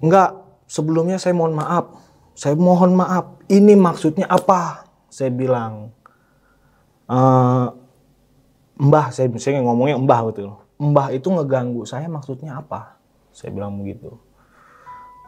Enggak, 0.00 0.40
sebelumnya 0.64 1.20
saya 1.20 1.36
mohon 1.36 1.52
maaf. 1.52 1.92
Saya 2.32 2.56
mohon 2.56 2.96
maaf. 2.96 3.44
Ini 3.52 3.76
maksudnya 3.76 4.24
apa? 4.32 4.88
Saya 5.12 5.28
bilang. 5.28 5.92
"Eh, 7.04 7.66
mbah, 8.80 9.12
saya, 9.12 9.28
saya 9.36 9.60
ngomongnya 9.60 10.00
mbah 10.00 10.20
gitu. 10.32 10.56
Mbah 10.80 11.12
itu 11.12 11.28
ngeganggu 11.28 11.84
saya 11.84 12.08
maksudnya 12.08 12.56
apa? 12.56 12.96
Saya 13.36 13.52
bilang 13.52 13.76
begitu. 13.76 14.16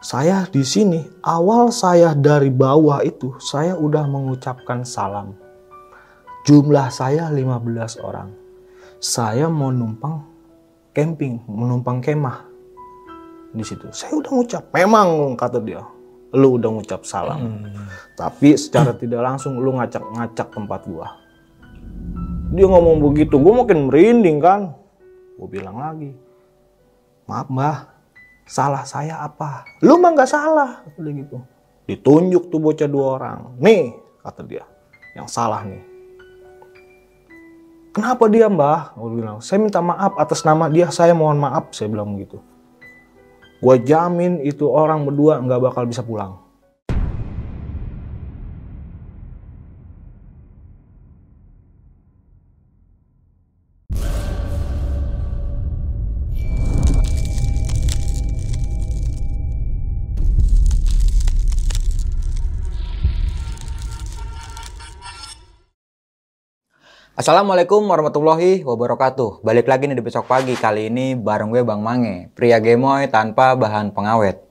Saya 0.03 0.43
di 0.49 0.65
sini, 0.65 0.99
awal 1.23 1.71
saya 1.71 2.11
dari 2.11 2.51
bawah 2.51 2.99
itu, 3.05 3.39
saya 3.39 3.77
udah 3.77 4.03
mengucapkan 4.03 4.83
salam. 4.83 5.37
Jumlah 6.43 6.91
saya 6.91 7.31
15 7.31 7.95
orang. 8.03 8.35
Saya 8.99 9.47
mau 9.47 9.71
numpang 9.71 10.27
camping, 10.91 11.39
menumpang 11.47 12.03
kemah 12.03 12.52
di 13.53 13.63
situ. 13.63 13.85
Saya 13.93 14.17
udah 14.17 14.31
ngucap, 14.33 14.63
memang 14.73 15.37
kata 15.37 15.61
dia, 15.61 15.85
lu 16.33 16.57
udah 16.57 16.69
ngucap 16.73 17.05
salam. 17.05 17.69
Tapi 18.17 18.57
secara 18.57 18.91
tidak 19.01 19.21
langsung 19.21 19.61
lu 19.61 19.77
ngacak-ngacak 19.77 20.49
tempat 20.49 20.81
gua. 20.89 21.07
Dia 22.53 22.65
ngomong 22.65 23.01
begitu, 23.01 23.37
gua 23.37 23.63
makin 23.63 23.87
merinding 23.87 24.41
kan. 24.41 24.73
Gua 25.37 25.47
bilang 25.49 25.77
lagi, 25.77 26.13
maaf 27.29 27.47
mbah, 27.49 27.77
salah 28.49 28.83
saya 28.83 29.21
apa? 29.21 29.65
Lu 29.85 30.01
mah 30.01 30.17
nggak 30.17 30.29
salah, 30.29 30.81
kata 30.89 30.99
dia 31.05 31.13
gitu. 31.21 31.37
Ditunjuk 31.85 32.49
tuh 32.49 32.59
bocah 32.59 32.89
dua 32.89 33.05
orang. 33.21 33.39
Nih, 33.61 33.93
kata 34.25 34.41
dia, 34.45 34.65
yang 35.13 35.29
salah 35.29 35.61
nih. 35.61 35.93
Kenapa 37.93 38.25
dia 38.25 38.49
mbah? 38.49 38.97
Gue 38.97 39.21
bilang, 39.21 39.37
saya 39.37 39.61
minta 39.61 39.77
maaf 39.77 40.17
atas 40.17 40.41
nama 40.41 40.65
dia, 40.65 40.89
saya 40.89 41.13
mohon 41.13 41.37
maaf. 41.37 41.69
Saya 41.77 41.93
bilang 41.93 42.17
begitu. 42.17 42.41
Gue 43.63 43.79
jamin 43.79 44.43
itu 44.43 44.67
orang 44.67 45.07
berdua 45.07 45.39
nggak 45.39 45.71
bakal 45.71 45.87
bisa 45.87 46.03
pulang. 46.03 46.42
Assalamualaikum 67.13 67.85
warahmatullahi 67.93 68.65
wabarakatuh. 68.65 69.45
Balik 69.45 69.69
lagi 69.69 69.85
nih 69.85 69.93
di 69.93 70.01
besok 70.01 70.25
pagi. 70.25 70.57
Kali 70.57 70.89
ini 70.89 71.13
bareng 71.13 71.53
gue 71.53 71.61
Bang 71.61 71.85
Mange, 71.85 72.33
pria 72.33 72.57
gemoy 72.57 73.05
tanpa 73.05 73.53
bahan 73.53 73.93
pengawet. 73.93 74.41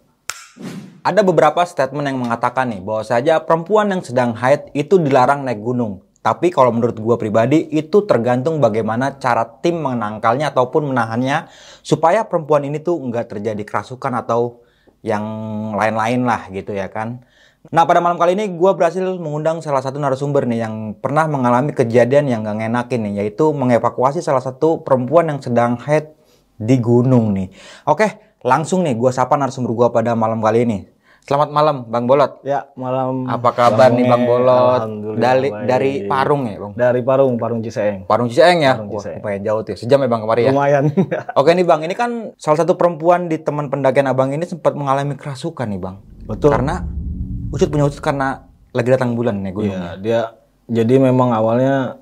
Ada 1.03 1.27
beberapa 1.27 1.67
statement 1.67 2.07
yang 2.07 2.23
mengatakan 2.23 2.71
nih 2.71 2.79
bahwa 2.79 3.03
saja 3.03 3.43
perempuan 3.43 3.91
yang 3.91 3.99
sedang 4.07 4.39
haid 4.39 4.71
itu 4.79 4.95
dilarang 5.03 5.43
naik 5.43 5.59
gunung. 5.59 6.07
Tapi 6.23 6.55
kalau 6.55 6.71
menurut 6.71 6.95
gue 6.95 7.17
pribadi 7.19 7.67
itu 7.75 8.07
tergantung 8.07 8.63
bagaimana 8.63 9.19
cara 9.19 9.43
tim 9.43 9.83
menangkalnya 9.83 10.55
ataupun 10.55 10.95
menahannya 10.95 11.51
supaya 11.83 12.23
perempuan 12.31 12.63
ini 12.63 12.79
tuh 12.79 12.95
nggak 12.95 13.27
terjadi 13.27 13.63
kerasukan 13.67 14.23
atau 14.23 14.63
yang 15.03 15.27
lain-lain 15.75 16.23
lah 16.23 16.47
gitu 16.55 16.71
ya 16.79 16.87
kan. 16.87 17.27
Nah 17.71 17.87
pada 17.87 18.03
malam 18.03 18.19
kali 18.19 18.35
ini 18.35 18.59
gue 18.59 18.71
berhasil 18.75 18.99
mengundang 19.23 19.63
salah 19.63 19.79
satu 19.79 20.03
narasumber 20.03 20.51
nih 20.51 20.67
yang 20.67 20.99
pernah 20.99 21.31
mengalami 21.31 21.71
kejadian 21.71 22.27
yang 22.27 22.43
gak 22.43 22.59
ngenakin 22.59 23.07
nih 23.07 23.13
yaitu 23.23 23.55
mengevakuasi 23.55 24.19
salah 24.19 24.43
satu 24.43 24.83
perempuan 24.83 25.31
yang 25.31 25.39
sedang 25.39 25.79
haid 25.79 26.11
di 26.59 26.83
gunung 26.83 27.31
nih. 27.31 27.55
Oke 27.86 28.35
langsung 28.42 28.83
nih 28.83 28.98
gue 28.98 29.14
sapa 29.14 29.39
narasumber 29.39 29.70
gue 29.79 29.89
pada 29.95 30.19
malam 30.19 30.42
kali 30.42 30.67
ini. 30.67 30.79
Selamat 31.23 31.55
malam 31.55 31.86
Bang 31.86 32.11
Bolot. 32.11 32.42
Ya, 32.42 32.67
malam. 32.75 33.31
Apa 33.31 33.55
kabar 33.55 33.95
nih 33.95 34.11
Bang 34.11 34.27
Bolot? 34.27 34.83
Dari 35.15 35.55
baik. 35.55 35.67
dari 35.70 35.92
Parung 36.11 36.51
ya 36.51 36.59
Bang? 36.59 36.73
Dari 36.75 37.01
Parung, 37.07 37.39
Parung 37.39 37.63
Ciseeng. 37.63 38.11
Parung 38.11 38.27
Ciseeng 38.27 38.59
ya? 38.59 38.75
Parung 38.75 38.91
Wah, 38.91 38.98
Ciseeng. 38.98 39.23
lumayan 39.23 39.42
jauh 39.47 39.63
tuh. 39.63 39.79
Sejam 39.79 40.03
ya 40.03 40.11
Bang 40.11 40.27
kemarin 40.27 40.42
ya? 40.42 40.53
Lumayan. 40.53 40.85
Oke 41.39 41.55
nih 41.55 41.63
Bang, 41.63 41.86
ini 41.86 41.95
kan 41.95 42.35
salah 42.42 42.67
satu 42.67 42.75
perempuan 42.75 43.31
di 43.31 43.39
teman 43.39 43.70
pendakian 43.70 44.11
Abang 44.11 44.35
ini 44.35 44.42
sempat 44.51 44.75
mengalami 44.75 45.15
kerasukan 45.15 45.70
nih 45.70 45.79
Bang. 45.79 46.03
Betul. 46.27 46.59
Karena 46.59 46.83
Ucut 47.52 47.68
punya 47.68 47.85
Ucut 47.85 48.01
karena 48.01 48.48
lagi 48.73 48.89
datang 48.89 49.13
bulan 49.13 49.45
nih 49.45 49.52
gunung. 49.52 49.77
Iya, 49.77 49.89
dia 50.01 50.20
jadi 50.73 50.96
memang 50.96 51.36
awalnya 51.36 52.01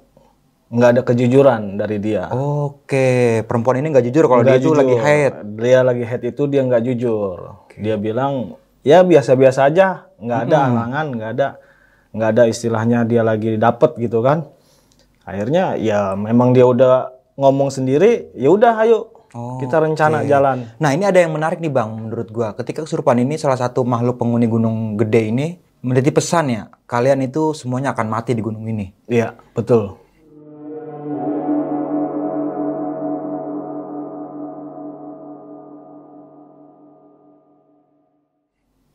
nggak 0.70 0.90
ada 0.94 1.02
kejujuran 1.02 1.74
dari 1.74 1.98
dia. 1.98 2.30
Oke, 2.30 3.42
perempuan 3.42 3.82
ini 3.82 3.90
nggak 3.90 4.06
jujur 4.06 4.30
kalau 4.30 4.46
dia 4.46 4.62
itu 4.62 4.70
jujur. 4.70 4.78
lagi 4.78 4.94
haid. 4.94 5.34
Dia 5.58 5.80
lagi 5.82 6.04
head 6.06 6.22
itu 6.22 6.42
dia 6.46 6.62
nggak 6.62 6.82
jujur. 6.86 7.36
Dia 7.74 7.98
bilang 7.98 8.54
ya 8.86 9.02
biasa-biasa 9.02 9.66
aja, 9.66 10.06
nggak 10.22 10.40
ada 10.46 10.56
halangan, 10.70 11.06
nggak 11.18 11.30
ada 11.34 11.48
nggak 12.14 12.28
ada 12.30 12.42
istilahnya 12.46 13.02
dia 13.02 13.26
lagi 13.26 13.58
dapet 13.58 13.98
gitu 13.98 14.22
kan. 14.22 14.46
Akhirnya 15.26 15.74
ya 15.74 16.14
memang 16.14 16.54
dia 16.54 16.62
udah 16.62 17.10
ngomong 17.34 17.74
sendiri, 17.74 18.30
ya 18.38 18.54
udah 18.54 18.78
ayo 18.86 19.10
kita 19.30 19.76
rencana 19.78 20.26
jalan. 20.26 20.74
Nah 20.82 20.90
ini 20.90 21.06
ada 21.06 21.18
yang 21.22 21.30
menarik 21.30 21.62
nih 21.62 21.70
bang, 21.70 21.90
menurut 21.94 22.28
gua. 22.34 22.52
Ketika 22.58 22.82
kesurupan 22.82 23.22
ini 23.22 23.38
salah 23.38 23.58
satu 23.58 23.86
makhluk 23.86 24.18
penghuni 24.18 24.50
gunung 24.50 24.98
gede 24.98 25.30
ini 25.30 25.46
menjadi 25.80 26.10
pesan 26.10 26.44
ya, 26.50 26.62
kalian 26.90 27.22
itu 27.24 27.54
semuanya 27.54 27.94
akan 27.94 28.06
mati 28.10 28.34
di 28.34 28.42
gunung 28.42 28.66
ini. 28.66 28.90
Iya 29.06 29.38
betul. 29.54 29.96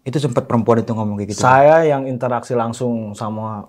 Itu 0.06 0.22
sempat 0.22 0.46
perempuan 0.46 0.86
itu 0.86 0.94
ngomong 0.94 1.18
kayak 1.18 1.30
gitu. 1.34 1.42
Saya 1.42 1.82
yang 1.82 2.06
interaksi 2.06 2.54
langsung 2.54 3.18
sama 3.18 3.66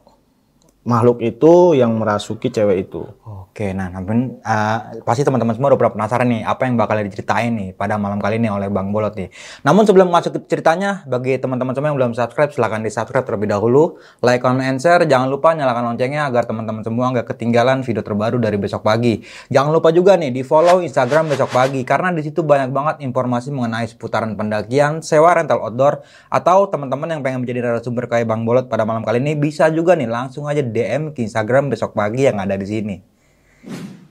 makhluk 0.87 1.19
itu 1.19 1.75
yang 1.75 1.99
merasuki 1.99 2.49
cewek 2.49 2.87
itu. 2.87 3.03
Oke, 3.57 3.75
nah 3.75 3.91
namun 3.91 4.39
eh, 4.39 4.79
pasti 5.03 5.27
teman-teman 5.27 5.57
semua 5.57 5.75
udah 5.75 5.91
penasaran 5.91 6.29
nih 6.31 6.47
apa 6.47 6.69
yang 6.69 6.79
bakal 6.79 7.01
diceritain 7.03 7.51
nih 7.57 7.69
pada 7.75 7.99
malam 7.99 8.23
kali 8.23 8.39
ini 8.39 8.47
oleh 8.47 8.71
Bang 8.71 8.95
Bolot 8.95 9.19
nih. 9.19 9.33
Namun 9.67 9.83
sebelum 9.83 10.13
masuk 10.13 10.39
ke 10.39 10.41
ceritanya, 10.47 11.03
bagi 11.11 11.41
teman-teman 11.41 11.73
semua 11.75 11.89
yang 11.91 11.99
belum 11.99 12.13
subscribe, 12.15 12.53
silahkan 12.53 12.85
di 12.85 12.93
subscribe 12.93 13.27
terlebih 13.27 13.51
dahulu. 13.51 13.99
Like, 14.21 14.45
comment, 14.45 14.63
and 14.63 14.79
share. 14.79 15.03
Jangan 15.09 15.33
lupa 15.33 15.57
nyalakan 15.57 15.97
loncengnya 15.97 16.29
agar 16.29 16.45
teman-teman 16.45 16.85
semua 16.85 17.11
nggak 17.17 17.33
ketinggalan 17.33 17.81
video 17.81 18.05
terbaru 18.05 18.37
dari 18.39 18.61
besok 18.61 18.85
pagi. 18.85 19.25
Jangan 19.49 19.73
lupa 19.73 19.91
juga 19.91 20.21
nih 20.21 20.31
di 20.31 20.45
follow 20.45 20.85
Instagram 20.85 21.33
besok 21.33 21.51
pagi 21.51 21.81
karena 21.83 22.13
di 22.13 22.23
situ 22.23 22.45
banyak 22.45 22.71
banget 22.71 22.97
informasi 23.03 23.51
mengenai 23.57 23.89
seputaran 23.89 24.37
pendakian, 24.37 25.01
sewa 25.01 25.33
rental 25.33 25.65
outdoor, 25.65 26.05
atau 26.29 26.69
teman-teman 26.69 27.17
yang 27.17 27.21
pengen 27.25 27.41
menjadi 27.41 27.73
narasumber 27.73 28.05
kayak 28.07 28.29
Bang 28.29 28.45
Bolot 28.45 28.69
pada 28.69 28.85
malam 28.85 29.01
kali 29.01 29.19
ini 29.25 29.33
bisa 29.33 29.73
juga 29.73 29.97
nih 29.97 30.13
langsung 30.13 30.45
aja 30.45 30.61
DM 30.77 31.17
ke 31.17 31.25
Instagram 31.25 31.73
besok 31.73 31.97
pagi 31.97 32.29
yang 32.29 32.37
ada 32.37 32.53
di 32.53 32.69
sini. 32.69 32.97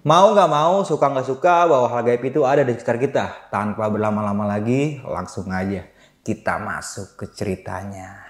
Mau 0.06 0.34
nggak 0.34 0.50
mau, 0.50 0.82
suka 0.82 1.14
nggak 1.14 1.30
suka, 1.30 1.70
bahwa 1.70 1.86
hal 1.94 2.02
gaib 2.02 2.26
itu 2.26 2.42
ada 2.42 2.66
di 2.66 2.74
sekitar 2.74 2.98
kita. 2.98 3.26
Tanpa 3.54 3.86
berlama-lama 3.90 4.50
lagi, 4.50 4.98
langsung 5.06 5.54
aja 5.54 5.86
kita 6.26 6.58
masuk 6.58 7.22
ke 7.22 7.26
ceritanya. 7.38 8.25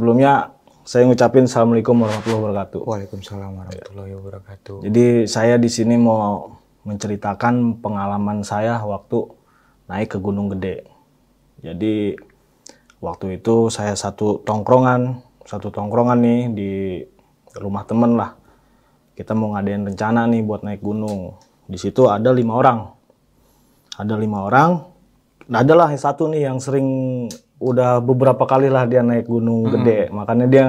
Sebelumnya 0.00 0.56
saya 0.80 1.04
ngucapin 1.04 1.44
assalamualaikum 1.44 1.92
warahmatullahi 1.92 2.40
wabarakatuh. 2.40 2.80
Waalaikumsalam 2.88 3.52
warahmatullahi 3.52 4.12
wabarakatuh. 4.16 4.76
Jadi 4.88 5.28
saya 5.28 5.60
di 5.60 5.68
sini 5.68 6.00
mau 6.00 6.56
menceritakan 6.88 7.84
pengalaman 7.84 8.40
saya 8.40 8.80
waktu 8.80 9.28
naik 9.92 10.16
ke 10.16 10.18
Gunung 10.24 10.56
Gede. 10.56 10.88
Jadi 11.60 12.16
waktu 12.96 13.44
itu 13.44 13.68
saya 13.68 13.92
satu 13.92 14.40
tongkrongan, 14.40 15.20
satu 15.44 15.68
tongkrongan 15.68 16.16
nih 16.24 16.40
di 16.48 16.70
rumah 17.60 17.84
temen 17.84 18.16
lah. 18.16 18.40
Kita 19.12 19.36
mau 19.36 19.52
ngadain 19.52 19.84
rencana 19.84 20.24
nih 20.32 20.40
buat 20.40 20.64
naik 20.64 20.80
gunung. 20.80 21.36
Di 21.68 21.76
situ 21.76 22.08
ada 22.08 22.32
lima 22.32 22.56
orang. 22.56 22.88
Ada 24.00 24.16
lima 24.16 24.48
orang. 24.48 24.80
Nah, 25.44 25.60
adalah 25.60 25.92
yang 25.92 26.00
satu 26.00 26.24
nih 26.32 26.48
yang 26.48 26.56
sering 26.56 26.88
udah 27.60 28.00
beberapa 28.00 28.42
kali 28.48 28.72
lah 28.72 28.88
dia 28.88 29.04
naik 29.04 29.28
gunung 29.28 29.68
gede. 29.68 30.08
Makanya 30.08 30.46
dia 30.48 30.66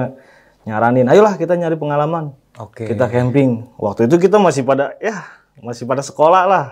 nyaranin, 0.68 1.08
ayolah 1.08 1.40
kita 1.40 1.56
nyari 1.56 1.74
pengalaman. 1.80 2.36
Oke. 2.60 2.84
Kita 2.84 3.08
camping. 3.08 3.66
Waktu 3.80 4.06
itu 4.06 4.20
kita 4.20 4.36
masih 4.36 4.62
pada 4.62 4.92
ya 5.00 5.24
masih 5.58 5.88
pada 5.88 6.04
sekolah 6.04 6.44
lah. 6.46 6.66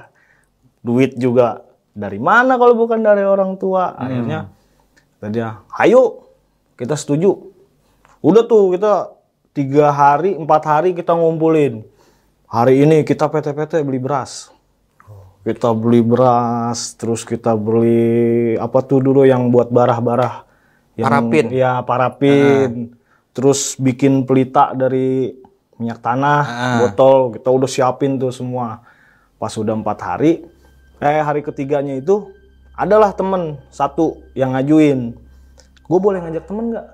duit 0.81 1.13
juga 1.21 1.61
dari 1.93 2.17
mana 2.17 2.57
kalau 2.57 2.73
bukan 2.73 3.05
dari 3.05 3.21
orang 3.21 3.61
tua 3.61 3.93
akhirnya 4.01 4.49
kata 5.21 5.29
dia 5.29 5.49
ayo 5.85 6.25
kita 6.81 6.97
setuju 6.97 7.37
udah 8.25 8.49
tuh 8.49 8.73
kita 8.73 9.13
tiga 9.53 9.93
hari 9.93 10.33
empat 10.39 10.63
hari 10.65 10.91
kita 10.97 11.13
ngumpulin 11.13 11.85
hari 12.49 12.89
ini 12.89 13.05
kita 13.05 13.29
PT-PT 13.29 13.85
beli 13.85 14.01
beras 14.01 14.49
kita 15.41 15.73
beli 15.73 16.05
beras 16.05 16.93
terus 17.01 17.25
kita 17.25 17.57
beli 17.57 18.55
apa 18.61 18.85
tuh 18.85 19.01
dulu 19.01 19.25
yang 19.25 19.49
buat 19.49 19.73
barah-barah? 19.73 20.45
Yang 21.01 21.09
Parafin. 21.09 21.47
ya 21.49 21.73
parafin 21.81 22.73
terus 23.33 23.79
bikin 23.81 24.29
pelita 24.29 24.77
dari 24.77 25.33
minyak 25.81 26.05
tanah 26.05 26.45
botol 26.85 27.33
kita 27.33 27.49
udah 27.49 27.71
siapin 27.71 28.21
tuh 28.21 28.33
semua. 28.35 28.85
Pas 29.41 29.53
udah 29.57 29.73
empat 29.73 29.99
hari 30.05 30.45
eh 31.01 31.25
hari 31.25 31.41
ketiganya 31.41 31.97
itu 31.97 32.29
adalah 32.77 33.17
temen 33.17 33.57
satu 33.73 34.21
yang 34.37 34.53
ngajuin. 34.53 35.17
Gue 35.89 35.99
boleh 35.99 36.21
ngajak 36.21 36.45
temen 36.45 36.77
nggak? 36.77 36.87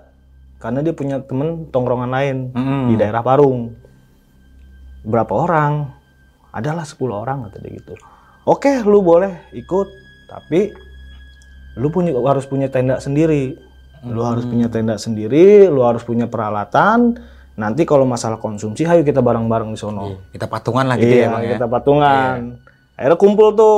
Karena 0.62 0.80
dia 0.86 0.94
punya 0.94 1.18
temen 1.18 1.66
tongkrongan 1.74 2.10
lain 2.14 2.36
di 2.88 2.94
daerah 2.94 3.26
Parung. 3.26 3.74
Berapa 5.02 5.34
orang? 5.34 5.90
Adalah 6.54 6.88
10 6.88 6.96
orang 7.12 7.50
kata 7.50 7.60
dia 7.60 7.76
gitu 7.76 8.15
oke 8.46 8.72
lu 8.86 9.02
boleh 9.02 9.50
ikut 9.52 9.88
tapi 10.30 10.72
lu 11.76 11.92
punya 11.92 12.14
harus 12.24 12.48
punya 12.48 12.72
tenda 12.72 12.96
sendiri. 13.02 13.58
Lu 14.06 14.22
harus 14.22 14.46
punya 14.46 14.70
tenda 14.70 14.96
sendiri 14.96 15.66
lu 15.68 15.82
harus 15.82 16.06
punya 16.06 16.30
peralatan. 16.30 17.18
Nanti 17.56 17.88
kalau 17.88 18.04
masalah 18.04 18.36
konsumsi 18.36 18.84
ayo 18.84 19.02
kita 19.02 19.20
bareng-bareng 19.20 19.72
di 19.74 19.78
sono. 19.80 20.28
Kita 20.30 20.46
patungan 20.46 20.86
lah 20.86 20.96
gitu 21.00 21.12
iya 21.12 21.28
ya 21.28 21.32
bang 21.32 21.42
ya. 21.42 21.50
kita 21.58 21.66
patungan. 21.68 22.38
Akhirnya 22.96 23.18
kumpul 23.18 23.48
tuh 23.56 23.76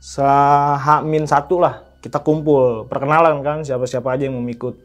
sehamin 0.00 1.24
satu 1.28 1.60
lah 1.60 1.84
kita 2.00 2.20
kumpul. 2.22 2.88
Perkenalan 2.88 3.40
kan 3.44 3.58
siapa-siapa 3.64 4.16
aja 4.16 4.28
yang 4.28 4.38
mau 4.38 4.44
ikut. 4.48 4.76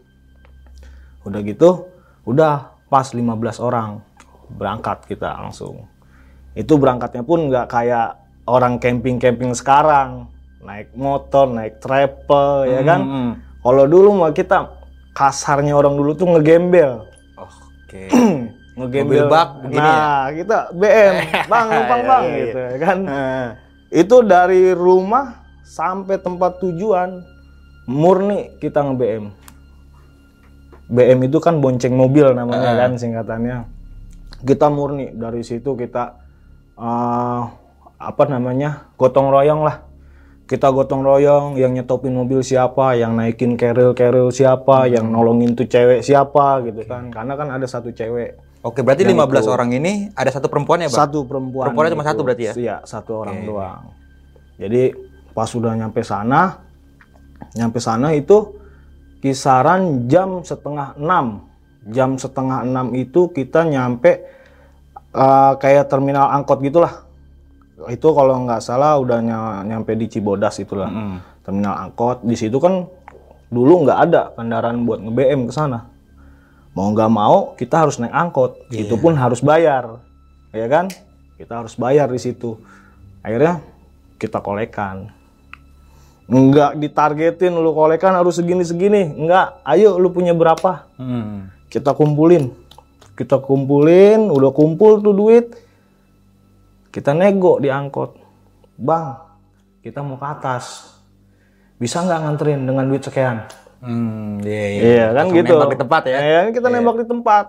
Udah 1.27 1.39
gitu 1.43 1.91
udah 2.25 2.73
pas 2.89 3.05
15 3.11 3.21
orang 3.61 4.01
berangkat 4.49 5.05
kita 5.05 5.35
langsung. 5.39 5.85
Itu 6.55 6.79
berangkatnya 6.79 7.21
pun 7.27 7.51
nggak 7.51 7.67
kayak 7.67 8.25
orang 8.45 8.77
camping-camping 8.77 9.53
sekarang 9.57 10.30
naik 10.65 10.94
motor 10.97 11.45
naik 11.50 11.77
travel 11.81 12.65
ya 12.65 12.81
kan? 12.81 13.01
Hmm. 13.01 13.31
kalau 13.62 13.86
dulu 13.86 14.09
mah 14.18 14.33
kita 14.33 14.69
kasarnya 15.13 15.74
orang 15.77 15.97
dulu 15.97 16.12
tuh 16.13 16.27
ngegembel. 16.38 17.06
Oke. 17.38 18.09
ngegembel. 18.77 19.25
Mobil 19.25 19.31
bak 19.31 19.50
begini 19.63 19.80
ya? 19.80 19.95
nah 19.95 20.24
kita 20.36 20.57
BM 20.75 21.15
bang 21.51 21.68
numpang 21.71 22.01
bang 22.03 22.24
Iya, 22.24 22.30
iya. 22.33 22.42
gitu 22.44 22.59
ya 22.59 22.75
kan? 22.77 22.97
Itu 23.89 24.15
dari 24.27 24.62
rumah 24.75 25.25
sampai 25.65 26.19
tempat 26.19 26.59
tujuan 26.62 27.24
murni 27.88 28.57
kita 28.62 28.81
nge 28.86 28.95
BM 30.86 31.18
itu 31.25 31.38
kan 31.41 31.57
bonceng 31.57 31.98
mobil 31.98 32.30
namanya 32.38 32.77
kan 32.77 32.94
singkatannya. 32.94 33.65
Kita 34.45 34.69
murni. 34.69 35.09
Dari 35.18 35.41
situ 35.41 35.74
kita 35.74 36.21
eh, 36.77 37.41
apa 38.00 38.24
namanya 38.27 38.92
gotong 39.00 39.31
royong 39.31 39.63
lah. 39.63 39.86
Kita 40.45 40.69
gotong 40.69 41.01
royong 41.01 41.57
yang 41.57 41.74
nyetopin 41.74 42.13
mobil 42.13 42.45
siapa 42.45 42.94
yang 42.94 43.18
naikin 43.18 43.57
keril 43.57 43.97
keril 43.97 44.30
siapa 44.30 44.86
yang 44.86 45.09
nolongin 45.09 45.57
tuh 45.57 45.65
cewek 45.65 46.06
siapa 46.06 46.62
gitu 46.69 46.86
kan. 46.86 47.09
Karena 47.09 47.33
kan 47.33 47.50
ada 47.50 47.65
satu 47.65 47.89
cewek 47.89 48.38
Oke, 48.65 48.81
berarti 48.81 49.06
15 49.06 49.45
orang 49.45 49.77
ini 49.77 50.09
ada 50.18 50.33
satu 50.33 50.50
perempuan 50.50 50.81
ya, 50.81 50.89
Bang? 50.89 50.97
satu 51.06 51.21
perempuan 51.30 51.69
Perempuannya 51.69 51.92
cuma 51.94 52.01
satu 52.01 52.21
berarti 52.25 52.44
ya? 52.50 52.53
iya 52.57 52.75
satu 52.81 53.21
orang 53.21 53.45
doang. 53.45 53.94
Jadi 54.57 54.89
pas 55.38 55.45
sudah 55.45 55.77
nyampe 55.77 56.01
sana 56.01 56.65
nyampe 57.53 57.77
sana 57.77 58.18
itu 58.18 58.57
kisaran 59.21 60.09
jam 60.09 60.41
setengah 60.41 60.98
enam. 60.98 61.45
Jam 61.94 62.18
setengah 62.18 62.65
enam 62.65 62.98
itu 62.98 63.30
kita 63.30 63.69
nyampe 63.69 64.25
eh, 65.13 65.53
kayak 65.62 65.86
terminal 65.86 66.33
angkot 66.33 66.65
gitulah 66.65 67.04
itu 67.75 68.07
kalau 68.16 68.48
nggak 68.48 68.63
salah 68.63 68.95
udah 68.95 69.19
ny- 69.19 69.63
nyampe 69.68 69.92
di 69.94 70.07
Cibodas 70.07 70.56
itulah. 70.57 70.88
Terminal 71.44 71.75
angkot. 71.77 72.24
Di 72.24 72.33
situ 72.33 72.56
kan 72.57 72.88
dulu 73.51 73.83
nggak 73.83 74.00
ada 74.10 74.22
kendaraan 74.31 74.88
buat 74.88 75.04
nge 75.04 75.12
BM 75.12 75.42
ke 75.45 75.54
sana. 75.54 75.92
Mau 76.72 76.92
nggak 76.92 77.12
mau 77.12 77.54
kita 77.56 77.83
harus 77.83 78.00
naik 78.00 78.12
angkot. 78.12 78.56
Itu 78.72 78.95
pun 78.95 79.16
harus 79.16 79.39
bayar. 79.39 80.00
Ya 80.56 80.68
kan? 80.72 80.88
Kita 81.36 81.60
harus 81.60 81.75
bayar 81.75 82.07
di 82.07 82.19
situ. 82.19 82.56
Akhirnya 83.19 83.60
kita 84.16 84.39
kolekan. 84.39 85.12
Nggak 86.25 86.80
ditargetin 86.81 87.54
lu 87.54 87.75
kolekan 87.75 88.16
harus 88.16 88.39
segini 88.39 88.63
segini 88.63 89.04
nggak. 89.06 89.62
Ayo 89.62 90.00
lu 90.00 90.10
punya 90.10 90.31
berapa? 90.31 90.88
Hmm. 90.95 91.51
kita 91.66 91.92
kumpulin. 91.92 92.56
Kita 93.19 93.36
kumpulin 93.39 94.31
udah 94.31 94.51
kumpul 94.56 95.04
tuh 95.04 95.12
duit 95.12 95.51
kita 96.95 97.12
nego 97.12 97.59
di 97.59 97.68
angkot 97.68 98.15
bang 98.80 99.19
kita 99.83 100.00
mau 100.00 100.15
ke 100.15 100.27
atas 100.31 100.95
bisa 101.75 102.00
nggak 102.00 102.19
nganterin 102.24 102.63
dengan 102.63 102.88
duit 102.88 103.03
sekian 103.03 103.44
Hmm, 103.86 104.42
iya, 104.42 104.65
iya. 104.65 104.81
Iya 104.81 105.06
kan 105.06 105.15
Langsung 105.30 105.38
gitu. 105.38 105.53
nembak 105.53 105.69
di 105.69 105.80
tempat 105.86 106.01
ya. 106.09 106.18
Iya, 106.18 106.42
kita 106.50 106.68
nembak 106.74 106.95
di 106.97 107.06
tempat. 107.06 107.45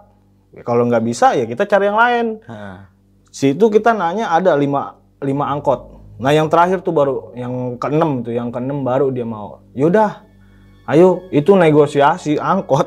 Ya, 0.53 0.61
Kalau 0.69 0.83
nggak 0.85 1.05
bisa 1.09 1.27
ya 1.33 1.45
kita 1.49 1.65
cari 1.65 1.85
yang 1.89 1.97
lain. 1.97 2.27
Heeh. 2.45 2.77
Situ 3.33 3.65
kita 3.73 3.97
nanya 3.97 4.29
ada 4.29 4.53
lima, 4.53 5.01
lima 5.25 5.49
angkot. 5.49 5.97
Nah 6.21 6.33
yang 6.37 6.53
terakhir 6.53 6.85
tuh 6.85 6.93
baru 6.93 7.33
yang 7.33 7.81
keenam 7.81 8.21
tuh, 8.21 8.37
yang 8.37 8.53
keenam 8.53 8.85
baru 8.85 9.09
dia 9.13 9.25
mau. 9.25 9.65
Yaudah, 9.73 10.25
ayo 10.89 11.25
itu 11.33 11.57
negosiasi 11.57 12.37
angkot 12.37 12.85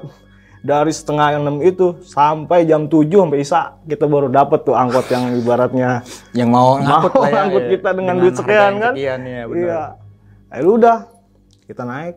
dari 0.59 0.91
setengah 0.91 1.39
enam 1.39 1.63
itu 1.63 1.95
sampai 2.03 2.67
jam 2.67 2.91
7 2.91 3.07
sampai 3.07 3.39
isa 3.39 3.79
kita 3.87 4.05
baru 4.11 4.27
dapat 4.27 4.67
tuh 4.67 4.75
angkot 4.75 5.07
yang 5.07 5.31
ibaratnya 5.39 6.03
Yang 6.35 6.49
mau 6.51 6.75
ngangkut 6.75 7.11
mau 7.15 7.21
lah 7.23 7.29
ya, 7.29 7.35
ngangkut 7.39 7.63
iya. 7.63 7.71
kita 7.71 7.89
dengan, 7.95 8.15
Dengan 8.15 8.15
duit 8.19 8.35
sekian 8.35 8.73
kan? 8.75 8.93
sekian, 8.93 9.19
iya, 9.23 9.43
benar. 9.47 9.63
iya. 9.63 9.83
Akhirnya 10.51 10.73
udah 10.75 10.97
kita 11.63 11.83
naik 11.87 12.15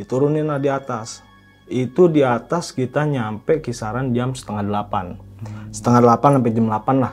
diturunin 0.00 0.46
lah 0.48 0.60
di 0.60 0.70
atas. 0.72 1.20
Itu 1.66 2.06
di 2.08 2.22
atas 2.22 2.72
kita 2.72 3.04
nyampe 3.04 3.60
kisaran 3.60 4.14
jam 4.16 4.32
setengah 4.32 4.64
delapan. 4.64 5.06
Hmm. 5.36 5.68
setengah 5.68 6.00
delapan 6.00 6.40
sampai 6.40 6.52
jam 6.56 6.64
delapan 6.64 6.96
lah. 6.96 7.12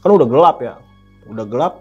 Kan 0.00 0.10
udah 0.16 0.28
gelap 0.32 0.56
ya. 0.64 0.74
Udah 1.28 1.44
gelap 1.44 1.74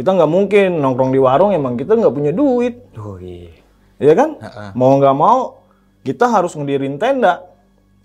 kita 0.00 0.16
nggak 0.16 0.32
mungkin 0.32 0.80
nongkrong 0.80 1.12
di 1.12 1.20
warung 1.20 1.52
emang 1.52 1.76
kita 1.76 1.92
nggak 1.92 2.14
punya 2.16 2.32
duit. 2.32 2.88
Duh, 2.96 3.20
iya. 3.20 3.52
ya 4.00 4.16
kan? 4.16 4.40
Mau 4.72 4.96
nggak 4.96 5.12
mau 5.12 5.60
kita 6.00 6.24
harus 6.24 6.56
ngedirin 6.56 6.96
tenda 6.96 7.49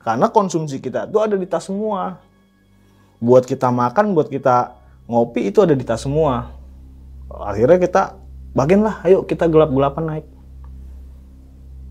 karena 0.05 0.29
konsumsi 0.29 0.77
kita 0.77 1.09
itu 1.09 1.17
ada 1.17 1.33
di 1.33 1.49
tas 1.49 1.65
semua. 1.65 2.21
Buat 3.17 3.49
kita 3.49 3.73
makan 3.73 4.13
buat 4.13 4.29
kita 4.29 4.77
ngopi 5.09 5.49
itu 5.49 5.65
ada 5.65 5.73
di 5.73 5.81
tas 5.81 6.05
semua. 6.05 6.53
Akhirnya 7.25 7.81
kita 7.81 8.13
bagian 8.53 8.85
lah 8.85 9.01
ayo 9.01 9.25
kita 9.25 9.49
gelap 9.49 9.73
gelapan 9.73 10.03
naik. 10.05 10.25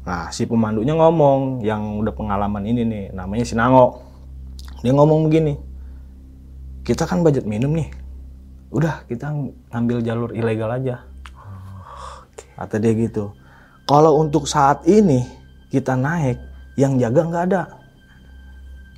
Nah 0.07 0.31
si 0.31 0.47
pemandunya 0.47 0.95
ngomong 0.95 1.67
yang 1.67 1.99
udah 1.99 2.15
pengalaman 2.15 2.63
ini 2.63 2.87
nih 2.87 3.05
namanya 3.11 3.43
Sinango 3.43 3.99
dia 4.87 4.95
ngomong 4.95 5.27
begini 5.27 5.59
kita 6.87 7.11
kan 7.11 7.27
budget 7.27 7.51
minum 7.51 7.75
nih. 7.75 7.91
Udah 8.71 9.03
kita 9.11 9.35
ngambil 9.75 10.07
jalur 10.07 10.31
ilegal 10.31 10.71
aja. 10.71 11.03
Kata 12.55 12.79
dia 12.79 12.95
gitu. 12.95 13.35
Kalau 13.91 14.23
untuk 14.23 14.47
saat 14.47 14.87
ini 14.87 15.27
kita 15.75 15.99
naik 15.99 16.39
yang 16.79 16.95
jaga 16.95 17.27
nggak 17.27 17.45
ada 17.51 17.84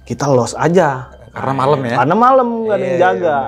kita 0.06 0.30
los 0.30 0.54
aja. 0.54 1.10
Karena 1.34 1.52
malam 1.52 1.80
ya. 1.84 1.94
karena 2.00 2.16
malam 2.16 2.48
nggak 2.64 2.76
ada 2.78 2.86
yang 2.86 2.96
Iya, 2.96 3.02
jaga. 3.04 3.38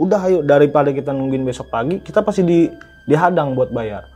udah 0.00 0.20
ayo 0.24 0.38
daripada 0.40 0.88
kita 0.96 1.12
nungguin 1.12 1.44
besok 1.44 1.68
pagi 1.68 2.00
kita 2.00 2.24
pasti 2.24 2.40
di 2.40 2.72
dihadang 3.04 3.52
buat 3.52 3.68
bayar. 3.68 4.08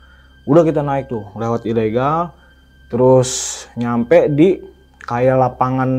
Udah 0.48 0.64
kita 0.64 0.80
naik 0.80 1.12
tuh 1.12 1.28
lewat 1.36 1.68
ilegal 1.68 2.32
terus 2.88 3.62
nyampe 3.76 4.32
di 4.32 4.56
kayak 5.04 5.36
lapangan 5.36 5.90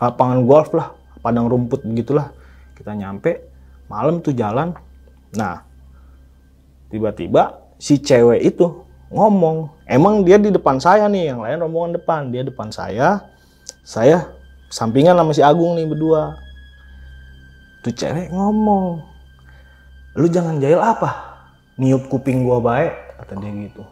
lapangan 0.00 0.40
golf 0.48 0.72
lah 0.72 0.96
padang 1.20 1.52
rumput 1.52 1.84
begitulah. 1.84 2.32
Kita 2.72 2.96
nyampe 2.96 3.44
malam 3.92 4.24
tuh 4.24 4.32
jalan. 4.32 4.72
Nah 5.36 5.60
tiba-tiba 6.88 7.60
si 7.76 8.00
cewek 8.00 8.40
itu 8.40 8.66
ngomong 9.12 9.84
emang 9.84 10.24
dia 10.24 10.40
di 10.40 10.48
depan 10.48 10.80
saya 10.80 11.12
nih 11.12 11.34
yang 11.34 11.44
lain 11.44 11.60
rombongan 11.60 12.00
depan. 12.00 12.32
Dia 12.32 12.40
depan 12.40 12.72
saya 12.72 13.20
saya 13.84 14.32
sampingan 14.72 15.16
sama 15.16 15.32
si 15.32 15.42
Agung 15.42 15.74
nih 15.78 15.86
berdua. 15.86 16.36
Tuh 17.86 17.94
cewek 17.94 18.34
ngomong 18.34 18.98
lu 20.16 20.26
jangan 20.32 20.58
jahil 20.58 20.80
apa? 20.80 21.38
Niup 21.76 22.08
kuping 22.08 22.42
gua 22.42 22.58
baik 22.58 22.92
kata 23.20 23.36
dia 23.36 23.52
gitu. 23.68 23.84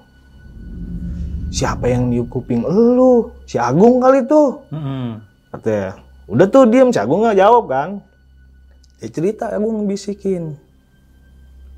Siapa 1.55 1.87
yang 1.87 2.11
niup 2.11 2.33
kuping 2.33 2.67
lu? 2.67 3.31
Si 3.47 3.61
Agung 3.61 4.03
kali 4.03 4.27
tuh. 4.27 4.67
Katanya 5.55 6.03
udah 6.27 6.47
tuh 6.51 6.67
diem. 6.67 6.91
Si 6.91 6.99
Agung 6.99 7.23
nggak 7.23 7.39
jawab 7.39 7.65
kan. 7.71 8.03
Dia 8.99 9.09
cerita 9.13 9.53
Agung 9.55 9.87
bisikin. 9.87 10.59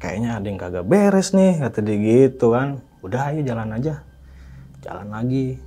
Kayaknya 0.01 0.31
ada 0.41 0.47
yang 0.49 0.57
kagak 0.57 0.87
beres 0.89 1.37
nih 1.37 1.61
kata 1.61 1.85
dia 1.85 1.97
gitu 2.01 2.57
kan. 2.57 2.81
Udah 3.05 3.29
ayo 3.29 3.45
jalan 3.45 3.77
aja. 3.77 4.01
Jalan 4.81 5.13
lagi. 5.13 5.61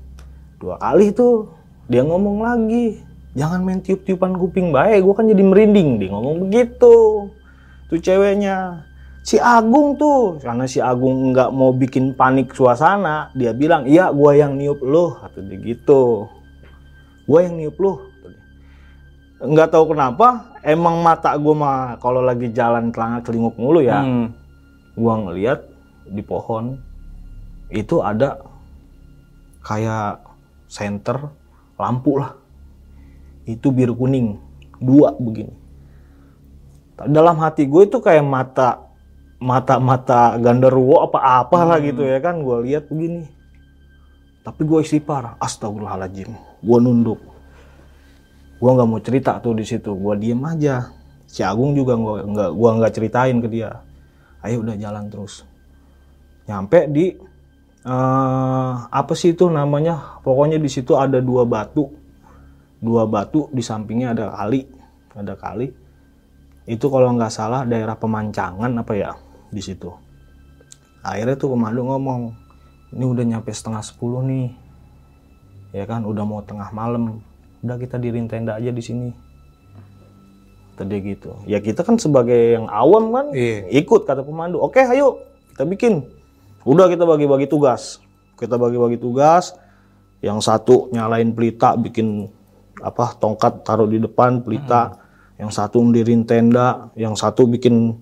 Dua 0.57 0.81
kali 0.81 1.13
tuh 1.13 1.53
dia 1.85 2.01
ngomong 2.01 2.41
lagi 2.41 3.05
jangan 3.37 3.61
main 3.61 3.81
tiup-tiupan 3.81 4.37
kuping 4.37 4.73
baik 4.73 5.05
gue 5.05 5.13
kan 5.13 5.25
jadi 5.29 5.43
merinding. 5.43 6.01
Dia 6.01 6.09
ngomong 6.13 6.49
begitu. 6.49 7.29
Tuh 7.89 7.99
ceweknya 7.99 8.85
si 9.21 9.37
Agung 9.37 9.97
tuh. 9.97 10.37
Karena 10.41 10.65
si 10.65 10.81
Agung 10.81 11.33
nggak 11.33 11.49
mau 11.53 11.73
bikin 11.73 12.13
panik 12.17 12.53
suasana 12.53 13.29
dia 13.37 13.53
bilang 13.53 13.85
iya 13.85 14.09
gue 14.09 14.31
yang 14.37 14.57
niup 14.57 14.81
lo 14.81 15.17
kata 15.21 15.41
dia 15.45 15.57
gitu. 15.61 16.25
Gue 17.29 17.39
yang 17.45 17.57
niup 17.57 17.77
lo 17.77 18.09
nggak 19.39 19.71
tahu 19.71 19.95
kenapa 19.95 20.51
emang 20.67 20.99
mata 20.99 21.31
gue 21.39 21.55
mah 21.55 21.95
kalau 22.03 22.19
lagi 22.19 22.51
jalan 22.51 22.91
telangak 22.91 23.23
celinguk 23.23 23.55
mulu 23.55 23.79
ya 23.79 24.03
Hmm. 24.03 24.35
gua 24.99 25.15
ngeliat 25.15 25.63
di 26.11 26.19
pohon 26.19 26.75
itu 27.71 28.03
ada 28.03 28.35
kayak 29.63 30.19
senter 30.67 31.31
lampu 31.79 32.19
lah 32.19 32.35
itu 33.49 33.73
biru 33.73 33.97
kuning. 33.97 34.37
Dua 34.77 35.17
begini. 35.17 35.51
Dalam 36.99 37.39
hati 37.41 37.65
gue 37.65 37.87
itu 37.87 37.97
kayak 37.97 38.23
mata 38.23 38.85
mata 39.39 39.79
mata 39.79 40.35
gandarwo 40.35 40.99
apa 41.03 41.19
apa 41.41 41.59
lah 41.65 41.79
gitu 41.81 42.05
ya 42.05 42.21
kan. 42.21 42.39
Gue 42.45 42.69
lihat 42.69 42.87
begini. 42.91 43.25
Tapi 44.45 44.61
gue 44.63 44.79
istighfar 44.85 45.35
astagfirullahaladzim 45.41 46.31
gue 46.63 46.77
nunduk. 46.79 47.19
Gue 48.59 48.71
nggak 48.71 48.87
mau 48.87 48.99
cerita 48.99 49.39
tuh 49.39 49.55
di 49.55 49.63
situ. 49.63 49.95
Gue 49.95 50.15
diem 50.19 50.39
aja. 50.43 50.99
Si 51.29 51.45
Agung 51.45 51.77
juga 51.77 51.93
nggak 51.93 52.21
nggak 52.25 52.49
gua 52.57 52.69
nggak 52.81 52.93
ceritain 52.97 53.37
ke 53.37 53.47
dia. 53.53 53.85
Ayo 54.41 54.65
udah 54.65 54.73
jalan 54.73 55.13
terus. 55.13 55.45
Nyampe 56.49 56.89
di 56.89 57.13
eh, 57.85 58.73
apa 58.89 59.13
sih 59.13 59.37
itu 59.37 59.45
namanya? 59.45 60.19
Pokoknya 60.25 60.57
di 60.57 60.65
situ 60.65 60.97
ada 60.97 61.21
dua 61.21 61.45
batu 61.45 61.98
dua 62.79 63.03
batu 63.05 63.51
di 63.51 63.59
sampingnya 63.59 64.15
ada 64.15 64.31
kali 64.31 64.67
ada 65.15 65.35
kali. 65.35 65.67
Itu 66.69 66.87
kalau 66.87 67.11
nggak 67.17 67.33
salah 67.33 67.65
daerah 67.65 67.97
pemancangan 67.97 68.69
apa 68.77 68.93
ya 68.93 69.11
di 69.49 69.59
situ. 69.59 69.89
Akhirnya 71.01 71.39
tuh 71.39 71.55
pemandu 71.55 71.81
ngomong 71.87 72.35
ini 72.93 73.05
udah 73.05 73.25
nyampe 73.25 73.49
setengah 73.49 73.81
sepuluh 73.81 74.21
nih. 74.25 74.53
Ya 75.73 75.85
kan 75.85 76.05
udah 76.05 76.23
mau 76.25 76.41
tengah 76.45 76.69
malam. 76.73 77.21
Udah 77.61 77.77
kita 77.77 77.97
dirin 77.97 78.29
tenda 78.29 78.57
aja 78.57 78.69
di 78.69 78.81
sini. 78.81 79.09
Tadi 80.77 80.95
gitu. 81.03 81.35
Ya 81.49 81.59
kita 81.59 81.83
kan 81.83 81.99
sebagai 81.99 82.55
yang 82.55 82.71
awam 82.71 83.11
kan 83.11 83.25
Iya. 83.35 83.67
ikut 83.83 84.07
kata 84.07 84.23
pemandu. 84.23 84.61
Oke 84.61 84.79
ayo 84.85 85.19
kita 85.53 85.65
bikin. 85.67 86.05
Udah 86.63 86.87
kita 86.87 87.03
bagi-bagi 87.03 87.49
tugas. 87.49 87.99
Kita 88.39 88.55
bagi-bagi 88.55 89.01
tugas. 89.01 89.57
Yang 90.19 90.51
satu 90.51 90.91
nyalain 90.91 91.31
pelita 91.31 91.75
bikin 91.79 92.27
apa 92.79 93.15
tongkat 93.19 93.63
taruh 93.63 93.87
di 93.87 93.99
depan 93.99 94.43
pelita. 94.43 94.95
Yang 95.39 95.55
satu 95.55 95.79
mendiriin 95.79 96.27
tenda 96.27 96.91
yang 96.99 97.15
satu 97.15 97.47
bikin 97.47 97.95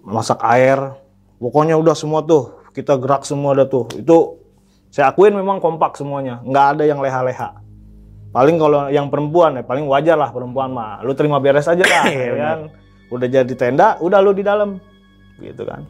masak 0.00 0.40
air. 0.40 0.96
Pokoknya 1.36 1.76
udah 1.76 1.92
semua 1.92 2.24
tuh 2.24 2.72
kita 2.72 2.96
gerak 2.96 3.28
semua 3.28 3.52
ada 3.52 3.68
tuh. 3.68 3.84
Itu 3.92 4.40
saya 4.88 5.12
akuin 5.12 5.36
memang 5.36 5.60
kompak 5.60 6.00
semuanya. 6.00 6.40
Nggak 6.40 6.66
ada 6.76 6.84
yang 6.88 7.04
leha-leha. 7.04 7.60
Paling 8.32 8.56
kalau 8.56 8.88
yang 8.92 9.12
perempuan 9.12 9.60
ya 9.60 9.64
paling 9.64 9.84
wajar 9.84 10.16
lah 10.16 10.32
perempuan 10.32 10.72
mah. 10.72 11.04
Lu 11.04 11.12
terima 11.12 11.40
beres 11.40 11.68
aja 11.68 11.84
lah 11.84 12.04
ya 12.12 12.32
kan? 12.36 12.58
Udah 13.12 13.28
jadi 13.28 13.52
tenda 13.52 14.00
udah 14.00 14.20
lu 14.24 14.32
di 14.32 14.40
dalam. 14.40 14.80
Gitu 15.36 15.60
kan. 15.64 15.84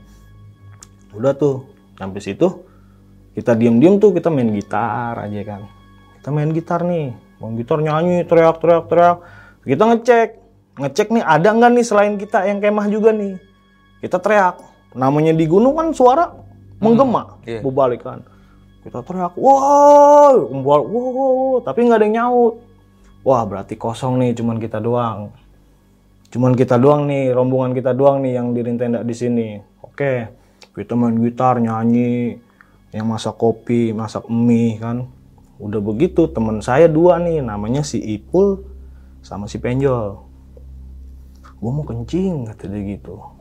Udah 1.15 1.31
tuh 1.35 1.63
sampai 1.95 2.19
situ 2.19 2.47
kita 3.39 3.55
diem-diem 3.55 4.03
tuh 4.03 4.11
kita 4.15 4.31
main 4.35 4.51
gitar 4.51 5.15
aja 5.15 5.41
kan. 5.47 5.63
Kita 6.19 6.29
main 6.35 6.51
gitar 6.51 6.83
nih 6.83 7.26
main 7.47 7.55
gitar 7.63 7.79
nyanyi 7.79 8.27
teriak 8.27 8.59
teriak 8.59 8.85
teriak. 8.91 9.19
Kita 9.63 9.85
ngecek. 9.87 10.29
Ngecek 10.77 11.09
nih 11.15 11.25
ada 11.25 11.49
nggak 11.57 11.71
nih 11.73 11.85
selain 11.87 12.15
kita 12.21 12.45
yang 12.45 12.61
kemah 12.61 12.91
juga 12.91 13.15
nih? 13.15 13.39
Kita 14.03 14.19
teriak. 14.21 14.61
Namanya 14.93 15.33
di 15.33 15.47
gunung 15.49 15.79
kan 15.79 15.95
suara 15.95 16.47
menggema 16.77 17.41
iya. 17.49 17.65
berbalik 17.65 18.05
kan 18.05 18.21
kita 18.87 19.03
teriak 19.03 19.35
wow 19.35 20.37
wow, 20.47 20.83
wow, 20.85 21.09
wow, 21.11 21.55
tapi 21.65 21.89
nggak 21.91 21.99
ada 21.99 22.07
yang 22.07 22.17
nyaut. 22.23 22.55
Wah 23.27 23.43
berarti 23.43 23.75
kosong 23.75 24.23
nih 24.23 24.39
cuman 24.39 24.63
kita 24.63 24.79
doang. 24.79 25.35
Cuman 26.31 26.55
kita 26.55 26.79
doang 26.79 27.11
nih 27.11 27.35
rombongan 27.35 27.75
kita 27.75 27.91
doang 27.91 28.23
nih 28.23 28.39
yang 28.39 28.55
dirin 28.55 28.79
tenda 28.79 29.03
di 29.03 29.11
sini. 29.11 29.59
Oke 29.83 30.31
kita 30.79 30.95
main 30.95 31.19
gitar 31.19 31.59
nyanyi 31.59 32.39
yang 32.95 33.11
masak 33.11 33.35
kopi 33.35 33.91
masak 33.91 34.31
mie 34.31 34.79
kan 34.79 35.11
udah 35.57 35.81
begitu 35.81 36.29
teman 36.29 36.61
saya 36.61 36.89
dua 36.89 37.17
nih 37.17 37.41
namanya 37.41 37.81
si 37.81 37.97
Ipul 37.97 38.65
sama 39.25 39.49
si 39.49 39.57
Penjol 39.57 40.21
gua 41.57 41.71
mau 41.73 41.85
kencing 41.89 42.53
kata 42.53 42.69
dia 42.69 42.83
gitu 42.97 43.37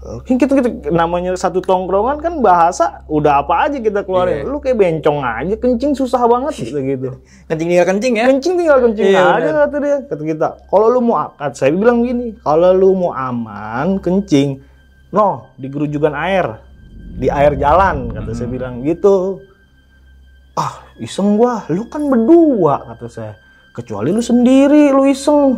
Kan 0.00 0.40
kita, 0.40 0.56
kita 0.56 0.88
namanya 0.88 1.36
satu 1.36 1.60
tongkrongan 1.60 2.24
kan 2.24 2.40
bahasa 2.40 3.04
udah 3.04 3.44
apa 3.44 3.68
aja 3.68 3.84
kita 3.84 4.00
keluarin. 4.00 4.40
Iya. 4.40 4.48
Lu 4.48 4.56
kayak 4.56 4.80
bencong 4.80 5.20
aja, 5.20 5.54
kencing 5.60 5.92
susah 5.92 6.24
banget 6.24 6.56
gitu 6.64 6.80
gitu. 6.80 7.10
Kencing 7.52 7.68
tinggal 7.68 7.84
kencing 7.84 8.14
ya. 8.16 8.24
Kencing 8.32 8.54
tinggal 8.56 8.78
kencing 8.80 9.06
Iya, 9.12 9.24
aja 9.28 9.50
kata 9.68 9.76
dia. 9.84 9.98
Kata 10.08 10.22
kita, 10.24 10.48
kalau 10.72 10.86
lu 10.88 11.04
mau 11.04 11.20
akad, 11.28 11.52
saya 11.52 11.76
bilang 11.76 12.00
gini, 12.00 12.32
kalau 12.40 12.72
lu 12.72 12.96
mau 12.96 13.12
aman 13.12 14.00
kencing, 14.00 14.64
no 15.12 15.52
di 15.60 15.68
gerujukan 15.68 16.16
air, 16.16 16.64
di 17.20 17.28
air 17.28 17.52
jalan 17.60 18.08
kata 18.08 18.32
saya 18.32 18.48
bilang 18.48 18.80
gitu. 18.80 19.44
Ah 20.56 20.89
iseng 21.00 21.40
gua, 21.40 21.64
lu 21.72 21.88
kan 21.88 22.04
berdua 22.06 22.94
kata 22.94 23.08
saya. 23.08 23.34
Kecuali 23.72 24.12
lu 24.12 24.20
sendiri, 24.20 24.92
lu 24.92 25.08
iseng. 25.08 25.56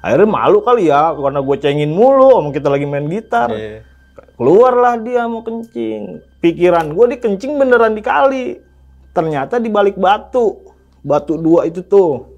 Akhirnya 0.00 0.28
malu 0.30 0.62
kali 0.62 0.88
ya, 0.88 1.12
karena 1.12 1.42
gue 1.42 1.56
cengin 1.58 1.90
mulu, 1.90 2.38
omong 2.38 2.54
kita 2.54 2.70
lagi 2.70 2.86
main 2.86 3.10
gitar. 3.10 3.50
Iya. 3.50 3.82
Keluarlah 4.36 5.00
dia 5.00 5.24
mau 5.26 5.40
kencing. 5.40 6.20
Pikiran 6.44 6.92
gue 6.92 7.04
di 7.12 7.16
kencing 7.18 7.56
beneran 7.56 7.96
di 7.96 8.02
kali. 8.04 8.46
Ternyata 9.16 9.56
di 9.56 9.72
balik 9.72 9.96
batu. 9.96 10.60
Batu 11.00 11.40
dua 11.40 11.64
itu 11.64 11.80
tuh. 11.80 12.36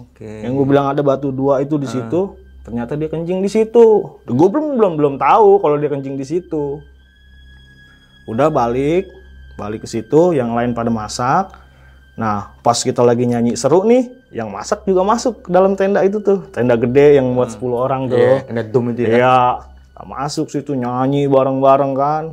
Oke. 0.00 0.24
Yang 0.24 0.52
gue 0.56 0.66
bilang 0.66 0.88
ada 0.90 1.04
batu 1.04 1.28
dua 1.28 1.60
itu 1.60 1.76
di 1.76 1.84
situ. 1.84 2.34
Ternyata 2.64 2.96
dia 2.96 3.12
kencing 3.12 3.44
di 3.44 3.50
situ. 3.52 4.16
Gue 4.24 4.48
belum 4.48 4.80
belum 4.80 4.92
belum 4.96 5.14
tahu 5.20 5.60
kalau 5.60 5.76
dia 5.76 5.92
kencing 5.92 6.16
di 6.16 6.24
situ. 6.24 6.80
Udah 8.26 8.50
balik, 8.50 9.06
balik 9.56 9.84
ke 9.84 9.88
situ. 9.88 10.36
Yang 10.36 10.50
lain 10.52 10.70
pada 10.76 10.88
masak. 10.92 11.66
Nah, 12.16 12.56
pas 12.64 12.80
kita 12.80 13.04
lagi 13.04 13.28
nyanyi 13.28 13.60
seru 13.60 13.84
nih, 13.84 14.08
yang 14.32 14.48
masak 14.48 14.88
juga 14.88 15.04
masuk 15.04 15.44
ke 15.44 15.48
dalam 15.52 15.76
tenda 15.76 16.00
itu 16.00 16.16
tuh. 16.24 16.48
Tenda 16.48 16.72
gede 16.72 17.20
yang 17.20 17.36
buat 17.36 17.52
10 17.52 17.76
orang 17.76 18.08
tuh. 18.08 18.16
Iya, 18.16 18.40
kena 18.48 18.64
dom 18.64 18.88
itu 18.88 19.04
ya. 19.04 19.08
Iya, 19.12 19.40
kita 19.92 20.02
masuk 20.08 20.46
situ 20.48 20.72
nyanyi 20.72 21.28
bareng-bareng 21.28 21.92
kan. 21.92 22.24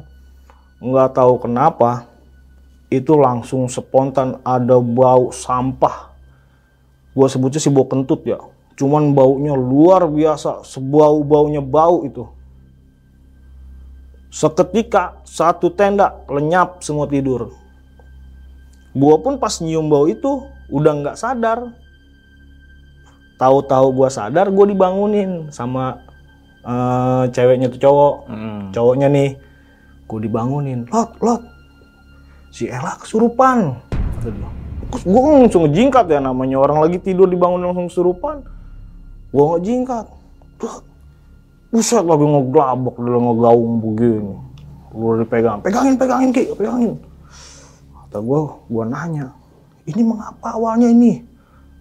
Nggak 0.80 1.20
tahu 1.20 1.36
kenapa, 1.36 2.08
itu 2.88 3.12
langsung 3.20 3.68
spontan 3.68 4.40
ada 4.48 4.80
bau 4.80 5.36
sampah. 5.36 6.16
Gua 7.12 7.28
sebutnya 7.28 7.60
sih 7.60 7.68
bau 7.68 7.84
kentut 7.84 8.24
ya. 8.24 8.40
Cuman 8.80 9.12
baunya 9.12 9.52
luar 9.52 10.08
biasa, 10.08 10.64
sebau-baunya 10.64 11.60
bau 11.60 12.08
itu. 12.08 12.24
Seketika 14.34 15.22
satu 15.30 15.70
tenda 15.70 16.26
lenyap 16.26 16.82
semua 16.82 17.06
tidur. 17.06 17.54
Gua 18.98 19.22
pun 19.22 19.38
pas 19.38 19.62
nyium 19.62 19.86
bau 19.86 20.10
itu 20.10 20.50
udah 20.74 20.94
nggak 21.06 21.18
sadar. 21.22 21.70
Tahu-tahu 23.38 23.94
gua 23.94 24.10
sadar, 24.10 24.50
gua 24.50 24.66
dibangunin 24.66 25.54
sama 25.54 26.02
eh, 26.66 27.30
ceweknya 27.30 27.70
tuh 27.70 27.78
cowok. 27.78 28.16
Mm. 28.26 28.62
Cowoknya 28.74 29.08
nih, 29.14 29.30
gua 30.10 30.20
dibangunin. 30.26 30.90
Lot, 30.90 31.14
lot, 31.22 31.42
si 32.50 32.66
Ella 32.74 32.98
kesurupan. 32.98 33.78
Kata 33.94 34.30
dia. 34.34 34.50
Terus 34.94 35.04
gua 35.10 35.22
kan 35.30 35.34
langsung 35.46 35.62
ngejingkat 35.70 36.06
ya 36.10 36.18
namanya 36.18 36.58
orang 36.58 36.82
lagi 36.82 36.98
tidur 36.98 37.30
dibangun 37.30 37.70
langsung 37.70 37.86
kesurupan. 37.86 38.42
Gua 39.30 39.58
ngejingkat. 39.58 40.10
Tuh, 40.58 40.82
buset 41.74 42.06
lagi 42.06 42.22
ngeglabok 42.22 42.96
dalam 43.02 43.22
ngegaung 43.34 43.74
begini. 43.82 44.36
Gua 44.94 45.18
dipegang, 45.18 45.58
pegangin, 45.66 45.98
pegangin 45.98 46.30
ki, 46.30 46.54
pegangin. 46.54 47.02
Kata 47.98 48.22
gua, 48.22 48.62
gua 48.70 48.86
nanya, 48.86 49.34
ini 49.90 50.06
mengapa 50.06 50.54
awalnya 50.54 50.94
ini? 50.94 51.26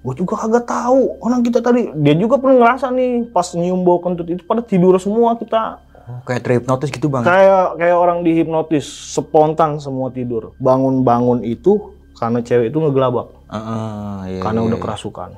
Gue 0.03 0.19
juga 0.19 0.35
kagak 0.35 0.67
tahu. 0.67 1.23
Orang 1.23 1.47
kita 1.47 1.63
tadi, 1.63 1.87
dia 2.03 2.15
juga 2.19 2.35
pernah 2.43 2.59
ngerasa 2.59 2.91
nih 2.91 3.31
pas 3.31 3.47
nyium 3.55 3.87
bau 3.87 4.03
kentut 4.03 4.27
itu 4.27 4.43
pada 4.43 4.59
tidur 4.59 4.99
semua 4.99 5.39
kita. 5.39 5.79
Oh, 6.03 6.19
kayak 6.27 6.43
terhipnotis 6.43 6.91
gitu 6.91 7.07
bang. 7.07 7.23
Kayak 7.23 7.79
kayak 7.79 7.95
orang 7.95 8.27
dihipnotis, 8.27 8.83
spontan 8.83 9.79
semua 9.79 10.11
tidur. 10.11 10.59
Bangun-bangun 10.59 11.47
itu 11.47 11.95
karena 12.19 12.43
cewek 12.43 12.75
itu 12.75 12.79
ngegelabak, 12.83 13.31
Heeh, 13.51 14.39
iya, 14.39 14.41
karena 14.43 14.61
iya, 14.63 14.69
udah 14.71 14.79
kerasukan. 14.79 15.31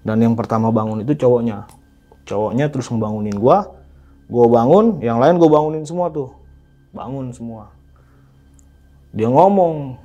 Dan 0.00 0.16
yang 0.24 0.32
pertama 0.36 0.72
bangun 0.72 1.04
itu 1.04 1.12
cowoknya. 1.12 1.68
Cowoknya 2.30 2.70
terus 2.70 2.86
ngebangunin 2.86 3.34
gua. 3.34 3.74
Gue 4.30 4.46
bangun, 4.46 5.02
yang 5.02 5.18
lain 5.18 5.42
gue 5.42 5.50
bangunin 5.50 5.82
semua 5.82 6.06
tuh. 6.14 6.30
Bangun 6.94 7.34
semua. 7.34 7.74
Dia 9.10 9.26
ngomong. 9.26 9.98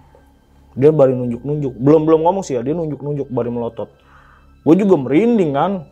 Dia 0.74 0.90
baru 0.90 1.14
nunjuk-nunjuk. 1.14 1.78
Belum-belum 1.78 2.26
ngomong 2.26 2.42
sih 2.42 2.58
ya, 2.58 2.66
dia 2.66 2.74
nunjuk-nunjuk 2.74 3.30
baru 3.30 3.54
melotot. 3.54 3.94
Gue 4.66 4.76
juga 4.82 4.98
merinding 4.98 5.54
kan. 5.54 5.86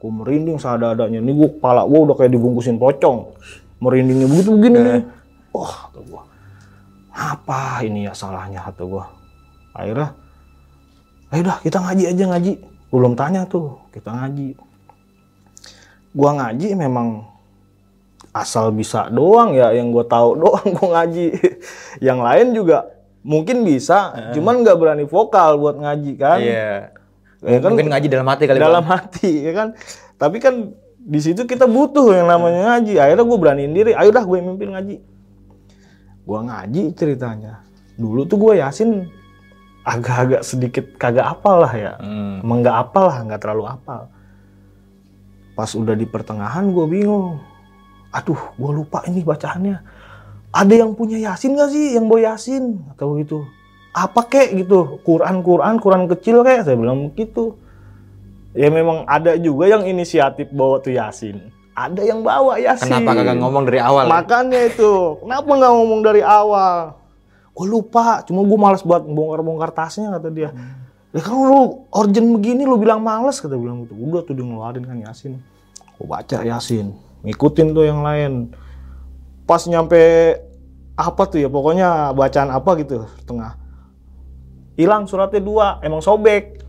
Gue 0.00 0.08
merinding 0.08 0.56
seadanya. 0.56 1.20
Ini 1.20 1.32
gue 1.36 1.48
kepala 1.60 1.84
gue 1.84 2.00
udah 2.08 2.16
kayak 2.16 2.32
dibungkusin 2.32 2.80
pocong. 2.80 3.36
Merindingnya 3.84 4.32
begitu 4.32 4.56
begini 4.56 4.78
nih. 4.80 5.02
Wah, 5.52 5.92
kata 5.92 6.00
gue. 6.08 6.22
Apa 7.12 7.84
ini 7.84 8.08
ya 8.08 8.16
salahnya 8.16 8.64
kata 8.64 8.80
gue. 8.80 9.04
Akhirnya, 9.76 10.08
ayo 11.36 11.42
dah 11.44 11.58
kita 11.60 11.78
ngaji 11.84 12.04
aja 12.16 12.24
ngaji. 12.32 12.52
Gue 12.64 12.96
belum 12.96 13.12
tanya 13.12 13.44
tuh, 13.44 13.76
kita 13.92 14.08
ngaji. 14.08 14.56
Gua 16.14 16.30
ngaji 16.38 16.78
memang 16.78 17.34
asal 18.34 18.74
bisa 18.74 19.06
doang 19.14 19.54
ya 19.54 19.70
yang 19.70 19.94
gue 19.94 20.02
tahu 20.10 20.34
doang 20.42 20.66
gue 20.66 20.88
ngaji. 20.90 21.26
Yang 22.02 22.18
lain 22.18 22.46
juga 22.50 22.78
mungkin 23.24 23.62
bisa 23.64 24.12
cuman 24.34 24.60
nggak 24.66 24.76
berani 24.76 25.04
vokal 25.06 25.56
buat 25.56 25.78
ngaji 25.78 26.12
kan. 26.18 26.38
Iya. 26.42 26.90
Ya 27.44 27.58
kan? 27.62 27.70
Mungkin 27.76 27.88
ngaji 27.94 28.06
dalam 28.10 28.26
hati 28.26 28.44
kali 28.50 28.58
Bang. 28.58 28.66
dalam 28.66 28.84
hati 28.90 29.30
ya 29.46 29.52
kan? 29.54 29.68
Tapi 30.18 30.36
kan 30.42 30.74
di 31.04 31.20
situ 31.20 31.46
kita 31.46 31.70
butuh 31.70 32.10
yang 32.10 32.26
namanya 32.26 32.74
ngaji. 32.74 32.98
Akhirnya 32.98 33.24
gue 33.24 33.38
beraniin 33.38 33.72
diri 33.72 33.92
ayo 33.94 34.10
dah 34.10 34.24
gue 34.26 34.38
mimpin 34.42 34.74
ngaji. 34.74 34.96
Gue 36.26 36.40
ngaji 36.42 36.82
ceritanya. 36.98 37.62
Dulu 37.94 38.26
tuh 38.26 38.38
gue 38.42 38.58
yasin 38.58 39.06
agak-agak 39.84 40.42
sedikit 40.42 40.84
kagak 40.96 41.28
apal 41.28 41.60
lah 41.62 41.72
ya. 41.76 41.92
Hmm. 42.00 42.40
emang 42.40 42.64
nggak 42.64 42.76
apal 42.88 43.04
lah 43.12 43.20
nggak 43.20 43.40
terlalu 43.44 43.68
apal 43.68 44.08
pas 45.54 45.70
udah 45.70 45.94
di 45.94 46.04
pertengahan 46.04 46.66
gue 46.74 46.86
bingung. 46.90 47.38
Aduh 48.10 48.38
gue 48.58 48.70
lupa 48.74 49.06
ini 49.06 49.22
bacaannya. 49.22 49.78
Ada 50.54 50.74
yang 50.86 50.94
punya 50.94 51.18
yasin 51.18 51.58
gak 51.58 51.70
sih? 51.74 51.98
Yang 51.98 52.06
bawa 52.06 52.20
yasin? 52.34 52.64
Atau 52.94 53.18
gitu. 53.18 53.42
Apa 53.94 54.26
kek 54.26 54.54
gitu? 54.54 55.02
Quran 55.02 55.42
Quran 55.42 55.82
Quran 55.82 56.06
kecil 56.10 56.42
kayak 56.46 56.66
saya 56.66 56.78
bilang 56.78 57.10
begitu. 57.10 57.58
Ya 58.54 58.70
memang 58.70 59.02
ada 59.10 59.34
juga 59.34 59.66
yang 59.66 59.82
inisiatif 59.82 60.50
bawa 60.54 60.78
tuh 60.78 60.94
yasin. 60.94 61.50
Ada 61.74 62.06
yang 62.06 62.22
bawa 62.22 62.58
yasin. 62.62 62.86
Kenapa 62.86 63.18
kagak 63.18 63.38
ngomong 63.42 63.64
dari 63.66 63.80
awal? 63.82 64.06
ya? 64.06 64.10
makanya 64.14 64.60
itu. 64.70 65.18
Kenapa 65.26 65.50
nggak 65.58 65.72
ngomong 65.74 66.00
dari 66.06 66.22
awal? 66.22 66.94
Gue 67.50 67.66
lupa. 67.66 68.22
Cuma 68.22 68.46
gue 68.46 68.58
malas 68.58 68.86
buat 68.86 69.02
bongkar-bongkar 69.02 69.74
tasnya 69.74 70.14
kata 70.14 70.30
dia 70.30 70.50
ya 71.14 71.20
kan 71.22 71.38
lu 71.38 71.86
urgent 71.94 72.28
begini 72.34 72.66
lu 72.66 72.74
bilang 72.74 72.98
males 73.00 73.38
kata 73.38 73.54
bilang 73.54 73.86
gitu. 73.86 73.94
Udah 73.94 74.26
tuh 74.26 74.34
dia 74.34 74.42
ngeluarin 74.42 74.82
kan 74.82 74.98
yasin. 74.98 75.38
Gue 75.94 76.06
baca 76.10 76.42
yasin 76.42 76.92
ngikutin 77.24 77.68
tuh 77.72 77.84
yang 77.86 78.02
lain. 78.02 78.50
Pas 79.46 79.62
nyampe 79.70 80.02
apa 80.94 81.22
tuh 81.26 81.42
ya 81.42 81.48
pokoknya 81.50 82.14
bacaan 82.14 82.54
apa 82.54 82.70
gitu 82.78 83.02
tengah 83.26 83.58
hilang 84.74 85.06
suratnya 85.06 85.40
dua 85.40 85.66
emang 85.80 86.02
sobek. 86.02 86.60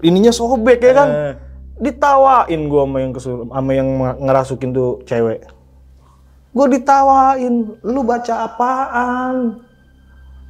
Ininya 0.00 0.32
sobek 0.32 0.80
ya 0.80 0.94
kan? 0.94 1.10
Eh. 1.10 1.34
ditawain 1.76 2.72
gua 2.72 2.88
sama 2.88 2.98
yang 3.04 3.12
kesur 3.12 3.44
sama 3.52 3.70
yang 3.76 3.88
ngerasukin 4.00 4.72
tuh 4.72 5.04
cewek. 5.04 5.44
Gue 6.56 6.66
ditawain 6.72 7.76
lu 7.84 8.00
baca 8.00 8.48
apaan 8.48 9.60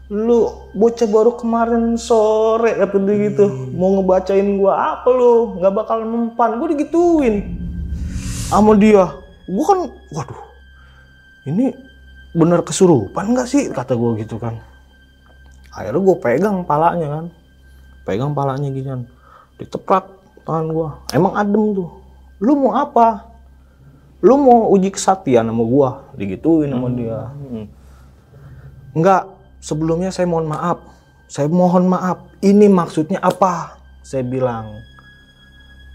lu 0.06 0.70
bocah 0.70 1.08
baru 1.10 1.34
kemarin 1.34 1.98
sore 1.98 2.78
kata 2.78 2.94
dia 3.02 3.30
gitu. 3.30 3.46
Mau 3.74 3.98
ngebacain 3.98 4.46
gua 4.54 4.94
apa 4.98 5.08
lu? 5.10 5.58
Nggak 5.58 5.72
bakal 5.74 5.98
mempan 6.06 6.62
gue 6.62 6.68
digituin. 6.78 7.36
Sama 8.46 8.78
dia. 8.78 9.10
Gua 9.50 9.64
kan 9.66 9.78
waduh 10.14 10.42
ini 11.46 11.74
bener 12.38 12.62
kesurupan 12.62 13.34
nggak 13.34 13.50
sih? 13.50 13.66
Kata 13.74 13.98
gua 13.98 14.14
gitu 14.14 14.38
kan. 14.38 14.62
Akhirnya 15.74 15.98
gue 15.98 16.16
pegang 16.22 16.62
palanya 16.62 17.06
kan. 17.10 17.24
Pegang 18.06 18.30
palanya 18.30 18.70
gini 18.70 18.86
kan 18.86 19.00
diteprak 19.58 20.06
tangan 20.46 20.66
gua. 20.70 20.88
Emang 21.10 21.34
adem 21.34 21.82
tuh. 21.82 21.90
Lu 22.38 22.54
mau 22.54 22.78
apa? 22.78 23.26
Lu 24.22 24.38
mau 24.38 24.70
uji 24.70 24.94
kesatian 24.94 25.50
sama 25.50 25.64
gua? 25.66 25.90
Digituin 26.14 26.70
sama 26.70 26.94
dia. 26.94 27.26
Enggak 28.94 29.35
sebelumnya 29.66 30.14
saya 30.14 30.30
mohon 30.30 30.46
maaf. 30.46 30.78
Saya 31.26 31.50
mohon 31.50 31.90
maaf. 31.90 32.22
Ini 32.38 32.70
maksudnya 32.70 33.18
apa? 33.18 33.82
Saya 34.06 34.22
bilang 34.22 34.70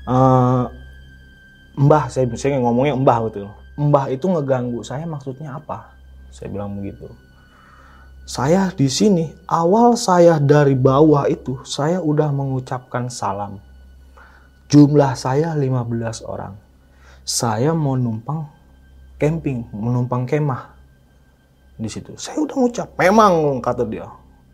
"Eh, 0.04 0.64
mbah 1.80 2.12
saya 2.12 2.28
saya 2.36 2.60
ngomongnya 2.60 3.00
mbah 3.00 3.32
gitu 3.32 3.48
mbah 3.80 4.12
itu 4.12 4.28
ngeganggu 4.28 4.84
saya 4.84 5.08
maksudnya 5.08 5.56
apa? 5.56 5.96
Saya 6.32 6.52
bilang 6.52 6.76
begitu. 6.76 7.08
Saya 8.28 8.72
di 8.72 8.88
sini 8.88 9.34
awal 9.50 9.98
saya 9.98 10.38
dari 10.40 10.78
bawah 10.78 11.28
itu 11.28 11.60
saya 11.68 12.00
udah 12.00 12.30
mengucapkan 12.32 13.10
salam. 13.12 13.60
Jumlah 14.72 15.18
saya 15.20 15.52
15 15.58 16.24
orang. 16.24 16.56
Saya 17.28 17.76
mau 17.76 18.00
numpang 18.00 18.48
camping 19.20 19.68
menumpang 19.76 20.26
kemah 20.26 20.81
di 21.82 21.90
situ. 21.90 22.14
Saya 22.22 22.38
udah 22.46 22.56
ngucap 22.62 22.94
memang 23.02 23.58
kata 23.58 23.84
dia. 23.90 24.06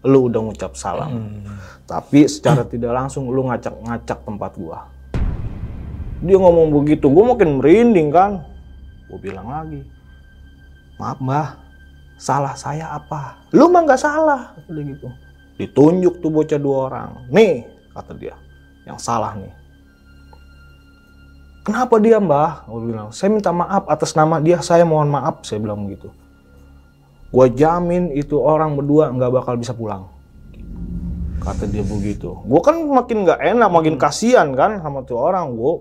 Lu 0.07 0.31
udah 0.31 0.39
ngucap 0.39 0.79
salam 0.79 1.43
tapi 1.83 2.23
secara 2.31 2.63
tidak 2.63 2.95
langsung 2.95 3.27
lu 3.27 3.43
ngacak-ngacak 3.51 4.23
tempat 4.23 4.51
gua. 4.55 4.87
Dia 6.23 6.39
ngomong 6.39 6.71
begitu 6.71 7.11
gua 7.11 7.35
makin 7.35 7.59
merinding 7.59 8.07
kan? 8.15 8.47
Gua 9.11 9.19
bilang 9.19 9.51
lagi 9.51 9.83
maaf 10.97 11.19
mbah. 11.19 11.49
Salah 12.17 12.57
saya 12.57 12.97
apa? 12.97 13.45
Lu 13.53 13.69
mah 13.69 13.85
nggak 13.85 14.01
salah 14.01 14.57
dia 14.65 14.81
gitu. 14.81 15.07
Ditunjuk 15.61 16.17
tuh 16.17 16.33
bocah 16.33 16.57
dua 16.57 16.77
orang. 16.89 17.09
Nih 17.29 17.67
kata 17.93 18.13
dia 18.17 18.33
yang 18.89 18.97
salah 18.97 19.37
nih. 19.37 19.53
Kenapa 21.61 21.99
dia 21.99 22.17
mbah? 22.17 22.63
Gue 22.65 22.95
bilang 22.95 23.11
saya 23.11 23.29
minta 23.29 23.51
maaf 23.51 23.85
atas 23.91 24.15
nama 24.15 24.39
dia 24.41 24.57
saya 24.63 24.87
mohon 24.87 25.11
maaf 25.11 25.43
saya 25.43 25.59
bilang 25.61 25.83
begitu 25.83 26.09
gue 27.27 27.45
jamin 27.59 28.15
itu 28.15 28.39
orang 28.39 28.79
berdua 28.79 29.11
nggak 29.11 29.31
bakal 29.31 29.59
bisa 29.59 29.75
pulang. 29.75 30.07
Kata 31.43 31.67
dia 31.67 31.83
begitu. 31.83 32.33
Gue 32.43 32.61
kan 32.63 32.79
makin 32.87 33.27
nggak 33.27 33.39
enak 33.39 33.69
makin 33.71 33.95
kasihan 33.99 34.51
kan 34.55 34.79
sama 34.79 35.03
tuh 35.03 35.19
orang 35.19 35.51
gue 35.55 35.73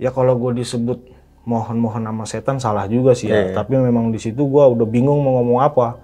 ya 0.00 0.08
kalau 0.14 0.38
gue 0.38 0.62
disebut 0.62 1.12
mohon-mohon 1.44 2.04
sama 2.06 2.24
setan 2.24 2.56
salah 2.62 2.86
juga 2.86 3.12
sih 3.12 3.28
ya. 3.28 3.50
Iya. 3.50 3.58
tapi 3.58 3.76
memang 3.76 4.12
di 4.14 4.20
situ 4.22 4.46
gue 4.46 4.64
udah 4.64 4.86
bingung 4.86 5.18
mau 5.20 5.42
ngomong 5.42 5.60
apa. 5.60 5.98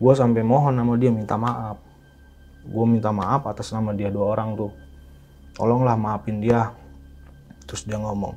Gue 0.00 0.12
sampai 0.16 0.40
mohon 0.44 0.76
sama 0.76 0.96
dia 0.96 1.12
minta 1.12 1.36
maaf. 1.36 1.80
Gue 2.64 2.84
minta 2.84 3.12
maaf 3.12 3.48
atas 3.48 3.72
nama 3.72 3.92
dia 3.96 4.12
dua 4.12 4.32
orang 4.36 4.56
tuh. 4.56 4.72
Tolonglah 5.56 5.96
maafin 5.96 6.40
dia. 6.40 6.72
Terus 7.64 7.84
dia 7.84 8.00
ngomong. 8.00 8.36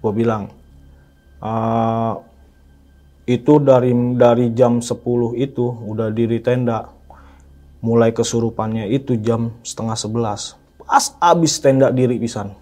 Gue 0.00 0.12
bilang 0.16 0.48
"Eh, 1.44 2.14
itu 3.26 3.62
dari 3.62 3.94
dari 4.18 4.50
jam 4.54 4.82
10 4.82 4.98
itu 5.38 5.66
udah 5.66 6.10
diri 6.10 6.42
tenda 6.42 6.90
mulai 7.82 8.10
kesurupannya 8.10 8.90
itu 8.90 9.18
jam 9.18 9.54
setengah 9.62 9.94
11 9.94 10.62
pas 10.92 11.08
abis 11.24 11.56
tenda 11.56 11.88
diri 11.88 12.20
pisan. 12.20 12.52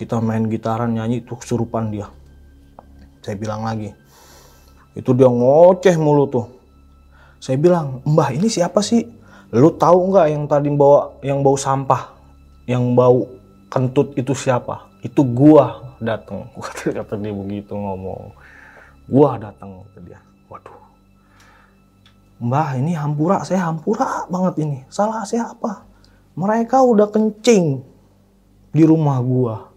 Kita 0.00 0.16
main 0.16 0.48
gitaran 0.48 0.96
nyanyi 0.96 1.20
tuh 1.20 1.36
kesurupan 1.36 1.92
dia. 1.92 2.08
Saya 3.20 3.36
bilang 3.36 3.68
lagi. 3.68 3.92
Itu 4.96 5.12
dia 5.12 5.28
ngoceh 5.28 6.00
mulu 6.00 6.24
tuh. 6.32 6.48
Saya 7.36 7.60
bilang 7.60 8.00
mbah 8.08 8.32
ini 8.32 8.48
siapa 8.48 8.80
sih? 8.80 9.04
Lu 9.52 9.76
tahu 9.76 10.08
nggak 10.08 10.26
yang 10.32 10.44
tadi 10.48 10.72
bawa 10.72 11.20
yang 11.20 11.44
bau 11.44 11.60
sampah? 11.60 12.16
Yang 12.64 12.84
bau 12.96 13.20
kentut 13.68 14.16
itu 14.16 14.32
siapa? 14.32 14.88
Itu 15.04 15.28
gua 15.28 15.94
datang 16.00 16.48
kata 16.96 17.18
dia 17.18 17.34
begitu 17.34 17.74
ngomong 17.74 18.32
gua 19.08 19.40
datang 19.40 19.82
kata 19.88 19.98
dia 20.04 20.20
waduh 20.52 20.78
mbah 22.38 22.78
ini 22.78 22.94
hampura 22.94 23.42
saya 23.42 23.66
hampura 23.66 24.28
banget 24.28 24.54
ini 24.62 24.78
salah 24.92 25.24
saya 25.24 25.50
apa 25.50 25.88
mereka 26.38 26.84
udah 26.84 27.10
kencing 27.10 27.82
di 28.70 28.84
rumah 28.84 29.18
gua 29.24 29.72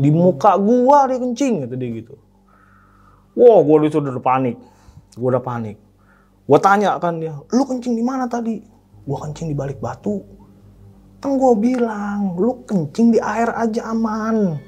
di 0.00 0.10
muka 0.10 0.56
gua 0.56 1.06
dia 1.06 1.20
kencing 1.20 1.68
kata 1.68 1.76
dia 1.76 1.90
gitu 2.02 2.16
Wah, 3.38 3.62
gua 3.62 3.86
itu 3.86 4.02
udah 4.02 4.18
panik. 4.18 4.58
Gua 5.14 5.38
udah 5.38 5.44
panik. 5.46 5.78
Gua 6.42 6.58
tanya 6.58 6.98
kan 6.98 7.22
dia, 7.22 7.38
lu 7.54 7.62
kencing 7.62 7.94
di 7.94 8.02
mana 8.02 8.26
tadi? 8.26 8.58
Gua 9.06 9.22
kencing 9.22 9.46
di 9.46 9.54
balik 9.54 9.78
batu. 9.78 10.18
Kan 11.22 11.38
gua 11.38 11.54
bilang, 11.54 12.34
lu 12.34 12.66
kencing 12.66 13.14
di 13.14 13.22
air 13.22 13.54
aja 13.54 13.94
aman. 13.94 14.58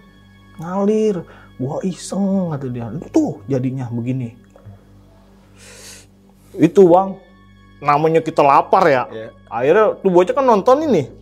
Ngalir. 0.62 1.18
Gua 1.60 1.84
iseng 1.84 2.48
kata 2.56 2.72
dia. 2.72 2.88
Tuh 3.12 3.44
jadinya 3.44 3.84
begini. 3.92 4.32
Itu 6.56 6.88
bang, 6.88 7.20
namanya 7.84 8.24
kita 8.24 8.40
lapar 8.40 8.88
ya. 8.88 9.04
Iya. 9.12 9.28
Akhirnya 9.52 9.86
tuh 10.00 10.08
bocah 10.08 10.32
kan 10.32 10.48
nonton 10.48 10.88
ini. 10.88 11.12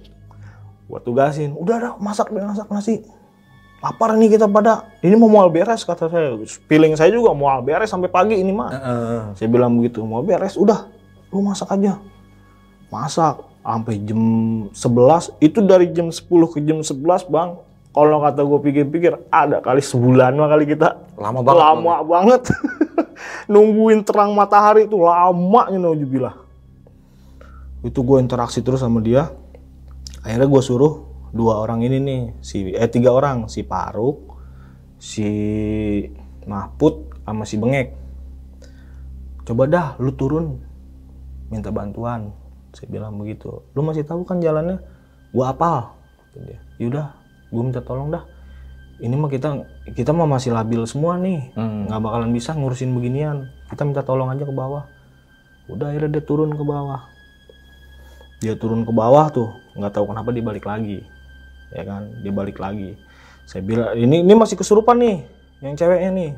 Gua 0.87 1.03
tugasin, 1.03 1.59
udah 1.59 1.77
dah 1.83 1.93
masak 1.99 2.31
deh 2.31 2.39
masak 2.39 2.71
nasi. 2.71 3.03
lapar 3.79 4.19
nih 4.19 4.35
kita 4.35 4.51
pada 4.51 4.91
ini 5.07 5.15
mau 5.15 5.31
mual 5.31 5.47
beres 5.55 5.87
kata 5.87 6.11
saya 6.11 6.35
feeling 6.67 6.99
saya 6.99 7.15
juga 7.15 7.31
mual 7.31 7.63
beres 7.63 7.87
sampai 7.87 8.11
pagi 8.11 8.35
ini 8.35 8.51
mah 8.51 8.71
saya 9.39 9.47
bilang 9.47 9.79
begitu 9.79 10.03
mau 10.03 10.19
beres 10.19 10.59
udah 10.59 10.91
lu 11.31 11.47
masak 11.47 11.71
aja 11.71 11.95
masak 12.91 13.39
sampai 13.63 14.03
jam 14.03 14.23
11 14.75 15.31
itu 15.39 15.59
dari 15.63 15.87
jam 15.95 16.11
10 16.11 16.27
ke 16.27 16.59
jam 16.67 16.83
11 16.83 17.31
bang 17.31 17.51
kalau 17.93 18.23
kata 18.23 18.41
gue 18.45 18.61
pikir-pikir 18.71 19.13
ada 19.33 19.59
kali 19.59 19.83
sebulan 19.83 20.37
mah 20.37 20.49
kali 20.51 20.65
kita. 20.69 20.99
Lama 21.19 21.41
banget. 21.43 21.59
lama 21.59 21.95
banget. 22.05 22.43
Nungguin 23.53 24.05
terang 24.07 24.37
matahari 24.37 24.87
itu 24.87 25.01
lama 25.01 25.63
naujubillah 25.73 26.49
itu 27.87 28.01
gue 28.03 28.19
interaksi 28.19 28.61
terus 28.65 28.83
sama 28.83 28.99
dia. 28.99 29.31
Akhirnya 30.23 30.51
gue 30.51 30.63
suruh 30.63 31.07
dua 31.31 31.63
orang 31.63 31.85
ini 31.87 31.99
nih 32.03 32.23
si 32.43 32.73
eh 32.75 32.91
tiga 32.91 33.13
orang 33.15 33.47
si 33.53 33.63
Paruk 33.63 34.35
si 34.99 35.29
Mahpud 36.49 37.23
sama 37.23 37.45
si 37.47 37.55
Bengek. 37.61 37.95
Coba 39.47 39.71
dah 39.71 39.87
lu 40.03 40.13
turun. 40.13 40.59
Minta 41.49 41.73
bantuan. 41.73 42.35
Saya 42.77 42.93
bilang 42.93 43.17
begitu. 43.17 43.65
Lu 43.73 43.81
masih 43.81 44.05
tahu 44.05 44.27
kan 44.29 44.43
jalannya? 44.43 44.83
Gua 45.33 45.55
apal 45.55 45.97
dia. 46.37 46.61
Yaudah 46.77 47.15
gua 47.49 47.63
minta 47.65 47.81
tolong 47.81 48.13
dah. 48.13 48.25
Ini 48.99 49.15
mah 49.15 49.31
kita 49.31 49.63
kita 49.95 50.11
mah 50.11 50.27
masih 50.27 50.51
labil 50.51 50.83
semua 50.91 51.15
nih. 51.23 51.55
Hmm. 51.55 51.87
nggak 51.87 52.01
bakalan 52.03 52.31
bisa 52.35 52.51
ngurusin 52.51 52.91
beginian. 52.91 53.47
Kita 53.71 53.87
minta 53.87 54.03
tolong 54.03 54.27
aja 54.35 54.43
ke 54.43 54.51
bawah. 54.51 54.91
Udah 55.71 55.95
akhirnya 55.95 56.19
dia 56.19 56.25
turun 56.27 56.51
ke 56.51 56.65
bawah. 56.67 57.07
Dia 58.43 58.59
turun 58.59 58.83
ke 58.83 58.91
bawah 58.91 59.31
tuh. 59.31 59.55
Nggak 59.79 59.95
tahu 59.95 60.11
kenapa 60.11 60.35
dia 60.35 60.43
balik 60.43 60.67
lagi. 60.67 60.99
Ya 61.71 61.87
kan? 61.87 62.11
Dia 62.27 62.33
balik 62.35 62.59
lagi. 62.59 62.99
Saya 63.47 63.63
bilang 63.63 63.95
ini 63.95 64.27
ini 64.27 64.35
masih 64.35 64.59
kesurupan 64.59 64.99
nih 64.99 65.23
yang 65.63 65.79
ceweknya 65.79 66.11
nih. 66.11 66.31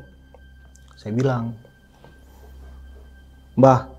Saya 1.01 1.11
bilang 1.17 1.57
mbah 3.57 3.89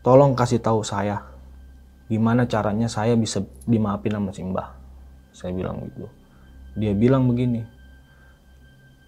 tolong 0.00 0.32
kasih 0.32 0.64
tahu 0.64 0.80
saya. 0.80 1.28
Gimana 2.08 2.48
caranya 2.48 2.88
saya 2.88 3.12
bisa 3.20 3.44
dimaafin 3.68 4.16
sama 4.16 4.32
si 4.32 4.40
mbah? 4.40 4.68
Saya 5.36 5.52
bilang 5.52 5.76
gitu 5.92 6.21
dia 6.76 6.92
bilang 6.96 7.28
begini 7.28 7.72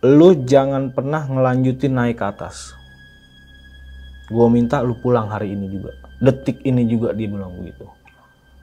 lu 0.05 0.37
jangan 0.45 0.93
pernah 0.93 1.25
ngelanjutin 1.25 1.97
naik 1.97 2.21
ke 2.21 2.29
atas. 2.29 2.77
Gue 4.29 4.53
minta 4.53 4.85
lu 4.85 4.93
pulang 5.01 5.33
hari 5.33 5.57
ini 5.57 5.73
juga. 5.73 5.97
Detik 6.21 6.61
ini 6.61 6.85
juga 6.85 7.17
dia 7.17 7.25
bilang 7.25 7.57
begitu. 7.57 7.89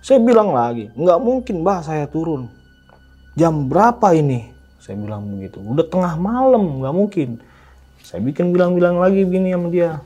Saya 0.05 0.21
bilang 0.21 0.53
lagi 0.53 0.93
nggak 0.93 1.17
mungkin 1.17 1.65
bah 1.65 1.81
saya 1.81 2.05
turun. 2.05 2.45
Jam 3.33 3.65
berapa 3.65 4.13
ini? 4.13 4.53
Saya 4.77 5.01
bilang 5.01 5.25
begitu. 5.33 5.57
Udah 5.65 5.81
tengah 5.89 6.13
malam 6.13 6.85
nggak 6.85 6.93
mungkin. 6.93 7.29
Saya 8.05 8.21
bikin 8.21 8.53
bilang-bilang 8.53 9.01
lagi 9.01 9.25
begini 9.25 9.57
sama 9.57 9.67
dia. 9.73 9.97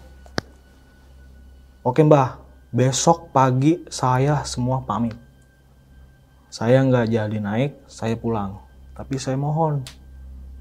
Oke 1.83 1.99
mbah 1.99 2.39
besok 2.71 3.27
pagi 3.35 3.83
saya 3.91 4.39
semua 4.47 4.79
pamit. 4.87 5.19
Saya 6.47 6.79
nggak 6.79 7.11
jadi 7.11 7.37
naik 7.43 7.75
saya 7.91 8.15
pulang 8.15 8.64
tapi 8.95 9.19
saya 9.19 9.35
mohon 9.35 9.83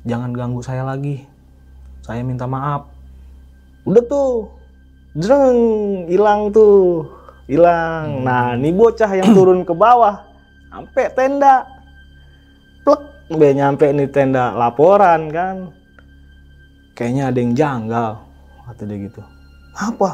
jangan 0.03 0.35
ganggu 0.35 0.61
saya 0.61 0.83
lagi. 0.83 1.23
Saya 2.03 2.21
minta 2.27 2.45
maaf. 2.45 2.91
Udah 3.87 4.03
tuh 4.05 4.51
jreng 5.15 5.59
hilang 6.11 6.51
tuh 6.51 7.07
hilang. 7.47 8.27
Nah 8.27 8.59
ini 8.59 8.75
bocah 8.75 9.09
yang 9.15 9.33
turun 9.37 9.63
ke 9.63 9.73
bawah 9.73 10.21
sampai 10.69 11.07
tenda. 11.15 11.65
Plek 12.83 13.01
be 13.39 13.49
nyampe 13.55 13.87
nih 13.95 14.11
tenda 14.11 14.53
laporan 14.53 15.31
kan. 15.31 15.57
Kayaknya 16.99 17.23
ada 17.31 17.39
yang 17.39 17.53
janggal 17.55 18.11
kata 18.67 18.83
dia 18.85 18.99
gitu. 19.07 19.23
Apa? 19.79 20.11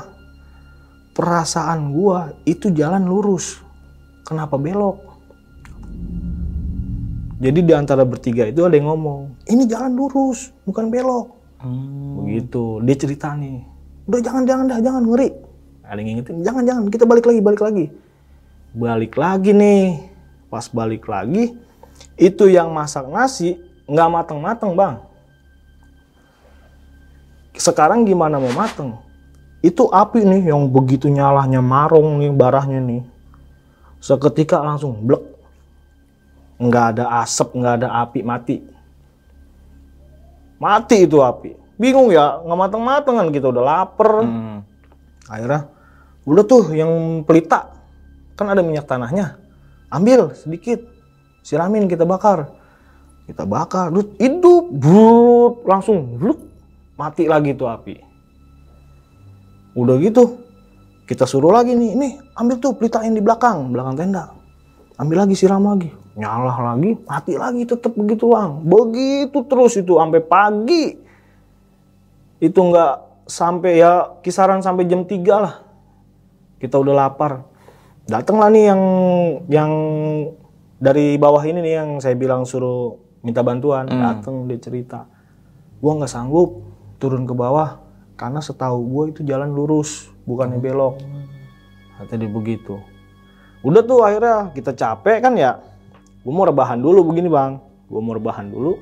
Perasaan 1.16 1.90
gua 1.92 2.36
itu 2.44 2.68
jalan 2.70 3.08
lurus. 3.08 3.60
Kenapa 4.24 4.54
belok 4.54 5.09
jadi 7.40 7.60
di 7.64 7.72
antara 7.72 8.04
bertiga 8.04 8.44
itu 8.44 8.60
ada 8.68 8.76
yang 8.76 8.92
ngomong 8.92 9.32
ini 9.48 9.64
jalan 9.64 9.96
lurus 9.96 10.52
bukan 10.68 10.92
belok. 10.92 11.40
Hmm. 11.60 12.24
begitu 12.24 12.80
dia 12.84 12.96
cerita 12.96 13.32
nih. 13.36 13.64
Udah 14.08 14.20
jangan 14.20 14.44
jangan 14.44 14.64
dah 14.68 14.80
jangan 14.80 15.02
ngeri. 15.08 15.28
Ada 15.84 15.98
yang 16.00 16.08
ngingetin 16.08 16.36
jangan 16.44 16.62
jangan 16.68 16.82
kita 16.92 17.04
balik 17.08 17.24
lagi 17.24 17.40
balik 17.40 17.62
lagi. 17.64 17.84
Balik 18.76 19.12
lagi 19.16 19.50
nih. 19.56 19.84
Pas 20.52 20.68
balik 20.68 21.08
lagi 21.08 21.56
itu 22.20 22.44
yang 22.48 22.68
masak 22.76 23.08
nasi 23.08 23.56
nggak 23.88 24.08
mateng 24.12 24.38
mateng 24.44 24.72
bang. 24.76 25.00
Sekarang 27.56 28.04
gimana 28.04 28.36
mau 28.36 28.52
mateng? 28.52 28.96
Itu 29.64 29.88
api 29.88 30.24
nih 30.24 30.52
yang 30.52 30.68
begitu 30.68 31.08
nyalahnya 31.08 31.60
marung 31.64 32.20
nih 32.20 32.32
barahnya 32.32 32.80
nih. 32.80 33.02
Seketika 34.00 34.60
langsung 34.64 34.96
blek 35.04 35.29
nggak 36.60 36.84
ada 36.96 37.04
asap 37.24 37.56
nggak 37.56 37.74
ada 37.80 37.88
api 38.04 38.20
mati. 38.20 38.56
Mati 40.60 41.08
itu 41.08 41.24
api. 41.24 41.56
Bingung 41.80 42.12
ya 42.12 42.44
nggak 42.44 42.58
mateng 42.60 42.82
mateng 42.84 43.16
kan 43.16 43.28
kita 43.32 43.48
udah 43.48 43.64
lapar. 43.64 44.10
Hmm. 44.20 44.60
akhirnya 45.30 45.70
udah 46.28 46.44
tuh 46.44 46.64
yang 46.76 47.24
pelita. 47.24 47.72
Kan 48.36 48.52
ada 48.52 48.60
minyak 48.60 48.84
tanahnya. 48.84 49.40
Ambil 49.88 50.36
sedikit 50.36 50.84
siramin 51.40 51.88
kita 51.88 52.04
bakar. 52.04 52.52
Kita 53.24 53.48
bakar 53.48 53.88
terus 53.94 54.12
hidup 54.20 54.68
brut 54.68 55.64
langsung 55.64 56.20
bluk 56.20 56.44
mati 57.00 57.24
lagi 57.24 57.56
tuh 57.56 57.72
api. 57.72 57.96
Udah 59.72 59.96
gitu 60.02 60.50
kita 61.10 61.26
suruh 61.26 61.50
lagi 61.50 61.74
nih 61.74 61.90
ini 61.98 62.08
ambil 62.38 62.62
tuh 62.62 62.78
pelita 62.78 63.02
yang 63.02 63.18
di 63.18 63.22
belakang 63.22 63.74
belakang 63.74 63.98
tenda 63.98 64.30
ambil 65.00 65.24
lagi 65.24 65.32
siram 65.32 65.64
lagi. 65.64 65.88
Nyala 66.20 66.76
lagi 66.76 66.92
mati 67.08 67.32
lagi 67.40 67.64
tetap 67.64 67.96
begitu 67.96 68.28
bang 68.28 68.60
begitu 68.60 69.40
terus 69.48 69.80
itu 69.80 69.96
sampai 69.96 70.20
pagi. 70.20 71.00
Itu 72.36 72.60
nggak 72.60 73.24
sampai 73.24 73.80
ya 73.80 74.20
kisaran 74.20 74.60
sampai 74.60 74.84
jam 74.84 75.08
3 75.08 75.16
lah. 75.32 75.64
Kita 76.60 76.76
udah 76.76 76.92
lapar. 76.92 77.48
Datanglah 78.04 78.52
nih 78.52 78.64
yang 78.68 78.82
yang 79.48 79.72
dari 80.76 81.16
bawah 81.16 81.40
ini 81.48 81.64
nih 81.64 81.74
yang 81.80 81.90
saya 82.04 82.12
bilang 82.16 82.44
suruh 82.44 83.00
minta 83.24 83.40
bantuan. 83.40 83.88
Datang 83.88 84.44
dia 84.44 84.60
cerita. 84.60 85.08
Gua 85.80 85.96
nggak 85.96 86.12
sanggup 86.12 86.60
turun 87.00 87.24
ke 87.24 87.32
bawah 87.32 87.80
karena 88.20 88.44
setahu 88.44 88.84
gua 88.84 89.04
itu 89.08 89.24
jalan 89.24 89.48
lurus 89.56 90.12
bukannya 90.28 90.60
belok. 90.60 91.00
Kata 91.96 92.16
dia 92.16 92.28
begitu 92.28 92.89
udah 93.60 93.82
tuh 93.84 94.00
akhirnya 94.04 94.52
kita 94.56 94.72
capek 94.72 95.18
kan 95.20 95.34
ya. 95.36 95.60
Gue 96.20 96.32
mau 96.32 96.44
rebahan 96.44 96.76
dulu 96.76 97.04
begini 97.12 97.28
bang. 97.32 97.60
Gue 97.88 98.00
mau 98.00 98.12
rebahan 98.12 98.48
dulu. 98.52 98.76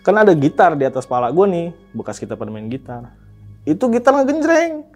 Kan 0.00 0.16
ada 0.16 0.32
gitar 0.32 0.78
di 0.78 0.86
atas 0.86 1.04
pala 1.04 1.28
gue 1.34 1.46
nih 1.50 1.66
bekas 1.92 2.16
kita 2.16 2.38
pada 2.38 2.48
main 2.48 2.70
gitar. 2.70 3.12
Itu 3.66 3.90
gitar 3.90 4.16
ngegenjreng. 4.16 4.86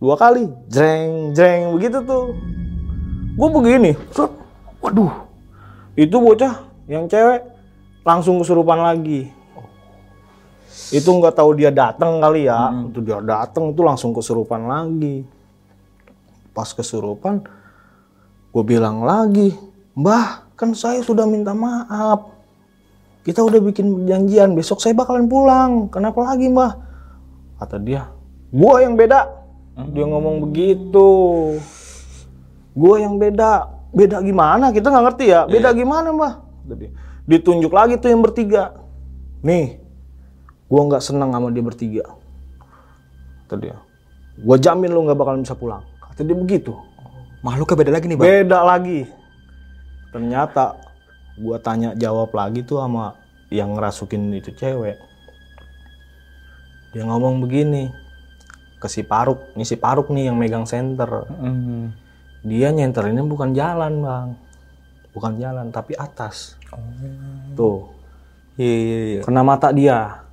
Dua 0.00 0.16
kali 0.16 0.48
jreng 0.72 1.36
jreng 1.36 1.76
begitu 1.76 2.00
tuh. 2.06 2.32
Gue 3.36 3.48
begini 3.52 3.92
set, 4.12 4.32
waduh. 4.80 5.28
Itu 5.98 6.22
bocah 6.22 6.64
yang 6.88 7.04
cewek 7.04 7.44
langsung 8.04 8.40
kesurupan 8.40 8.80
lagi. 8.80 9.28
Itu 10.90 11.12
nggak 11.12 11.36
tahu 11.36 11.54
dia 11.54 11.68
datang 11.68 12.18
kali 12.18 12.48
ya. 12.48 12.72
Itu 12.88 13.04
dia 13.04 13.20
datang 13.20 13.76
itu 13.76 13.82
langsung 13.84 14.16
kesurupan 14.16 14.64
lagi. 14.64 15.22
Pas 16.56 16.72
kesurupan 16.72 17.44
gue 18.50 18.64
bilang 18.66 19.06
lagi 19.06 19.54
mbah 19.94 20.50
kan 20.60 20.76
saya 20.76 21.00
sudah 21.00 21.24
minta 21.24 21.56
maaf. 21.56 22.36
Kita 23.24 23.40
udah 23.44 23.60
bikin 23.64 23.88
perjanjian 23.88 24.52
besok 24.52 24.80
saya 24.84 24.92
bakalan 24.92 25.24
pulang. 25.24 25.88
Kenapa 25.88 26.20
lagi 26.20 26.52
mbah? 26.52 26.76
Kata 27.56 27.80
dia 27.80 28.12
gua 28.52 28.84
yang 28.84 28.96
beda. 28.96 29.24
Dia 29.96 30.04
ngomong 30.04 30.44
begitu. 30.44 31.08
Gua 32.76 33.00
yang 33.00 33.16
beda. 33.16 33.72
Beda 33.92 34.20
gimana? 34.20 34.68
Kita 34.72 34.92
nggak 34.92 35.04
ngerti 35.08 35.24
ya. 35.32 35.48
Beda 35.48 35.72
gimana 35.72 36.12
mbah? 36.12 36.44
Ditunjuk 37.24 37.72
lagi 37.72 37.96
tuh 37.96 38.12
yang 38.12 38.20
bertiga. 38.20 38.76
Nih 39.40 39.80
gua 40.68 40.92
nggak 40.92 41.04
senang 41.04 41.32
sama 41.32 41.48
dia 41.48 41.64
bertiga. 41.64 42.04
Kata 43.48 43.56
dia. 43.56 43.76
Gua 44.40 44.60
jamin 44.60 44.92
lu 44.92 45.08
nggak 45.08 45.16
bakalan 45.16 45.40
bisa 45.40 45.56
pulang. 45.56 45.84
Kata 46.04 46.20
dia 46.20 46.36
begitu 46.36 46.76
Makhluknya 47.40 47.76
beda 47.80 47.92
lagi 47.96 48.06
nih 48.08 48.16
bang. 48.20 48.26
beda 48.28 48.58
lagi. 48.60 49.00
Ternyata 50.12 50.76
gua 51.40 51.56
tanya 51.56 51.96
jawab 51.96 52.28
lagi 52.36 52.60
tuh 52.60 52.84
sama 52.84 53.16
yang 53.48 53.72
ngerasukin 53.72 54.28
itu 54.36 54.52
cewek. 54.52 55.00
Dia 56.92 57.06
ngomong 57.06 57.40
begini 57.40 57.88
ke 58.76 58.88
si 58.92 59.00
Paruk. 59.06 59.56
Nih 59.56 59.64
si 59.64 59.80
Paruk 59.80 60.12
nih 60.12 60.28
yang 60.28 60.36
megang 60.36 60.66
center 60.68 61.28
Hmm. 61.28 61.94
dia 62.40 62.72
nyenterinnya 62.72 63.24
bukan 63.24 63.52
jalan 63.56 64.00
bang. 64.04 64.28
Bukan 65.16 65.40
jalan 65.40 65.72
tapi 65.72 65.96
atas. 65.96 66.60
Tuh. 67.56 67.88
Iya 68.60 68.76
iya 68.76 68.98
iya. 69.16 69.20
kena 69.24 69.40
mata 69.40 69.72
dia. 69.72 70.28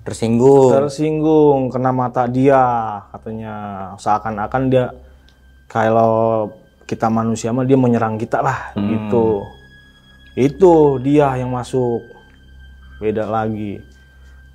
Tersinggung. 0.00 0.72
tersinggung 0.72 1.60
kena 1.68 1.90
mata 1.90 2.24
dia 2.30 2.62
katanya. 3.12 3.54
Seakan-akan 4.00 4.62
dia 4.72 4.84
kalau 5.70 6.50
kita 6.90 7.06
manusia 7.06 7.54
mah 7.54 7.62
dia 7.62 7.78
menyerang 7.78 8.18
kita 8.18 8.42
lah 8.42 8.74
gitu. 8.74 9.46
Itu 10.34 10.98
dia 10.98 11.38
yang 11.38 11.54
masuk. 11.54 12.02
Beda 12.98 13.30
lagi. 13.30 13.78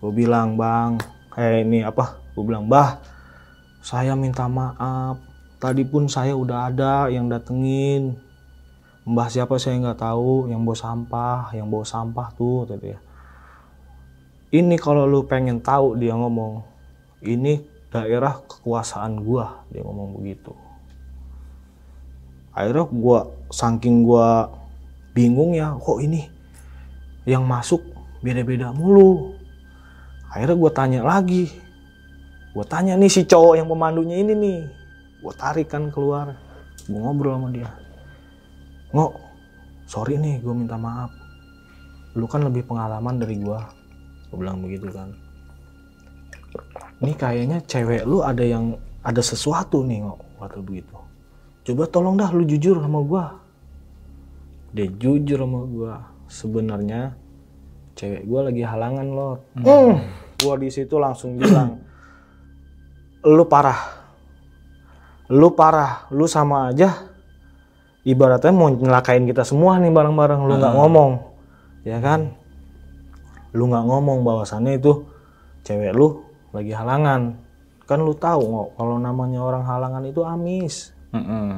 Gue 0.03 0.11
bilang 0.11 0.59
bang 0.59 0.99
eh 1.39 1.63
ini 1.63 1.87
apa? 1.87 2.19
Gue 2.35 2.43
bilang 2.43 2.67
bah 2.67 2.99
saya 3.79 4.11
minta 4.19 4.51
maaf. 4.51 5.23
Tadi 5.55 5.87
pun 5.87 6.11
saya 6.11 6.35
udah 6.35 6.67
ada 6.67 7.07
yang 7.07 7.31
datengin. 7.31 8.19
Mbah 9.07 9.31
siapa 9.31 9.55
saya 9.55 9.79
nggak 9.79 10.03
tahu 10.03 10.51
yang 10.51 10.67
bawa 10.67 10.75
sampah 10.75 11.41
yang 11.55 11.71
bawa 11.71 11.87
sampah 11.87 12.27
tuh 12.35 12.67
tadi 12.67 12.91
ya. 12.91 12.99
Ini 14.51 14.75
kalau 14.75 15.07
lu 15.07 15.23
pengen 15.23 15.63
tahu 15.63 15.95
dia 15.95 16.11
ngomong 16.11 16.59
ini 17.23 17.63
daerah 17.87 18.43
kekuasaan 18.43 19.23
gua 19.23 19.63
dia 19.71 19.79
ngomong 19.79 20.19
begitu 20.19 20.64
akhirnya 22.55 22.87
gua 22.87 23.19
saking 23.51 24.07
gua 24.07 24.47
bingung 25.11 25.51
ya 25.53 25.75
kok 25.75 25.99
ini 25.99 26.31
yang 27.27 27.43
masuk 27.43 27.83
beda-beda 28.23 28.71
mulu. 28.71 29.35
Akhirnya 30.31 30.55
gua 30.55 30.71
tanya 30.71 30.99
lagi. 31.03 31.51
Gua 32.55 32.63
tanya 32.63 32.95
nih 32.95 33.11
si 33.11 33.27
cowok 33.27 33.59
yang 33.59 33.67
pemandunya 33.67 34.23
ini 34.23 34.33
nih. 34.33 34.59
Gua 35.19 35.35
tarik 35.35 35.67
kan 35.67 35.91
keluar. 35.91 36.39
Gua 36.87 36.99
ngobrol 37.11 37.35
sama 37.35 37.47
dia. 37.51 37.69
Ngok 38.95 39.13
sorry 39.85 40.15
nih 40.15 40.39
gua 40.39 40.55
minta 40.55 40.79
maaf. 40.79 41.11
Lu 42.15 42.23
kan 42.31 42.47
lebih 42.47 42.63
pengalaman 42.63 43.19
dari 43.19 43.35
gua 43.43 43.67
gue 44.31 44.43
bilang 44.43 44.63
begitu 44.63 44.91
kan. 44.91 45.11
Ini 47.03 47.13
kayaknya 47.19 47.59
cewek 47.67 48.07
lu 48.07 48.23
ada 48.23 48.43
yang 48.43 48.79
ada 49.03 49.21
sesuatu 49.21 49.83
nih 49.83 50.01
kok 50.01 50.19
kata 50.39 50.59
begitu 50.63 50.94
coba 51.65 51.83
tolong 51.89 52.15
dah 52.15 52.29
lu 52.29 52.45
jujur 52.45 52.77
sama 52.77 53.01
gua. 53.01 53.41
Dia 54.71 54.85
jujur 54.85 55.41
sama 55.41 55.65
gua. 55.65 55.93
Sebenarnya 56.29 57.17
cewek 57.97 58.23
gua 58.29 58.47
lagi 58.49 58.61
halangan 58.61 59.07
lo 59.09 59.29
Hmm. 59.57 59.97
gua 60.45 60.55
di 60.61 60.69
situ 60.69 61.01
langsung 61.01 61.41
bilang 61.41 61.81
lu 63.35 63.43
parah. 63.49 63.81
Lu 65.33 65.57
parah. 65.57 66.05
Lu 66.13 66.29
sama 66.29 66.69
aja. 66.69 67.09
Ibaratnya 68.05 68.53
mau 68.53 68.69
nyelakain 68.69 69.25
kita 69.25 69.41
semua 69.41 69.81
nih 69.81 69.89
bareng-bareng. 69.89 70.45
Lu 70.45 70.61
nggak 70.61 70.75
ngomong. 70.77 71.11
Ya 71.81 71.97
kan? 71.97 72.37
Lu 73.57 73.65
nggak 73.65 73.85
ngomong 73.89 74.21
bahwasannya 74.21 74.77
itu 74.77 75.01
cewek 75.65 75.97
lu 75.97 76.21
lagi 76.53 76.69
halangan. 76.69 77.41
Kan 77.89 78.05
lu 78.05 78.13
tahu 78.13 78.41
nggak 78.45 78.67
kalau 78.77 79.01
namanya 79.01 79.41
orang 79.41 79.65
halangan 79.65 80.05
itu 80.05 80.21
amis 80.21 80.94
Mm-mm. 81.15 81.49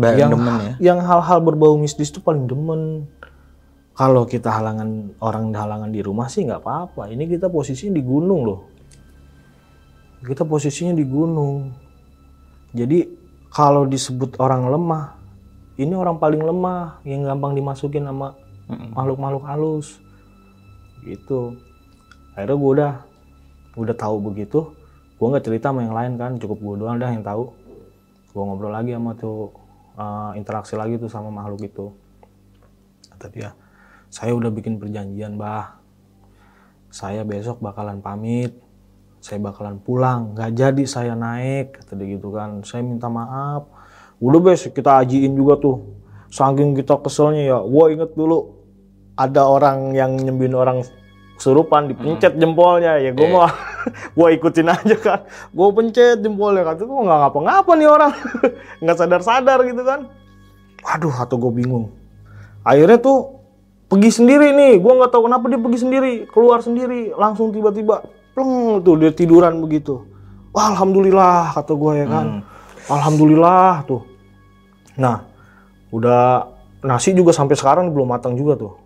Baik 0.00 0.16
yang 0.16 0.32
demen 0.32 0.54
ya. 0.56 0.72
yang 0.80 0.98
hal-hal 1.04 1.38
berbau 1.44 1.76
mistis 1.76 2.08
itu 2.08 2.24
paling 2.24 2.48
demen. 2.48 3.04
Kalau 3.92 4.24
kita 4.24 4.48
halangan 4.48 5.12
orang 5.20 5.52
halangan 5.52 5.92
di 5.92 6.00
rumah 6.00 6.32
sih 6.32 6.48
nggak 6.48 6.64
apa-apa. 6.64 7.12
Ini 7.12 7.28
kita 7.28 7.52
posisinya 7.52 8.00
di 8.00 8.02
gunung 8.02 8.40
loh. 8.48 8.60
Kita 10.24 10.48
posisinya 10.48 10.96
di 10.96 11.04
gunung. 11.04 11.68
Jadi 12.72 13.04
kalau 13.52 13.84
disebut 13.84 14.40
orang 14.40 14.72
lemah 14.72 15.20
ini 15.76 15.92
orang 15.96 16.16
paling 16.16 16.40
lemah 16.40 17.00
yang 17.04 17.24
gampang 17.24 17.52
dimasukin 17.56 18.08
sama 18.08 18.36
makhluk-makhluk 18.96 19.44
halus. 19.44 20.00
Gitu. 21.04 21.60
Akhirnya 22.32 22.56
gue 22.56 22.70
udah 22.80 22.92
udah 23.76 23.96
tahu 23.96 24.16
begitu. 24.32 24.72
Gue 25.20 25.26
nggak 25.28 25.44
cerita 25.44 25.68
sama 25.68 25.84
yang 25.84 25.92
lain 25.92 26.12
kan 26.16 26.40
cukup 26.40 26.56
gue 26.56 26.74
doang 26.84 26.96
dah 26.96 27.12
yang 27.12 27.20
tahu 27.20 27.52
gue 28.30 28.42
ngobrol 28.42 28.70
lagi 28.70 28.94
sama 28.94 29.18
tuh 29.18 29.50
uh, 29.98 30.32
interaksi 30.38 30.78
lagi 30.78 30.96
tuh 30.96 31.10
sama 31.10 31.28
makhluk 31.34 31.66
itu. 31.66 31.86
Kata 33.10 33.26
dia 33.28 33.50
saya 34.10 34.34
udah 34.34 34.50
bikin 34.50 34.78
perjanjian 34.78 35.38
bah. 35.38 35.78
Saya 36.90 37.22
besok 37.22 37.62
bakalan 37.62 38.02
pamit. 38.02 38.58
Saya 39.22 39.38
bakalan 39.38 39.78
pulang. 39.78 40.34
Nggak 40.34 40.50
jadi 40.58 40.84
saya 40.86 41.14
naik. 41.14 41.78
Kata 41.78 41.94
dia 41.94 42.18
gitu 42.18 42.34
kan. 42.34 42.66
Saya 42.66 42.82
minta 42.82 43.06
maaf. 43.06 43.70
Udah 44.18 44.40
besok 44.42 44.74
kita 44.74 44.98
ajiin 45.02 45.38
juga 45.38 45.58
tuh. 45.58 45.98
Saking 46.30 46.74
kita 46.78 46.98
keselnya 47.02 47.42
ya 47.42 47.58
gue 47.62 47.84
inget 47.90 48.14
dulu 48.14 48.58
ada 49.18 49.46
orang 49.46 49.90
yang 49.94 50.14
nyembin 50.14 50.54
orang 50.54 50.86
kesurupan 51.40 51.88
dipencet 51.88 52.36
jempolnya 52.36 53.00
ya 53.00 53.16
gue 53.16 53.24
mau 53.24 53.48
gue 54.20 54.28
ikutin 54.36 54.68
aja 54.68 54.96
kan. 55.00 55.20
Gue 55.56 55.72
pencet 55.72 56.20
jempolnya 56.20 56.68
kata 56.68 56.84
gue 56.84 57.00
nggak 57.00 57.18
ngapa-ngapa 57.24 57.72
nih 57.80 57.88
orang. 57.88 58.12
Nggak 58.84 58.96
sadar-sadar 59.00 59.64
gitu 59.64 59.80
kan. 59.80 60.12
Aduh 60.84 61.16
atau 61.16 61.40
gue 61.40 61.64
bingung. 61.64 61.88
Akhirnya 62.60 63.00
tuh 63.00 63.40
pergi 63.88 64.20
sendiri 64.20 64.52
nih. 64.52 64.76
Gue 64.84 64.92
nggak 65.00 65.16
tahu 65.16 65.32
kenapa 65.32 65.48
dia 65.48 65.56
pergi 65.56 65.78
sendiri 65.80 66.12
keluar 66.28 66.60
sendiri 66.60 67.16
langsung 67.16 67.56
tiba-tiba 67.56 68.04
pleng 68.36 68.84
tuh 68.84 69.00
dia 69.00 69.08
tiduran 69.08 69.64
begitu. 69.64 70.04
Wah, 70.52 70.76
alhamdulillah 70.76 71.56
kata 71.56 71.72
gue 71.72 71.92
ya 72.04 72.06
kan. 72.06 72.26
Alhamdulillah 72.84 73.88
tuh. 73.88 74.04
Nah 75.00 75.24
udah 75.88 76.52
nasi 76.84 77.16
juga 77.16 77.32
sampai 77.32 77.56
sekarang 77.56 77.96
belum 77.96 78.12
matang 78.12 78.36
juga 78.36 78.60
tuh. 78.60 78.76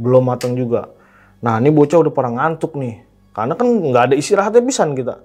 Belum 0.00 0.24
matang 0.24 0.56
juga 0.56 0.96
nah 1.38 1.62
ini 1.62 1.70
bocah 1.70 2.02
udah 2.02 2.12
pada 2.12 2.30
ngantuk 2.34 2.74
nih. 2.74 3.06
Karena 3.34 3.54
kan 3.54 3.68
nggak 3.70 4.04
ada 4.10 4.14
istirahatnya 4.18 4.62
pisan 4.66 4.98
kita. 4.98 5.22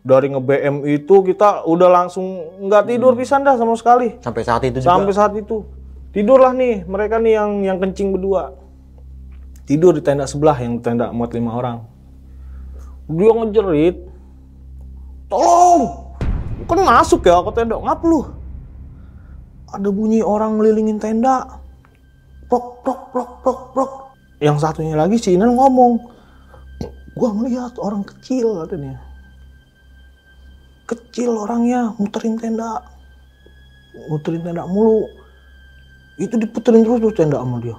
Dari 0.00 0.32
nge 0.32 0.40
BM 0.40 0.76
itu 0.88 1.14
kita 1.20 1.68
udah 1.68 1.88
langsung 1.92 2.24
nggak 2.64 2.88
tidur 2.88 3.12
pisan 3.12 3.44
dah 3.44 3.60
sama 3.60 3.76
sekali. 3.76 4.16
Sampai 4.24 4.42
saat 4.48 4.64
itu 4.64 4.80
juga. 4.80 4.88
sampai 4.88 5.12
saat 5.12 5.32
itu. 5.36 5.60
Tidurlah 6.16 6.56
nih 6.56 6.88
mereka 6.88 7.20
nih 7.20 7.36
yang 7.36 7.50
yang 7.60 7.76
kencing 7.76 8.16
berdua. 8.16 8.56
Tidur 9.68 9.92
di 9.92 10.00
tenda 10.00 10.24
sebelah 10.24 10.56
yang 10.56 10.80
tenda 10.80 11.12
muat 11.12 11.36
lima 11.36 11.52
orang. 11.52 11.84
Dia 13.12 13.30
ngejerit 13.30 13.96
tolong! 15.28 16.10
Kan 16.64 16.80
masuk 16.80 17.26
ya 17.26 17.44
ke 17.44 17.52
tenda? 17.54 17.76
Ngap 17.76 18.00
lu. 18.02 18.24
Ada 19.70 19.88
bunyi 19.92 20.24
orang 20.24 20.58
ngelilingin 20.58 20.98
tenda. 20.98 21.60
Prok 22.50 22.82
prok 22.82 23.00
prok 23.14 23.30
prok 23.44 23.60
prok 23.76 23.92
yang 24.40 24.56
satunya 24.56 24.96
lagi 24.96 25.20
si 25.20 25.36
Inan 25.36 25.52
ngomong 25.52 26.00
gua 27.12 27.30
ngeliat 27.36 27.76
orang 27.76 28.00
kecil 28.08 28.64
katanya. 28.64 28.96
Kecil 30.88 31.36
orangnya 31.36 31.92
muterin 32.00 32.40
tenda 32.40 32.80
muterin 34.08 34.40
tenda 34.40 34.64
mulu. 34.64 35.04
Itu 36.16 36.40
diputerin 36.40 36.82
terus 36.82 36.98
tuh 37.04 37.12
tenda 37.12 37.36
sama 37.44 37.60
dia. 37.60 37.76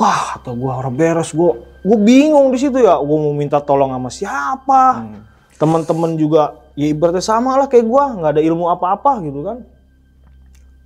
Wah 0.00 0.40
kata 0.40 0.56
gua 0.56 0.80
orang 0.80 0.96
beres 0.96 1.36
gua 1.36 1.60
gua 1.84 1.98
bingung 2.00 2.48
di 2.48 2.58
situ 2.58 2.80
ya. 2.80 2.96
Gua 2.96 3.18
mau 3.20 3.36
minta 3.36 3.60
tolong 3.60 3.92
sama 3.92 4.08
siapa? 4.08 5.04
Teman-teman 5.60 6.16
juga 6.16 6.56
ya 6.72 6.88
ibaratnya 6.88 7.20
sama 7.20 7.60
lah 7.60 7.68
kayak 7.68 7.84
gua 7.84 8.16
nggak 8.16 8.40
ada 8.40 8.42
ilmu 8.42 8.72
apa-apa 8.72 9.20
gitu 9.28 9.44
kan. 9.44 9.68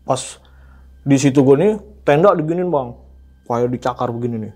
Pas 0.02 0.42
di 1.06 1.16
situ 1.22 1.38
gua 1.46 1.54
nih 1.54 1.78
tenda 2.02 2.34
diginin 2.34 2.66
bang 2.66 3.05
kayak 3.46 3.70
dicakar 3.72 4.10
begini 4.10 4.50
nih. 4.50 4.54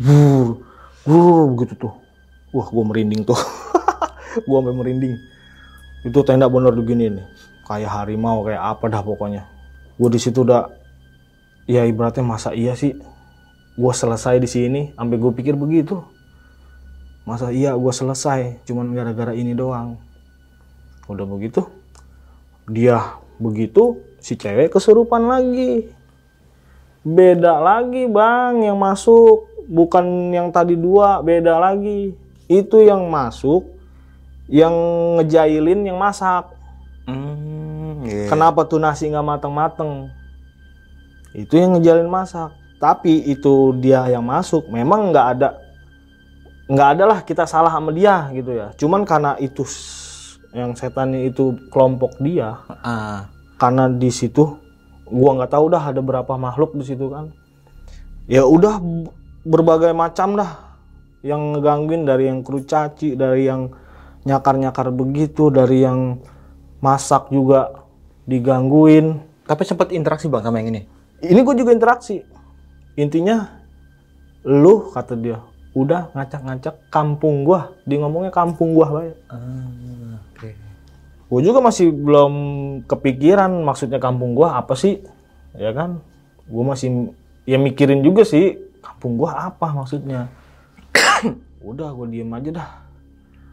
Bur 0.00 0.64
bur 1.04 1.44
begitu 1.54 1.74
tuh. 1.76 1.94
Wah 2.54 2.66
gua 2.70 2.84
merinding 2.86 3.22
tuh. 3.26 3.38
Gua 4.46 4.62
sampai 4.62 4.74
merinding. 4.78 5.18
Itu 6.06 6.22
tenda 6.22 6.46
bener 6.46 6.70
begini 6.70 7.10
nih. 7.10 7.26
Kayak 7.66 7.90
harimau 7.90 8.46
kayak 8.46 8.62
apa 8.62 8.86
dah 8.86 9.02
pokoknya. 9.02 9.42
Gue 9.98 10.06
di 10.06 10.22
situ 10.22 10.46
udah 10.46 10.70
ya 11.66 11.82
ibaratnya 11.82 12.22
masa 12.22 12.54
iya 12.54 12.78
sih. 12.78 12.94
Gue 13.74 13.90
selesai 13.90 14.38
di 14.38 14.46
sini 14.46 14.82
sampai 14.94 15.18
gue 15.18 15.32
pikir 15.34 15.58
begitu. 15.58 15.98
Masa 17.26 17.50
iya 17.50 17.74
gue 17.74 17.92
selesai 17.92 18.62
cuman 18.70 18.94
gara-gara 18.94 19.34
ini 19.34 19.50
doang. 19.54 19.98
Udah 21.10 21.26
begitu 21.26 21.66
dia 22.70 23.18
begitu 23.42 23.98
si 24.22 24.38
cewek 24.38 24.70
kesurupan 24.70 25.26
lagi 25.26 25.90
beda 27.00 27.60
lagi 27.60 28.06
bang 28.06 28.64
yang 28.64 28.76
masuk 28.76 29.48
bukan 29.70 30.34
yang 30.34 30.52
tadi 30.52 30.76
dua 30.76 31.24
beda 31.24 31.56
lagi 31.56 32.12
itu 32.50 32.76
yang 32.82 33.08
masuk 33.08 33.64
yang 34.50 34.74
ngejailin 35.16 35.86
yang 35.86 35.96
masak 35.96 36.60
Hmm, 37.10 38.06
iya. 38.06 38.30
Kenapa 38.30 38.62
tuh 38.62 38.78
nasi 38.78 39.10
nggak 39.10 39.26
mateng-mateng? 39.26 40.06
Itu 41.34 41.58
yang 41.58 41.78
ngejalin 41.78 42.06
masak. 42.06 42.54
Tapi 42.78 43.28
itu 43.28 43.76
dia 43.76 44.08
yang 44.08 44.24
masuk, 44.24 44.70
memang 44.72 45.12
nggak 45.12 45.26
ada, 45.36 45.48
nggak 46.64 46.88
ada 46.96 47.04
lah 47.04 47.18
kita 47.20 47.44
salah 47.44 47.68
sama 47.68 47.92
dia 47.92 48.32
gitu 48.32 48.56
ya. 48.56 48.72
Cuman 48.78 49.04
karena 49.04 49.36
itu 49.36 49.68
yang 50.56 50.72
setannya 50.72 51.28
itu 51.28 51.60
kelompok 51.68 52.16
dia, 52.24 52.56
Ah, 52.80 53.28
karena 53.60 53.92
di 53.92 54.08
situ 54.08 54.56
gua 55.10 55.30
nggak 55.42 55.52
tahu 55.52 55.66
dah 55.74 55.82
ada 55.90 56.00
berapa 56.00 56.32
makhluk 56.38 56.74
di 56.78 56.84
situ 56.86 57.10
kan. 57.10 57.34
Ya 58.30 58.46
udah 58.46 58.78
berbagai 59.42 59.90
macam 59.90 60.38
dah 60.38 60.78
yang 61.20 61.52
ngegangguin 61.52 62.08
dari 62.08 62.30
yang 62.32 62.40
kerucaci 62.40 63.18
dari 63.18 63.50
yang 63.50 63.74
nyakar-nyakar 64.24 64.92
begitu 64.92 65.48
dari 65.52 65.84
yang 65.84 66.20
masak 66.80 67.28
juga 67.32 67.84
digangguin 68.28 69.20
Tapi 69.44 69.66
sempat 69.66 69.90
interaksi 69.90 70.30
bang 70.30 70.46
sama 70.46 70.62
yang 70.62 70.70
ini. 70.70 70.82
ini 71.20 71.40
gue 71.42 71.54
juga 71.58 71.74
interaksi 71.74 72.22
intinya 72.96 73.60
lu 74.46 74.88
kata 74.94 75.18
dia 75.18 75.42
udah 75.76 76.10
ngacak-ngacak 76.16 76.90
kampung 76.90 77.46
gua 77.46 77.74
dia 77.86 77.98
ngomongnya 78.02 78.32
kampung 78.34 78.74
gua 78.74 78.86
baik 78.90 79.16
Oke. 79.30 80.29
Gue 81.30 81.40
juga 81.46 81.62
masih 81.62 81.94
belum 81.94 82.34
kepikiran 82.90 83.62
maksudnya 83.62 84.02
kampung 84.02 84.34
gua 84.34 84.58
apa 84.58 84.74
sih 84.74 84.98
ya 85.54 85.70
kan? 85.70 86.02
Gue 86.50 86.66
masih 86.66 87.14
ya 87.46 87.54
mikirin 87.54 88.02
juga 88.02 88.26
sih 88.26 88.58
kampung 88.82 89.14
gua 89.14 89.46
apa 89.46 89.70
maksudnya. 89.70 90.26
Udah 91.62 91.94
gue 91.94 92.06
diem 92.10 92.30
aja 92.34 92.50
dah. 92.50 92.70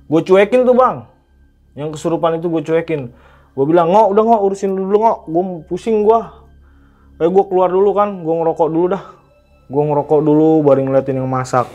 Gue 0.09 0.25
cuekin 0.25 0.65
tuh 0.65 0.73
bang. 0.73 1.05
Yang 1.77 2.01
kesurupan 2.01 2.41
itu 2.41 2.49
gue 2.49 2.65
cuekin. 2.65 3.13
Gue 3.53 3.65
bilang 3.69 3.93
ngok 3.93 4.13
udah 4.13 4.23
ngok 4.25 4.41
urusin 4.49 4.73
dulu 4.73 4.97
ngok 4.97 5.19
gue 5.29 5.43
pusing 5.69 6.01
gua. 6.01 6.49
Eh 7.21 7.29
gue 7.29 7.43
keluar 7.45 7.69
dulu 7.69 7.93
kan 7.93 8.25
gue 8.25 8.33
ngerokok 8.41 8.67
dulu 8.73 8.87
dah. 8.97 9.03
Gue 9.69 9.83
ngerokok 9.85 10.19
dulu 10.25 10.65
baru 10.65 10.81
ngeliatin 10.81 11.21
yang 11.21 11.29
masak. 11.29 11.69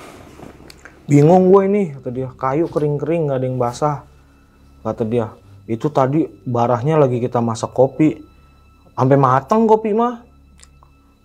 Bingung 1.06 1.54
gue 1.54 1.62
ini 1.70 1.82
kata 1.94 2.10
dia. 2.10 2.28
Kayu 2.34 2.66
kering-kering 2.66 3.30
nggak 3.30 3.38
ada 3.38 3.46
yang 3.46 3.58
basah 3.60 3.96
kata 4.82 5.06
dia 5.06 5.41
itu 5.72 5.88
tadi 5.88 6.28
barahnya 6.44 7.00
lagi 7.00 7.16
kita 7.16 7.40
masak 7.40 7.72
kopi. 7.72 8.20
Sampai 8.92 9.16
mateng 9.16 9.64
kopi 9.64 9.96
mah. 9.96 10.20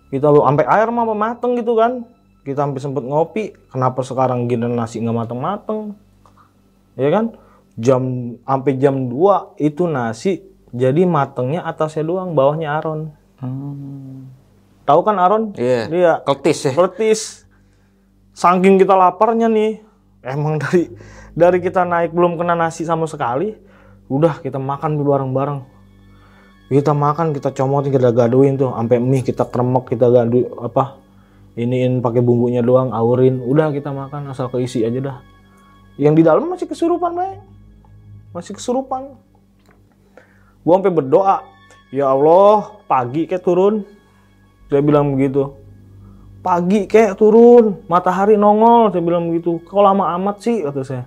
Kita 0.08 0.32
sampai 0.32 0.64
air 0.64 0.88
mah 0.88 1.04
mateng 1.12 1.52
gitu 1.60 1.76
kan. 1.76 2.08
Kita 2.48 2.64
sampai 2.64 2.80
sempet 2.80 3.04
ngopi. 3.04 3.52
Kenapa 3.68 4.00
sekarang 4.00 4.48
gini 4.48 4.64
nasi 4.72 5.04
nggak 5.04 5.28
mateng-mateng? 5.28 5.92
Ya 6.96 7.12
kan? 7.12 7.36
Jam 7.76 8.34
sampai 8.42 8.72
jam 8.80 9.12
2 9.12 9.60
itu 9.60 9.84
nasi 9.84 10.42
jadi 10.72 11.04
matengnya 11.04 11.62
atasnya 11.68 12.08
doang 12.08 12.32
bawahnya 12.32 12.72
aron. 12.80 13.12
Tahu 14.88 15.00
kan 15.04 15.16
aron? 15.20 15.52
Iya. 15.60 15.82
dia 15.92 16.12
Keltis 16.24 16.64
ya. 16.64 16.72
Kletis. 16.72 17.44
Saking 18.32 18.78
kita 18.78 18.94
laparnya 18.94 19.50
nih, 19.50 19.82
emang 20.22 20.62
dari 20.62 20.88
dari 21.34 21.58
kita 21.58 21.82
naik 21.82 22.14
belum 22.14 22.38
kena 22.38 22.54
nasi 22.54 22.86
sama 22.86 23.06
sekali, 23.10 23.50
udah 24.08 24.40
kita 24.40 24.56
makan 24.56 25.00
bareng-bareng. 25.00 25.60
Kita 26.68 26.92
makan, 26.92 27.32
kita 27.32 27.56
comotin, 27.56 27.88
kita 27.88 28.12
gaduin 28.12 28.60
tuh, 28.60 28.68
sampai 28.76 29.00
mie 29.00 29.24
kita 29.24 29.48
kremek, 29.48 29.88
kita 29.88 30.12
gadu 30.12 30.52
apa? 30.60 31.00
Iniin 31.56 32.04
pakai 32.04 32.20
bumbunya 32.20 32.60
doang, 32.60 32.92
aurin, 32.92 33.40
udah 33.40 33.72
kita 33.72 33.88
makan 33.88 34.28
asal 34.28 34.52
keisi 34.52 34.84
aja 34.84 35.00
dah. 35.00 35.18
Yang 35.96 36.14
di 36.20 36.22
dalam 36.28 36.44
masih 36.44 36.68
kesurupan, 36.68 37.16
Bay. 37.16 37.40
Masih 38.36 38.52
kesurupan. 38.52 39.16
Gua 40.60 40.74
sampai 40.76 40.92
berdoa, 40.92 41.40
ya 41.88 42.12
Allah, 42.12 42.84
pagi 42.84 43.24
kayak 43.24 43.40
turun. 43.40 43.88
Dia 44.68 44.84
bilang 44.84 45.16
begitu 45.16 45.56
pagi 46.38 46.86
kayak 46.86 47.18
turun 47.18 47.82
matahari 47.90 48.38
nongol 48.38 48.94
saya 48.94 49.02
bilang 49.02 49.28
begitu 49.28 49.58
kok 49.66 49.82
lama 49.82 50.14
amat 50.16 50.36
sih 50.40 50.62
kata 50.62 50.80
saya 50.86 51.04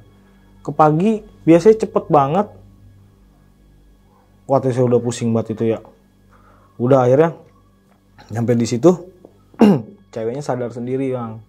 ke 0.61 0.69
pagi 0.69 1.23
biasanya 1.47 1.87
cepet 1.87 2.05
banget 2.11 2.47
waktu 4.51 4.75
saya 4.75 4.91
udah 4.91 4.99
pusing 4.99 5.31
banget 5.31 5.55
itu 5.55 5.63
ya. 5.71 5.79
Udah 6.75 7.07
akhirnya 7.07 7.39
nyampe 8.27 8.51
di 8.59 8.67
situ 8.67 8.91
ceweknya 10.13 10.43
sadar 10.43 10.75
sendiri 10.75 11.15
bang. 11.15 11.39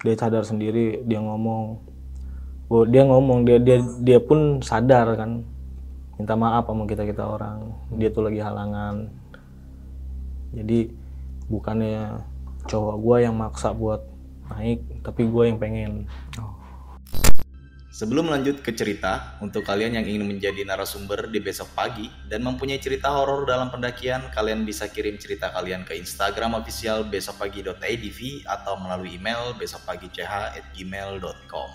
Dia 0.00 0.16
sadar 0.16 0.48
sendiri 0.48 1.04
dia 1.04 1.20
ngomong. 1.20 1.76
Oh, 2.72 2.88
dia 2.88 3.04
ngomong 3.04 3.44
dia 3.44 3.60
dia 3.60 3.84
dia 4.00 4.16
pun 4.16 4.64
sadar 4.64 5.12
kan. 5.12 5.44
Minta 6.16 6.32
maaf 6.32 6.64
sama 6.64 6.88
kita 6.88 7.04
kita 7.04 7.20
orang. 7.20 7.68
Dia 8.00 8.08
tuh 8.08 8.24
lagi 8.24 8.40
halangan. 8.40 9.12
Jadi 10.56 10.88
bukannya 11.52 12.16
cowok 12.64 12.96
gue 12.96 13.16
yang 13.28 13.36
maksa 13.36 13.76
buat 13.76 14.00
naik 14.48 14.80
tapi 15.04 15.26
gue 15.26 15.44
yang 15.52 15.58
pengen 15.58 15.92
Sebelum 17.92 18.32
lanjut 18.32 18.64
ke 18.64 18.72
cerita, 18.72 19.36
untuk 19.44 19.68
kalian 19.68 20.00
yang 20.00 20.08
ingin 20.08 20.24
menjadi 20.24 20.64
narasumber 20.64 21.28
di 21.28 21.44
besok 21.44 21.76
pagi 21.76 22.08
dan 22.24 22.40
mempunyai 22.40 22.80
cerita 22.80 23.12
horor 23.12 23.44
dalam 23.44 23.68
pendakian, 23.68 24.32
kalian 24.32 24.64
bisa 24.64 24.88
kirim 24.88 25.20
cerita 25.20 25.52
kalian 25.52 25.84
ke 25.84 26.00
Instagram 26.00 26.56
official 26.56 27.04
besokpagi.idv 27.04 28.48
atau 28.48 28.80
melalui 28.80 29.20
email 29.20 29.52
besokpagi.ch@gmail.com. 29.60 31.70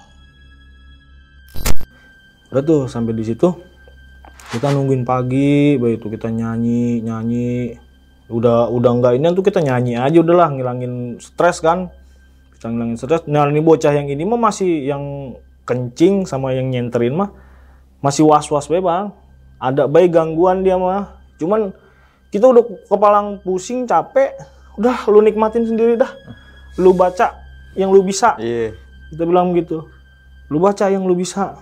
udah 2.49 2.63
tuh 2.65 2.89
sampai 2.89 3.13
di 3.13 3.21
situ. 3.21 3.53
Kita 4.49 4.73
nungguin 4.73 5.05
pagi 5.05 5.77
begitu 5.77 6.09
kita 6.09 6.33
nyanyi 6.33 7.05
nyanyi. 7.05 7.77
Udah 8.33 8.73
udah 8.73 8.89
enggak 8.89 9.21
ini 9.21 9.37
tuh 9.37 9.45
kita 9.45 9.61
nyanyi 9.61 10.01
aja 10.01 10.17
udahlah 10.17 10.49
ngilangin 10.49 11.21
stres 11.21 11.61
kan. 11.61 11.93
Kita 12.57 12.73
ngilangin 12.73 12.97
stres. 12.97 13.21
Nah 13.29 13.45
ini 13.45 13.61
bocah 13.61 13.93
yang 13.93 14.09
ini 14.09 14.25
mah 14.25 14.49
masih 14.49 14.89
yang 14.89 15.37
kencing 15.67 16.23
sama 16.23 16.55
yang 16.55 16.71
nyenterin 16.71 17.19
mah 17.19 17.35
masih 17.99 18.23
was 18.23 18.47
was 18.47 18.71
bae 18.71 18.79
bang. 18.79 19.11
Ada 19.59 19.89
bayi 19.89 20.07
gangguan 20.07 20.63
dia 20.63 20.79
mah. 20.79 21.19
Cuman 21.35 21.75
kita 22.31 22.47
udah 22.47 22.63
kepalang 22.87 23.43
pusing 23.43 23.83
capek. 23.83 24.31
Udah 24.79 25.03
lu 25.11 25.19
nikmatin 25.25 25.67
sendiri 25.67 25.99
dah. 25.99 26.13
Lu 26.79 26.93
baca 26.93 27.35
yang 27.75 27.91
lu 27.91 28.05
bisa. 28.05 28.37
Iya. 28.39 28.77
kita 29.11 29.23
bilang 29.25 29.51
gitu. 29.57 29.89
Lu 30.47 30.61
baca 30.61 30.87
yang 30.87 31.03
lu 31.03 31.17
bisa. 31.17 31.57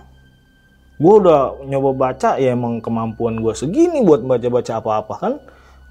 Gue 0.96 1.20
udah 1.20 1.60
nyoba 1.64 1.92
baca 1.92 2.40
ya 2.40 2.56
emang 2.56 2.80
kemampuan 2.80 3.40
gue 3.40 3.52
segini 3.52 4.00
buat 4.00 4.24
baca-baca 4.24 4.80
apa-apa 4.80 5.14
kan? 5.16 5.34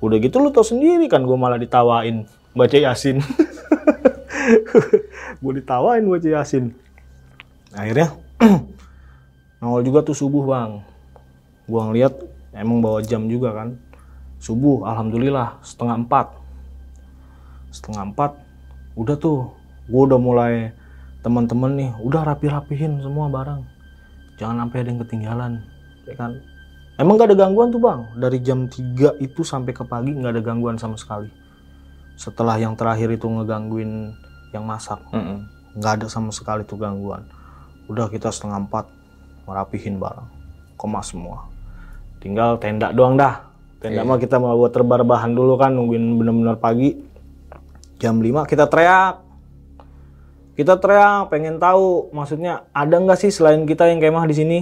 Udah 0.01 0.17
gitu 0.21 0.41
lu 0.41 0.53
tau 0.53 0.65
sendiri 0.65 1.09
kan? 1.09 1.25
Gue 1.25 1.37
malah 1.37 1.57
ditawain 1.57 2.25
baca 2.53 2.77
yasin. 2.77 3.21
Gue 5.41 5.53
ditawain 5.57 6.05
baca 6.05 6.25
yasin 6.25 6.84
akhirnya 7.75 8.15
nongol 9.59 9.83
juga 9.83 9.99
tuh 10.01 10.15
subuh 10.15 10.43
bang. 10.47 10.81
Gue 11.67 11.81
ngeliat 11.81 12.13
emang 12.55 12.79
bawa 12.79 13.03
jam 13.03 13.27
juga 13.27 13.51
kan. 13.51 13.75
Subuh 14.39 14.87
alhamdulillah 14.87 15.59
setengah 15.61 16.07
empat. 16.07 16.27
Setengah 17.69 18.03
empat 18.11 18.31
udah 18.95 19.15
tuh. 19.19 19.51
Gue 19.85 20.01
udah 20.09 20.17
mulai 20.17 20.73
teman-teman 21.21 21.71
nih 21.77 21.91
udah 22.01 22.25
rapi-rapihin 22.25 23.03
semua 23.03 23.29
barang. 23.29 23.61
Jangan 24.41 24.65
sampai 24.65 24.77
ada 24.81 24.89
yang 24.89 24.99
ketinggalan 25.05 25.51
ya 26.09 26.15
kan? 26.17 26.31
Emang 26.95 27.19
gak 27.19 27.27
ada 27.27 27.37
gangguan 27.37 27.75
tuh 27.75 27.83
bang? 27.83 28.07
Dari 28.15 28.39
jam 28.39 28.71
3 28.71 29.19
itu 29.19 29.43
sampai 29.43 29.75
ke 29.75 29.83
pagi 29.83 30.15
nggak 30.15 30.39
ada 30.39 30.41
gangguan 30.41 30.79
sama 30.79 30.95
sekali. 30.95 31.27
Setelah 32.15 32.55
yang 32.55 32.79
terakhir 32.79 33.11
itu 33.11 33.27
ngegangguin 33.27 34.15
yang 34.55 34.63
masak 34.63 35.03
nggak 35.75 35.93
ada 36.01 36.07
sama 36.07 36.31
sekali 36.31 36.63
tuh 36.63 36.79
gangguan 36.79 37.27
udah 37.85 38.09
kita 38.09 38.33
setengah 38.33 38.65
empat 38.65 38.85
merapihin 39.45 40.01
barang. 40.01 40.29
Kemas 40.75 41.13
semua. 41.13 41.47
Tinggal 42.19 42.57
tenda 42.57 42.89
doang 42.91 43.15
dah. 43.15 43.45
Tenda 43.79 44.01
mah 44.01 44.17
kita 44.17 44.41
mau 44.41 44.57
buat 44.57 44.73
terbar 44.73 45.05
bahan 45.05 45.37
dulu 45.37 45.55
kan 45.61 45.71
nungguin 45.77 46.17
bener-bener 46.17 46.57
pagi. 46.57 46.97
Jam 48.01 48.19
5 48.19 48.49
kita 48.49 48.65
teriak. 48.65 49.21
Kita 50.55 50.79
teriak 50.79 51.29
pengen 51.29 51.61
tahu 51.61 52.09
maksudnya 52.15 52.65
ada 52.71 52.95
nggak 52.95 53.19
sih 53.19 53.31
selain 53.31 53.67
kita 53.67 53.87
yang 53.91 54.01
kemah 54.01 54.25
di 54.25 54.35
sini? 54.35 54.59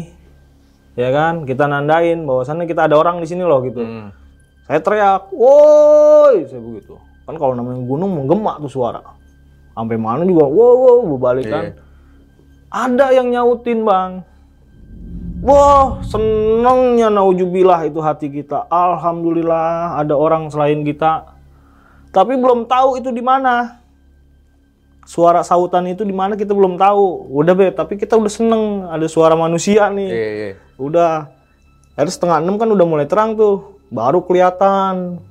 Ya 0.93 1.09
kan? 1.09 1.47
Kita 1.47 1.65
nandain 1.65 2.26
bahwasannya 2.28 2.65
kita 2.69 2.86
ada 2.86 2.99
orang 2.99 3.21
di 3.24 3.28
sini 3.30 3.41
loh 3.41 3.63
gitu. 3.65 3.82
Mm. 3.82 4.09
saya 4.63 4.80
teriak 4.80 5.28
woi! 5.36 6.47
Saya 6.47 6.61
begitu. 6.63 6.95
Kan 7.28 7.36
kalau 7.36 7.51
namanya 7.51 7.84
gunung 7.84 8.15
menggema 8.15 8.59
tuh 8.63 8.71
suara. 8.71 9.03
Sampai 9.76 9.99
mana 9.99 10.24
juga 10.24 10.45
wow 10.47 10.76
wow 10.78 10.97
berbalik 11.15 11.49
kan 11.49 11.65
ada 12.74 13.13
yang 13.13 13.30
nyautin 13.30 13.86
bang. 13.86 14.26
Wah 15.45 16.01
senengnya 16.01 17.13
naujubillah 17.13 17.86
itu 17.86 18.01
hati 18.01 18.34
kita. 18.34 18.65
Alhamdulillah 18.65 20.01
ada 20.01 20.17
orang 20.17 20.49
selain 20.49 20.82
kita. 20.82 21.30
Tapi 22.09 22.34
belum 22.34 22.65
tahu 22.65 22.97
itu 22.97 23.13
di 23.13 23.21
mana. 23.21 23.78
Suara 25.03 25.43
sautan 25.43 25.86
itu 25.91 26.01
di 26.07 26.15
mana 26.15 26.34
kita 26.34 26.55
belum 26.55 26.80
tahu. 26.80 27.30
Udah 27.30 27.53
be 27.53 27.69
tapi 27.69 27.99
kita 27.99 28.17
udah 28.17 28.32
seneng. 28.32 28.88
Ada 28.89 29.05
suara 29.05 29.38
manusia 29.38 29.91
nih. 29.93 30.09
Iya, 30.09 30.30
iya. 30.34 30.51
udah. 30.82 31.30
Akhirnya 31.93 32.13
setengah 32.15 32.38
enam 32.41 32.57
kan 32.57 32.71
udah 32.74 32.88
mulai 32.89 33.05
terang 33.05 33.38
tuh. 33.38 33.84
Baru 33.91 34.24
kelihatan. 34.26 35.21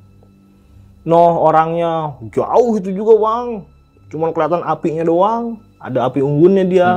Noh 1.09 1.34
orangnya. 1.40 2.20
Jauh 2.30 2.78
itu 2.78 2.93
juga 2.93 3.16
bang. 3.16 3.64
Cuman 4.12 4.30
kelihatan 4.36 4.61
apinya 4.61 5.03
doang. 5.09 5.57
Ada 5.80 6.12
api 6.12 6.20
unggunnya 6.20 6.68
dia 6.68 6.90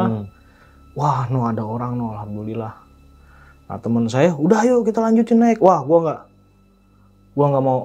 wah 0.96 1.28
no 1.28 1.46
ada 1.46 1.62
orang 1.62 1.94
no 1.94 2.12
alhamdulillah. 2.12 2.74
Nah 3.66 3.78
teman 3.78 4.08
saya 4.08 4.32
udah 4.32 4.62
ayo 4.62 4.82
kita 4.82 5.00
lanjutin 5.00 5.38
naik. 5.38 5.60
Wah 5.60 5.82
gua 5.82 6.00
nggak 6.02 6.22
gua 7.34 7.46
nggak 7.52 7.64
mau. 7.64 7.80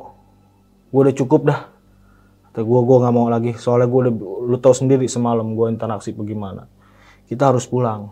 Gua 0.88 1.00
udah 1.04 1.14
cukup 1.14 1.42
dah. 1.44 1.60
Kata 2.50 2.66
gue 2.66 2.80
gue 2.82 2.96
nggak 2.98 3.14
mau 3.14 3.30
lagi 3.30 3.54
soalnya 3.54 3.86
gue 3.86 4.00
udah 4.04 4.14
lu 4.42 4.58
tahu 4.58 4.74
sendiri 4.74 5.06
semalam 5.06 5.54
gue 5.54 5.70
interaksi 5.70 6.10
bagaimana. 6.10 6.66
Kita 7.22 7.46
harus 7.46 7.62
pulang. 7.62 8.10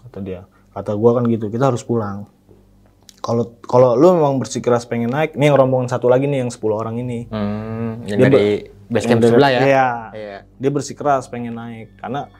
Kata 0.00 0.22
dia. 0.22 0.46
Kata 0.70 0.94
gue 0.94 1.10
kan 1.10 1.26
gitu 1.26 1.50
kita 1.50 1.66
harus 1.66 1.82
pulang. 1.82 2.30
Kalau 3.18 3.58
kalau 3.58 3.98
lu 3.98 4.14
memang 4.14 4.38
bersikeras 4.38 4.86
pengen 4.86 5.10
naik 5.10 5.34
nih 5.34 5.50
rombongan 5.50 5.90
satu 5.90 6.06
lagi 6.06 6.30
nih 6.30 6.46
yang 6.46 6.50
10 6.54 6.62
orang 6.70 6.94
ini. 6.96 7.26
Hmm, 7.26 8.06
yang 8.06 8.22
Dia 8.22 8.26
dari 8.28 8.46
base 8.86 9.02
camp 9.02 9.18
Yang 9.18 9.18
dari- 9.18 9.32
sebelah 9.34 9.50
ya. 9.50 9.60
iya. 9.60 9.88
Iya. 10.14 10.38
dia 10.46 10.70
bersikeras 10.70 11.26
pengen 11.26 11.58
naik 11.58 11.98
karena 11.98 12.30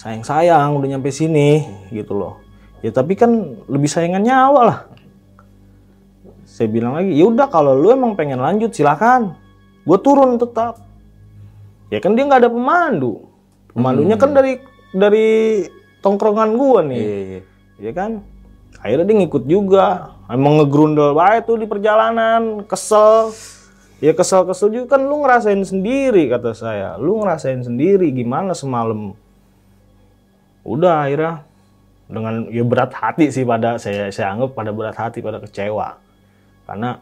sayang 0.00 0.24
sayang 0.24 0.80
udah 0.80 0.96
nyampe 0.96 1.12
sini 1.12 1.68
gitu 1.92 2.16
loh. 2.16 2.40
Ya 2.80 2.88
tapi 2.88 3.12
kan 3.12 3.60
lebih 3.68 3.84
sayangan 3.84 4.24
nyawa 4.24 4.60
lah. 4.64 4.78
Saya 6.48 6.72
bilang 6.72 6.96
lagi 6.96 7.12
ya 7.12 7.28
udah 7.28 7.52
kalau 7.52 7.76
lu 7.76 7.92
emang 7.92 8.16
pengen 8.16 8.40
lanjut 8.40 8.72
silakan. 8.72 9.36
Gue 9.84 10.00
turun 10.00 10.40
tetap. 10.40 10.80
Ya 11.92 12.00
kan 12.00 12.16
dia 12.16 12.24
nggak 12.24 12.48
ada 12.48 12.50
pemandu. 12.50 13.28
Pemandunya 13.76 14.16
kan 14.16 14.32
dari 14.32 14.64
dari 14.96 15.28
tongkrongan 16.00 16.56
gue 16.56 16.80
nih. 16.88 17.00
Iya, 17.04 17.18
iya. 17.20 17.40
ya 17.84 17.92
kan? 17.92 18.10
Akhirnya 18.80 19.04
dia 19.04 19.16
ngikut 19.20 19.44
juga. 19.44 20.16
Emang 20.32 20.64
ngegrundel 20.64 21.12
baik 21.12 21.44
tuh 21.44 21.60
di 21.60 21.68
perjalanan. 21.68 22.64
Kesel. 22.64 23.36
Ya 24.00 24.16
kesel 24.16 24.48
kesel 24.48 24.72
juga 24.72 24.96
kan 24.96 25.04
lu 25.04 25.20
ngerasain 25.20 25.60
sendiri 25.60 26.32
kata 26.32 26.56
saya. 26.56 26.96
Lu 26.96 27.20
ngerasain 27.20 27.60
sendiri 27.60 28.08
gimana 28.16 28.56
semalam 28.56 29.12
udah 30.70 31.06
akhirnya 31.06 31.42
dengan 32.10 32.46
ya 32.50 32.62
berat 32.66 32.90
hati 32.94 33.30
sih 33.30 33.46
pada 33.46 33.78
saya 33.78 34.10
saya 34.10 34.34
anggap 34.34 34.54
pada 34.54 34.70
berat 34.70 34.94
hati 34.94 35.18
pada 35.22 35.38
kecewa. 35.42 35.98
Karena 36.66 36.98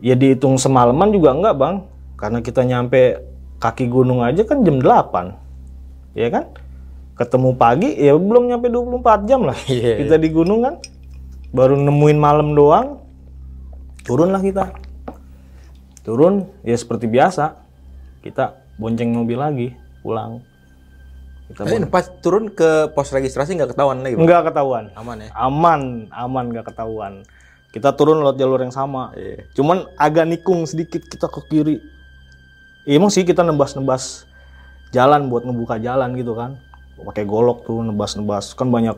ya 0.00 0.16
dihitung 0.16 0.56
semalaman 0.56 1.12
juga 1.12 1.36
enggak 1.36 1.54
bang. 1.56 1.76
Karena 2.16 2.38
kita 2.40 2.64
nyampe 2.64 3.20
kaki 3.60 3.92
gunung 3.92 4.24
aja 4.24 4.40
kan 4.44 4.64
jam 4.64 4.80
8 4.80 6.16
ya 6.16 6.28
kan? 6.32 6.44
Ketemu 7.16 7.56
pagi 7.56 7.92
ya 7.96 8.12
belum 8.16 8.48
nyampe 8.52 8.68
24 8.68 9.28
jam 9.28 9.44
lah 9.44 9.56
Iya. 9.68 10.00
kita 10.04 10.16
di 10.16 10.28
gunung 10.32 10.64
kan. 10.64 10.74
Baru 11.52 11.76
nemuin 11.76 12.18
malam 12.20 12.52
doang 12.52 13.00
turunlah 14.04 14.40
kita. 14.40 14.72
Turun 16.04 16.46
ya 16.62 16.76
seperti 16.76 17.08
biasa 17.08 17.56
kita 18.20 18.56
bonceng 18.76 19.16
mobil 19.16 19.38
lagi 19.40 19.68
pulang 20.04 20.44
kita 21.46 21.62
Tapi 21.62 21.86
pas 21.86 22.04
turun 22.18 22.48
ke 22.48 22.70
pos 22.90 23.08
registrasi 23.08 23.54
nggak 23.54 23.70
ketahuan 23.70 24.00
lagi, 24.00 24.14
Bang? 24.14 24.24
nggak 24.24 24.42
ketahuan. 24.46 24.84
Aman 24.92 25.16
ya? 25.20 25.30
aman 25.32 25.80
aman 26.10 26.44
nggak 26.50 26.66
ketahuan. 26.66 27.22
Kita 27.68 27.92
turun 27.92 28.18
lewat 28.18 28.34
jalur 28.34 28.58
yang 28.58 28.70
sama. 28.70 29.12
Cuman 29.52 29.86
agak 29.94 30.24
nikung 30.24 30.64
sedikit 30.64 31.02
kita 31.02 31.26
ke 31.26 31.40
kiri. 31.46 31.76
Ya, 32.82 32.96
emang 32.96 33.08
sih 33.08 33.22
kita 33.22 33.42
nebas-nebas 33.42 34.24
jalan 34.90 35.28
buat 35.28 35.42
ngebuka 35.42 35.76
jalan 35.76 36.14
gitu 36.14 36.32
kan. 36.32 36.56
Pakai 36.96 37.22
golok 37.22 37.62
tuh 37.62 37.78
nebas-nebas. 37.80 38.50
Kan 38.52 38.70
banyak 38.70 38.96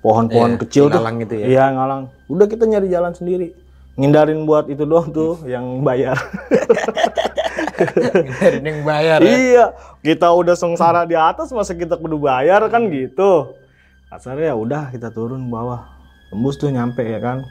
pohon-pohon 0.00 0.54
Iya, 0.54 0.60
kecil 0.60 0.84
tuh. 0.86 0.96
ngalang 0.96 1.16
gitu 1.20 1.34
ya. 1.34 1.46
iya 1.46 1.64
ngalang. 1.68 2.02
Udah 2.26 2.46
kita 2.46 2.64
nyari 2.64 2.88
jalan 2.88 3.12
sendiri. 3.12 3.52
Ngindarin 3.92 4.44
buat 4.44 4.66
itu 4.66 4.82
doang 4.82 5.10
tuh 5.10 5.44
yang 5.44 5.82
bayar 5.82 6.16
Yang 8.66 8.78
bayar 8.86 9.18
ya. 9.22 9.30
iya 9.30 9.64
kita 10.02 10.28
udah 10.30 10.54
sengsara 10.58 11.06
di 11.06 11.14
atas 11.14 11.50
masa 11.54 11.74
kita 11.74 11.98
kudu 11.98 12.18
bayar 12.18 12.62
kan 12.70 12.86
gitu. 12.90 13.54
Kasarnya 14.10 14.52
ya 14.52 14.56
udah 14.56 14.82
kita 14.92 15.08
turun 15.14 15.48
bawah. 15.48 15.88
Tembus 16.28 16.58
tuh 16.60 16.72
nyampe 16.72 17.04
ya 17.04 17.20
kan. 17.22 17.44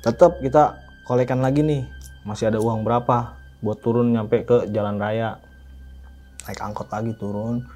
Tetap 0.00 0.40
kita 0.40 0.80
kolekan 1.04 1.44
lagi 1.44 1.60
nih 1.60 1.82
masih 2.24 2.52
ada 2.52 2.58
uang 2.60 2.84
berapa 2.84 3.36
buat 3.60 3.78
turun 3.84 4.12
nyampe 4.12 4.44
ke 4.46 4.70
jalan 4.72 4.96
raya. 4.96 5.40
Naik 6.48 6.60
angkot 6.60 6.88
lagi 6.88 7.12
turun. 7.20 7.66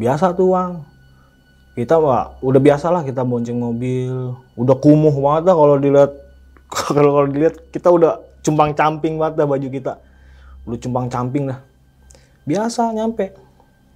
Biasa 0.00 0.32
tuh 0.32 0.54
uang 0.54 0.86
kita 1.78 1.94
wah 1.94 2.34
udah 2.42 2.58
biasa 2.58 2.90
lah 2.90 3.02
kita 3.04 3.22
bonceng 3.22 3.58
mobil. 3.60 4.34
Udah 4.56 4.76
kumuh 4.78 5.12
banget 5.12 5.52
dah 5.52 5.56
kalau 5.58 5.76
dilihat 5.76 6.12
kalau 6.68 7.10
kalau 7.20 7.28
dilihat 7.28 7.56
kita 7.68 7.88
udah 7.88 8.12
cumpang 8.44 8.72
camping 8.72 9.20
banget 9.20 9.44
dah 9.44 9.46
baju 9.48 9.68
kita 9.68 9.92
udah 10.68 10.78
cumpang 10.78 11.08
camping 11.08 11.48
dah. 11.48 11.60
Biasa 12.44 12.92
nyampe. 12.92 13.32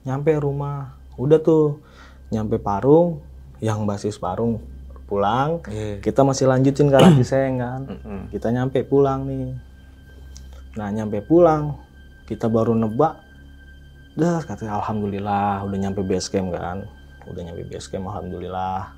Nyampe 0.08 0.32
rumah. 0.40 0.96
Udah 1.20 1.36
tuh 1.38 1.84
nyampe 2.32 2.56
Parung 2.56 3.20
yang 3.60 3.84
basis 3.84 4.16
Parung 4.16 4.58
pulang 5.04 5.60
Iya. 5.68 6.00
kita 6.00 6.24
masih 6.24 6.48
lanjutin 6.48 6.88
ke 6.88 6.96
arah 6.96 7.12
kan. 7.12 7.80
Kita 8.32 8.48
nyampe 8.48 8.80
pulang 8.88 9.28
nih. 9.28 9.52
Nah 10.80 10.88
nyampe 10.88 11.20
pulang 11.20 11.76
kita 12.24 12.48
baru 12.48 12.72
nebak. 12.72 13.20
Dah 14.16 14.40
katanya 14.40 14.80
alhamdulillah 14.80 15.68
udah 15.68 15.78
nyampe 15.78 16.00
base 16.00 16.32
camp 16.32 16.56
kan. 16.56 16.88
Udah 17.28 17.44
nyampe 17.44 17.68
base 17.68 17.92
camp 17.92 18.08
alhamdulillah. 18.08 18.96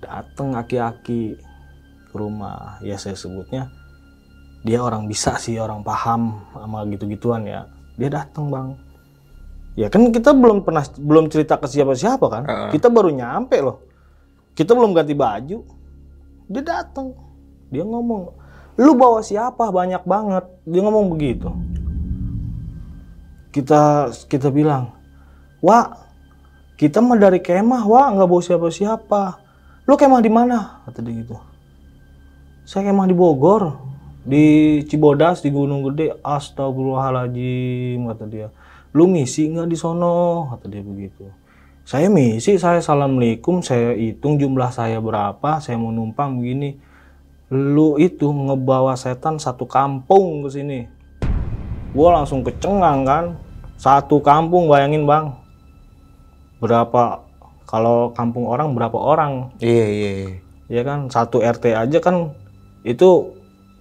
Dateng 0.00 0.56
aki-aki 0.56 1.36
ke 2.08 2.14
rumah. 2.16 2.80
Ya 2.80 2.96
saya 2.96 3.12
sebutnya 3.12 3.68
dia 4.66 4.82
orang 4.82 5.06
bisa 5.06 5.38
sih 5.38 5.62
orang 5.62 5.86
paham 5.86 6.42
sama 6.50 6.82
gitu-gituan 6.90 7.46
ya. 7.46 7.70
Dia 7.94 8.10
datang 8.10 8.50
bang. 8.50 8.74
Ya 9.78 9.86
kan 9.86 10.10
kita 10.10 10.34
belum 10.34 10.66
pernah 10.66 10.82
belum 10.98 11.30
cerita 11.30 11.54
ke 11.54 11.70
siapa-siapa 11.70 12.26
kan. 12.26 12.42
Heeh. 12.50 12.70
kita 12.74 12.90
baru 12.90 13.14
nyampe 13.14 13.62
loh. 13.62 13.86
Kita 14.58 14.74
belum 14.74 14.90
ganti 14.90 15.14
baju. 15.14 15.62
Dia 16.50 16.62
datang 16.66 17.14
dia 17.70 17.86
ngomong 17.86 18.34
lu 18.82 18.92
bawa 18.98 19.22
siapa? 19.22 19.70
Banyak 19.70 20.02
banget. 20.02 20.44
Dia 20.66 20.80
ngomong 20.82 21.14
begitu. 21.14 21.46
Kita 23.54 24.10
kita 24.26 24.50
bilang 24.50 24.98
wah 25.62 25.94
kita 26.74 26.98
mah 26.98 27.16
dari 27.16 27.38
kemah 27.38 27.86
wah 27.86 28.10
nggak 28.18 28.26
bawa 28.26 28.42
siapa-siapa. 28.42 29.22
Lu 29.86 29.94
kemah 29.94 30.18
di 30.18 30.32
mana? 30.34 30.82
Kata 30.90 30.98
dia 31.06 31.14
gitu. 31.22 31.38
Saya 32.66 32.90
kemah 32.90 33.06
di 33.06 33.14
Bogor 33.14 33.94
di 34.26 34.82
Cibodas 34.90 35.38
di 35.38 35.54
Gunung 35.54 35.86
Gede 35.86 36.18
astagfirullahaladzim 36.18 38.10
kata 38.10 38.24
dia. 38.26 38.50
Lu 38.90 39.06
misi 39.06 39.46
nggak 39.46 39.70
di 39.70 39.78
sono? 39.78 40.50
Kata 40.50 40.66
dia 40.66 40.82
begitu. 40.82 41.30
Saya 41.86 42.10
misi 42.10 42.58
saya 42.58 42.82
assalamualaikum 42.82 43.62
saya 43.62 43.94
hitung 43.94 44.42
jumlah 44.42 44.74
saya 44.74 44.98
berapa 44.98 45.62
saya 45.62 45.78
mau 45.78 45.94
numpang 45.94 46.42
begini. 46.42 46.74
Lu 47.54 47.94
itu 48.02 48.26
ngebawa 48.26 48.98
setan 48.98 49.38
satu 49.38 49.70
kampung 49.70 50.42
ke 50.42 50.50
sini. 50.50 50.80
Gua 51.94 52.18
langsung 52.18 52.42
kecengang 52.42 53.06
kan. 53.06 53.24
Satu 53.78 54.18
kampung 54.18 54.66
bayangin 54.66 55.06
bang. 55.06 55.30
Berapa 56.58 57.22
kalau 57.70 58.10
kampung 58.10 58.50
orang 58.50 58.74
berapa 58.74 58.98
orang? 58.98 59.54
Iya, 59.62 59.86
iya, 59.86 60.10
iya. 60.26 60.30
ya 60.66 60.82
kan? 60.82 61.06
Satu 61.06 61.38
RT 61.38 61.70
aja 61.78 61.98
kan 62.02 62.34
itu 62.82 63.36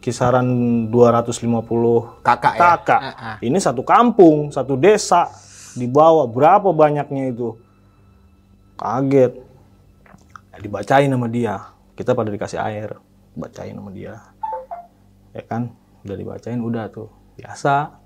kisaran 0.05 0.45
250 0.93 2.21
Kakak 2.21 2.53
ya? 2.53 2.59
kakak. 2.61 3.01
Ah, 3.01 3.09
ah. 3.17 3.37
ini 3.41 3.57
satu 3.57 3.81
kampung 3.81 4.53
satu 4.53 4.77
desa. 4.77 5.33
Dibawa 5.73 6.29
berapa 6.29 6.69
banyaknya 6.69 7.33
itu? 7.33 7.57
Kaget. 8.77 9.33
Ya, 10.53 10.57
dibacain 10.61 11.09
sama 11.09 11.25
dia. 11.25 11.73
Kita 11.97 12.13
pada 12.13 12.29
dikasih 12.29 12.61
air 12.61 12.93
bacain 13.33 13.73
sama 13.73 13.89
dia. 13.89 14.21
Ya 15.33 15.41
kan? 15.41 15.73
Udah 16.05 16.15
dibacain 16.15 16.61
udah 16.61 16.85
tuh. 16.93 17.09
Biasa. 17.41 17.97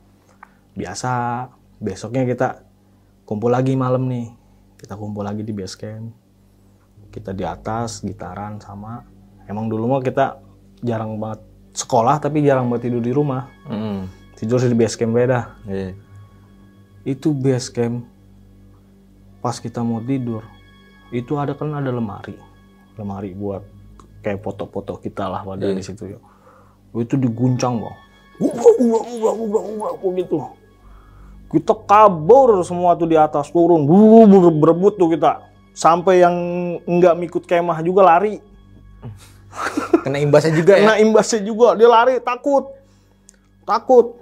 Biasa. 0.80 1.12
Besoknya 1.84 2.24
kita 2.24 2.64
kumpul 3.28 3.52
lagi 3.52 3.76
malam 3.76 4.08
nih. 4.08 4.32
Kita 4.80 4.96
kumpul 4.96 5.28
lagi 5.28 5.44
di 5.44 5.52
base 5.52 5.76
camp. 5.76 6.16
Kita 7.12 7.36
di 7.36 7.44
atas 7.44 8.02
gitaran 8.02 8.58
sama. 8.64 9.04
Emang 9.46 9.68
dulu 9.68 9.86
mah 9.86 10.02
kita 10.02 10.40
jarang 10.80 11.20
banget 11.20 11.49
sekolah 11.74 12.18
tapi 12.22 12.42
jarang 12.46 12.68
banget 12.68 12.90
tidur 12.90 13.04
di 13.04 13.14
rumah. 13.14 13.50
Mm-mm. 13.70 14.10
tidur 14.40 14.60
di 14.62 14.76
base 14.78 14.96
camp 14.96 15.14
beda. 15.16 15.56
Iya. 15.68 15.94
itu 17.08 17.32
base 17.32 17.72
camp 17.72 18.06
pas 19.40 19.56
kita 19.56 19.80
mau 19.80 20.04
tidur 20.04 20.44
itu 21.10 21.36
ada 21.40 21.56
kan 21.56 21.74
ada 21.74 21.90
lemari. 21.90 22.38
Lemari 23.00 23.32
buat 23.34 23.64
kayak 24.20 24.44
foto-foto 24.44 25.00
kita 25.00 25.32
lah 25.32 25.42
pada 25.48 25.72
di 25.72 25.80
situ 25.80 26.12
ya 26.12 26.20
itu 26.92 27.16
diguncang 27.16 27.80
bang 27.80 27.98
ubah 28.40 28.72
ubah 28.80 29.02
ubah 29.04 29.34
ubah 29.36 29.62
ubah 29.64 29.92
ubah 30.00 30.12
gitu. 30.16 30.38
Kita 31.50 31.74
kabur 31.74 32.62
semua 32.62 32.94
tuh 32.94 33.10
di 33.10 33.18
atas 33.18 33.50
turun. 33.50 33.90
Berebut 34.62 35.02
tuh 35.02 35.10
kita. 35.10 35.50
Sampai 35.74 36.22
yang 36.22 36.36
nggak 36.86 37.16
mikut 37.18 37.44
kemah 37.50 37.82
juga 37.82 38.06
lari 38.06 38.38
Kena 40.06 40.18
imbasnya 40.22 40.54
juga 40.56 40.74
ya? 40.78 40.86
kena 40.86 40.96
imbasnya 41.02 41.40
juga. 41.44 41.76
Dia 41.76 41.90
lari 41.90 42.22
takut. 42.22 42.72
Takut. 43.66 44.16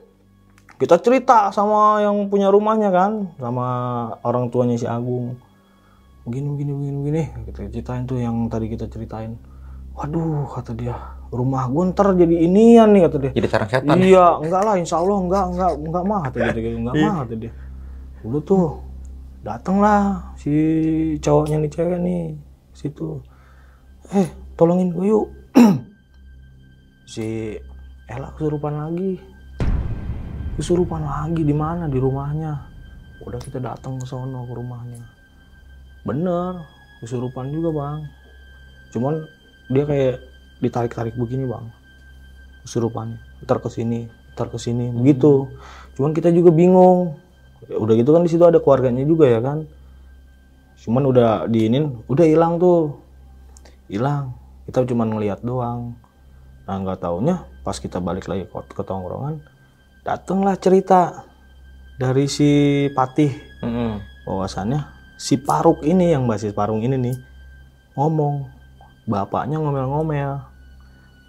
Kita 0.78 1.02
cerita 1.02 1.50
sama 1.50 2.06
yang 2.06 2.30
punya 2.30 2.54
rumahnya 2.54 2.94
kan 2.94 3.34
sama 3.42 3.68
orang 4.22 4.54
tuanya 4.54 4.78
si 4.78 4.86
Agung. 4.86 5.34
Begini 6.22 6.54
begini 6.54 6.72
begini 6.76 6.98
begini. 7.02 7.24
Kita 7.50 7.60
ceritain 7.72 8.04
tuh 8.06 8.22
yang 8.22 8.46
tadi 8.46 8.70
kita 8.70 8.86
ceritain. 8.86 9.34
Waduh 9.98 10.46
kata 10.54 10.78
dia. 10.78 10.94
Rumah 11.34 11.64
gue 11.74 11.84
ntar 11.92 12.14
jadi 12.14 12.36
inian 12.46 12.94
nih 12.94 13.10
kata 13.10 13.18
dia. 13.18 13.32
Jadi 13.34 13.48
sarang 13.50 13.70
setan. 13.74 13.98
iya 13.98 14.38
enggak 14.38 14.62
lah 14.62 14.76
insya 14.78 15.02
Allah 15.02 15.18
enggak 15.18 15.44
enggak 15.50 15.72
enggak 15.82 16.04
mah 16.06 16.20
kata 16.30 16.38
dia 16.38 16.52
gitu 16.54 16.78
enggak 16.78 16.96
mah 17.02 17.14
kata 17.26 17.34
dia. 17.36 17.52
Udah 18.22 18.42
tuh 18.46 18.66
datanglah 19.42 20.00
si 20.38 20.54
cowoknya 21.18 21.58
nih 21.66 21.72
cewek 21.74 22.00
nih 22.06 22.24
situ. 22.78 23.18
Eh 24.14 24.47
tolongin 24.58 24.90
gue 24.92 25.06
yuk. 25.08 25.28
Si 27.08 27.56
Ella 28.10 28.36
kesurupan 28.36 28.74
lagi. 28.74 29.16
Kesurupan 30.60 31.08
lagi 31.08 31.46
di 31.46 31.56
mana? 31.56 31.88
Di 31.88 31.96
rumahnya. 32.02 32.52
Udah 33.24 33.40
kita 33.40 33.64
datang 33.64 33.96
ke 34.02 34.06
sono 34.10 34.44
ke 34.44 34.54
rumahnya. 34.58 35.00
Bener 36.04 36.68
kesurupan 37.00 37.54
juga 37.54 37.70
bang. 37.72 38.00
Cuman 38.92 39.14
dia 39.70 39.84
kayak 39.86 40.16
ditarik-tarik 40.58 41.14
begini 41.14 41.46
bang 41.46 41.70
kesurupan 42.66 43.22
ntar 43.46 43.62
ke 43.62 43.70
sini 43.70 44.10
ntar 44.36 44.52
ke 44.52 44.58
sini 44.60 44.92
begitu. 44.92 45.48
Cuman 45.96 46.12
kita 46.12 46.30
juga 46.34 46.52
bingung. 46.52 47.16
Ya 47.66 47.82
udah 47.82 47.94
gitu 47.98 48.14
kan 48.14 48.22
di 48.22 48.30
situ 48.30 48.44
ada 48.46 48.62
keluarganya 48.62 49.02
juga 49.02 49.26
ya 49.26 49.40
kan? 49.42 49.66
Cuman 50.78 51.10
udah 51.10 51.50
diinin 51.50 52.04
udah 52.06 52.26
hilang 52.26 52.62
tuh. 52.62 53.02
Hilang 53.90 54.37
kita 54.68 54.84
cuman 54.84 55.16
ngeliat 55.16 55.40
doang. 55.42 55.96
Nah 56.68 56.76
nggak 56.84 57.00
taunya 57.00 57.48
pas 57.64 57.80
kita 57.80 58.04
balik 58.04 58.28
lagi 58.28 58.44
ke, 58.44 58.60
ke 58.76 58.84
tongkrongan 58.84 59.40
datanglah 60.08 60.56
cerita 60.56 61.28
dari 62.00 62.32
si 62.32 62.50
Patih. 62.96 63.32
Mm-mm. 63.58 64.00
bahwasannya 64.28 64.86
si 65.18 65.40
Paruk 65.40 65.82
ini 65.82 66.14
yang 66.14 66.30
basis 66.30 66.54
Parung 66.54 66.84
ini 66.86 66.94
nih 66.94 67.18
ngomong 67.98 68.48
bapaknya 69.08 69.58
ngomel-ngomel. 69.60 70.44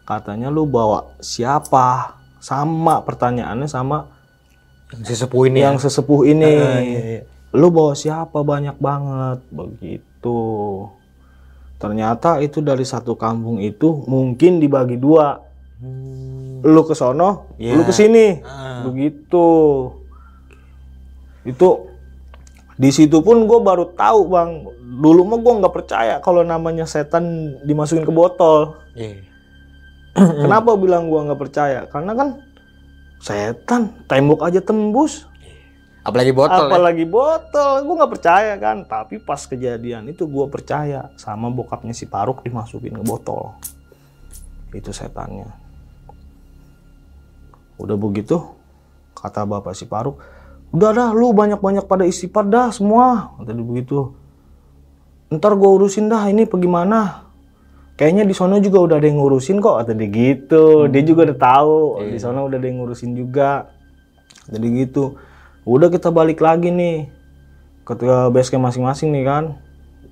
Katanya 0.05 0.53
lu 0.53 0.69
bawa 0.69 1.15
siapa? 1.23 2.19
Sama 2.39 3.03
pertanyaannya 3.03 3.67
sama 3.67 4.15
Yang 4.95 5.15
sesepuh 5.15 5.43
ini 5.51 5.59
yang 5.61 5.77
sesepuh 5.77 6.23
ini. 6.25 6.49
Ah, 6.49 6.81
iya, 6.81 7.01
iya. 7.21 7.23
lu 7.53 7.69
bawa 7.69 7.93
siapa? 7.93 8.41
Banyak 8.41 8.81
banget. 8.81 9.39
Begitu 9.53 10.39
ternyata 11.79 12.39
itu 12.39 12.59
dari 12.59 12.83
satu 12.83 13.15
kampung 13.15 13.59
itu 13.59 14.03
mungkin 14.05 14.59
dibagi 14.59 14.99
dua 14.99 15.47
Hmm. 15.79 16.59
lu 16.67 16.83
ke 16.83 16.91
sono 16.91 17.55
Iya. 17.55 17.79
lu 17.79 17.87
ke 17.87 17.95
sini 17.95 18.43
Ah. 18.43 18.83
begitu 18.83 19.47
itu 21.47 21.69
di 22.75 22.91
situ 22.91 23.23
pun 23.23 23.47
gue 23.47 23.59
baru 23.59 23.95
tahu 23.95 24.27
bang 24.27 24.51
dulu 24.99 25.23
mah 25.23 25.39
gue 25.39 25.55
nggak 25.55 25.75
percaya 25.75 26.15
kalau 26.19 26.43
namanya 26.43 26.83
setan 26.83 27.25
dimasukin 27.63 28.03
ke 28.03 28.11
botol 28.11 28.75
Iya. 28.95 29.23
kenapa 30.43 30.75
bilang 30.75 31.07
gue 31.07 31.21
nggak 31.31 31.41
percaya 31.41 31.87
karena 31.87 32.11
kan 32.11 32.29
setan 33.19 33.95
tembok 34.07 34.43
aja 34.43 34.59
tembus 34.59 35.31
Apalagi 36.07 36.33
botol 36.33 36.67
ya. 36.67 36.71
apalagi 36.71 37.05
botol. 37.05 37.73
Gue 37.85 37.95
nggak 37.99 38.13
percaya 38.13 38.53
kan? 38.57 38.87
Tapi 38.87 39.21
pas 39.21 39.41
kejadian 39.43 40.09
itu 40.09 40.25
gue 40.25 40.47
percaya 40.49 41.11
sama 41.19 41.51
bokapnya 41.51 41.93
si 41.93 42.07
Paruk 42.07 42.41
dimasukin 42.47 42.95
ke 42.97 43.05
botol. 43.05 43.59
Itu 44.73 44.95
setannya. 44.95 45.49
Udah 47.79 47.97
begitu 47.99 48.43
kata 49.19 49.43
bapak 49.43 49.75
si 49.75 49.87
Paruk 49.87 50.23
udah 50.69 50.91
dah 50.93 51.09
lu 51.17 51.33
banyak-banyak 51.33 51.89
pada 51.89 52.05
istighfar 52.05 52.45
dah 52.45 52.69
semua. 52.69 53.33
Tadi 53.41 53.63
begitu. 53.65 54.13
Ntar 55.33 55.57
gue 55.57 55.69
urusin 55.69 56.09
dah 56.09 56.29
ini 56.29 56.45
bagaimana 56.45 57.29
kayaknya 57.97 58.25
di 58.29 58.33
sana 58.37 58.61
juga 58.61 58.85
udah 58.85 58.97
ada 59.01 59.07
yang 59.09 59.21
ngurusin 59.21 59.61
kok 59.61 59.81
kata 59.81 59.93
dia 59.97 60.09
gitu. 60.09 60.89
Dia 60.93 61.03
juga 61.05 61.29
udah 61.29 61.39
tahu 61.41 61.79
di 62.13 62.19
sana 62.21 62.45
udah 62.45 62.57
ada 62.57 62.67
yang 62.69 62.85
ngurusin 62.85 63.17
juga. 63.17 63.73
Jadi 64.49 64.67
gitu 64.85 65.17
udah 65.65 65.89
kita 65.91 66.11
balik 66.11 66.39
lagi 66.43 66.71
nih 66.71 67.09
ke 67.89 67.95
ke 67.97 68.17
base 68.31 68.53
camp 68.53 68.69
masing-masing 68.69 69.11
nih 69.15 69.25
kan. 69.25 69.45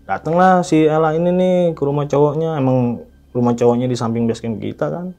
Datanglah 0.07 0.63
si 0.63 0.87
Ella 0.87 1.13
ini 1.13 1.31
nih 1.35 1.57
ke 1.77 1.83
rumah 1.83 2.09
cowoknya. 2.09 2.57
Emang 2.57 3.05
rumah 3.35 3.53
cowoknya 3.53 3.91
di 3.91 3.99
samping 3.99 4.25
base 4.25 4.41
camp 4.41 4.63
kita 4.63 4.89
kan. 4.89 5.13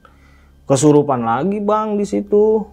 Kesurupan 0.66 1.22
lagi 1.22 1.62
bang 1.62 1.94
di 1.94 2.04
situ. 2.08 2.66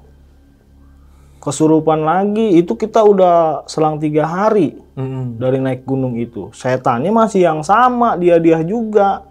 Kesurupan 1.40 2.02
lagi. 2.02 2.58
Itu 2.58 2.74
kita 2.74 3.06
udah 3.06 3.68
selang 3.70 4.02
tiga 4.02 4.26
hari 4.26 4.82
Mm-mm. 4.98 5.38
dari 5.38 5.62
naik 5.62 5.86
gunung 5.86 6.18
itu. 6.18 6.50
Setannya 6.56 7.14
masih 7.14 7.46
yang 7.46 7.62
sama 7.62 8.18
dia 8.18 8.42
dia 8.42 8.66
juga 8.66 9.22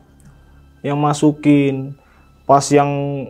yang 0.87 1.01
masukin. 1.01 1.99
Pas 2.45 2.63
yang 2.71 3.25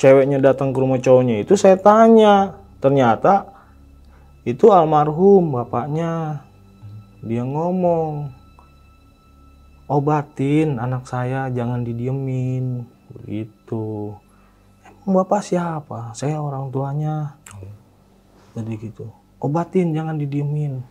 ceweknya 0.00 0.42
datang 0.42 0.74
ke 0.74 0.78
rumah 0.82 0.98
cowoknya 0.98 1.46
itu 1.46 1.54
saya 1.54 1.78
tanya 1.78 2.58
ternyata 2.82 3.51
itu 4.42 4.74
almarhum 4.74 5.54
bapaknya. 5.54 6.42
Dia 7.22 7.46
ngomong 7.46 8.34
obatin 9.86 10.82
anak 10.82 11.06
saya 11.06 11.46
jangan 11.54 11.86
didiemin. 11.86 12.82
Begitu. 13.14 14.18
Emang 14.82 15.22
bapak 15.22 15.46
siapa? 15.46 16.10
Saya 16.18 16.42
orang 16.42 16.74
tuanya. 16.74 17.38
Jadi 18.58 18.74
gitu. 18.82 19.06
Obatin 19.38 19.94
jangan 19.94 20.18
didiemin. 20.18 20.82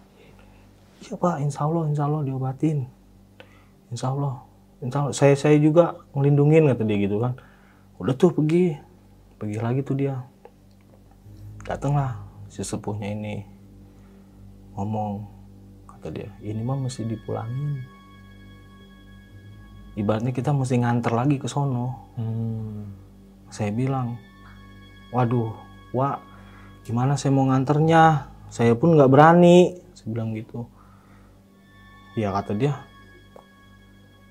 Iya 1.04 1.20
pak. 1.20 1.44
Insya 1.44 1.68
Allah 1.68 1.84
insya 1.92 2.08
Allah 2.08 2.24
diobatin. 2.24 2.88
Insya 3.92 4.16
Allah. 4.16 4.48
Insya 4.80 4.98
Allah. 5.04 5.14
Saya 5.16 5.36
saya 5.36 5.60
juga 5.60 6.00
ngelindungin 6.16 6.72
kata 6.72 6.88
dia 6.88 6.98
gitu 7.04 7.20
kan. 7.20 7.36
Udah 8.00 8.16
tuh 8.16 8.32
pergi. 8.32 8.80
Pergi 9.36 9.60
lagi 9.60 9.84
tuh 9.84 10.00
dia. 10.00 10.24
Datanglah 11.68 12.21
si 12.52 12.68
sepuhnya 12.68 13.16
ini 13.16 13.48
ngomong 14.76 15.24
kata 15.88 16.12
dia 16.12 16.28
ini 16.44 16.60
mah 16.60 16.84
mesti 16.84 17.08
dipulangin. 17.08 17.80
Ibaratnya 19.96 20.36
kita 20.36 20.52
mesti 20.52 20.84
nganter 20.84 21.16
lagi 21.16 21.40
ke 21.40 21.48
sono. 21.48 22.12
Hmm. 22.20 22.92
saya 23.52 23.72
bilang 23.76 24.16
waduh 25.12 25.52
Wak 25.92 26.24
gimana 26.88 27.20
saya 27.20 27.36
mau 27.36 27.48
nganternya? 27.52 28.32
Saya 28.48 28.76
pun 28.76 28.96
nggak 28.96 29.12
berani. 29.12 29.76
Saya 29.92 30.08
bilang 30.12 30.32
gitu. 30.36 30.68
Ya 32.16 32.32
kata 32.32 32.56
dia 32.56 32.76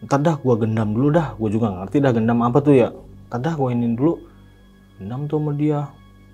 ntar 0.01 0.25
dah 0.25 0.37
gua 0.41 0.57
gendam 0.57 0.97
dulu 0.97 1.13
dah. 1.13 1.37
Gue 1.37 1.53
juga 1.53 1.69
ngerti 1.69 2.01
dah 2.01 2.13
gendam 2.17 2.41
apa 2.41 2.65
tuh 2.65 2.73
ya. 2.77 2.89
Ntar 3.29 3.41
dah 3.45 3.55
gua 3.61 3.77
ini 3.77 3.93
dulu. 3.93 4.17
Gendam 4.97 5.29
tuh 5.29 5.37
sama 5.37 5.53
dia 5.53 5.89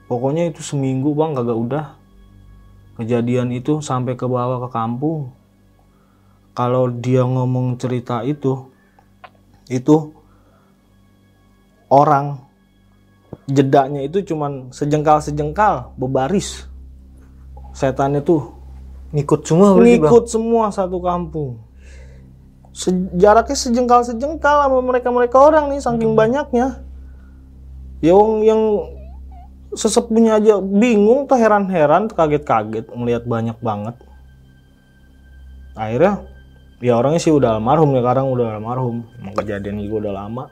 pokoknya 0.07 0.51
itu 0.51 0.61
seminggu 0.63 1.13
bang 1.15 1.35
kagak 1.37 1.59
udah. 1.59 1.87
Kejadian 2.97 3.53
itu 3.53 3.85
sampai 3.85 4.17
ke 4.17 4.25
bawah 4.25 4.67
ke 4.67 4.69
kampung. 4.73 5.31
Kalau 6.57 6.89
dia 6.89 7.21
ngomong 7.23 7.77
cerita 7.77 8.25
itu 8.25 8.73
itu 9.69 10.15
orang 11.93 12.41
jedanya 13.51 14.01
itu 14.01 14.23
cuman 14.25 14.71
sejengkal 14.73 15.19
sejengkal 15.19 15.93
bebaris 15.99 16.65
setannya 17.75 18.23
tuh 18.23 18.57
Ngikut 19.15 19.47
semua 19.47 19.79
Bang? 19.79 19.87
ngikut 19.87 20.25
semua 20.27 20.67
satu 20.75 20.99
kampung. 20.99 21.63
Se- 22.75 23.09
jaraknya 23.17 23.57
sejengkal 23.57 24.03
sejengkal 24.03 24.67
sama 24.67 24.83
mereka 24.83 25.09
mereka 25.15 25.39
orang 25.41 25.71
nih 25.71 25.81
saking 25.81 26.19
banyaknya. 26.19 26.83
Yang 28.03 28.29
yang 28.45 28.63
sesepuhnya 29.77 30.41
aja 30.41 30.59
bingung 30.59 31.29
tuh 31.29 31.39
heran-heran 31.39 32.09
kaget-kaget 32.11 32.89
ngelihat 32.91 33.29
banyak 33.29 33.57
banget. 33.61 33.97
Akhirnya 35.77 36.25
ya 36.81 36.97
orangnya 36.97 37.21
sih 37.21 37.33
udah 37.33 37.61
almarhum 37.61 37.93
ya 37.93 38.01
sekarang 38.01 38.27
udah 38.33 38.47
almarhum. 38.57 39.05
Emang 39.21 39.35
kejadian 39.37 39.85
juga 39.85 40.09
udah 40.09 40.13
lama. 40.25 40.45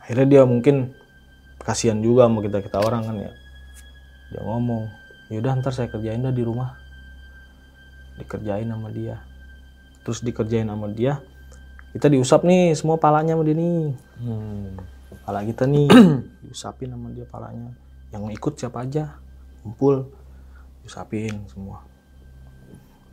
Akhirnya 0.00 0.26
dia 0.26 0.42
mungkin 0.46 0.94
kasihan 1.62 1.98
juga 1.98 2.26
sama 2.30 2.40
kita 2.46 2.62
kita 2.62 2.78
orang 2.78 3.02
kan 3.06 3.16
ya. 3.18 3.32
Dia 4.32 4.42
ngomong 4.46 4.82
yaudah 5.28 5.58
ntar 5.60 5.74
saya 5.74 5.90
kerjain 5.90 6.22
dah 6.22 6.32
di 6.32 6.46
rumah. 6.46 6.78
Dikerjain 8.16 8.70
sama 8.70 8.88
dia. 8.94 9.18
Terus 10.06 10.22
dikerjain 10.22 10.70
sama 10.70 10.86
dia 10.90 11.18
kita 11.92 12.08
diusap 12.08 12.40
nih 12.48 12.72
semua 12.72 12.96
palanya 12.96 13.36
sama 13.36 13.44
dia 13.44 13.56
nih. 13.56 13.92
Hmm. 14.24 14.80
Pala 15.32 15.48
kita 15.48 15.64
nih. 15.64 15.88
Diusapin 16.44 16.92
sama 16.92 17.08
dia 17.16 17.24
palanya. 17.24 17.72
Yang 18.12 18.36
ikut 18.36 18.52
siapa 18.60 18.84
aja? 18.84 19.16
Kumpul 19.64 20.04
diusapin 20.84 21.48
semua. 21.48 21.80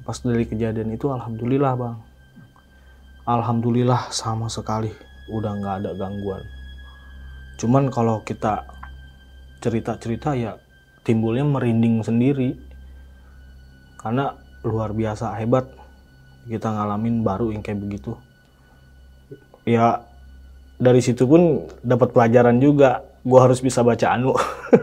Pas 0.04 0.20
dari 0.20 0.44
kejadian 0.44 0.92
itu 0.92 1.08
alhamdulillah 1.08 1.80
bang. 1.80 1.96
Alhamdulillah 3.24 4.12
sama 4.12 4.52
sekali 4.52 4.92
udah 5.32 5.52
nggak 5.64 5.76
ada 5.80 5.92
gangguan. 5.96 6.44
Cuman 7.56 7.88
kalau 7.88 8.20
kita 8.28 8.68
cerita-cerita 9.64 10.36
ya 10.36 10.60
timbulnya 11.08 11.48
merinding 11.48 12.04
sendiri. 12.04 12.60
Karena 13.96 14.36
luar 14.68 14.92
biasa 14.92 15.40
hebat. 15.40 15.72
Kita 16.50 16.68
ngalamin 16.68 17.24
baru 17.24 17.56
yang 17.56 17.64
kayak 17.64 17.80
begitu. 17.80 18.18
Ya 19.64 20.09
dari 20.80 21.04
situ 21.04 21.28
pun 21.28 21.68
dapat 21.84 22.16
pelajaran 22.16 22.58
juga. 22.58 23.04
Gue 23.20 23.36
harus 23.36 23.60
bisa 23.60 23.84
baca 23.84 24.16
anu. 24.16 24.32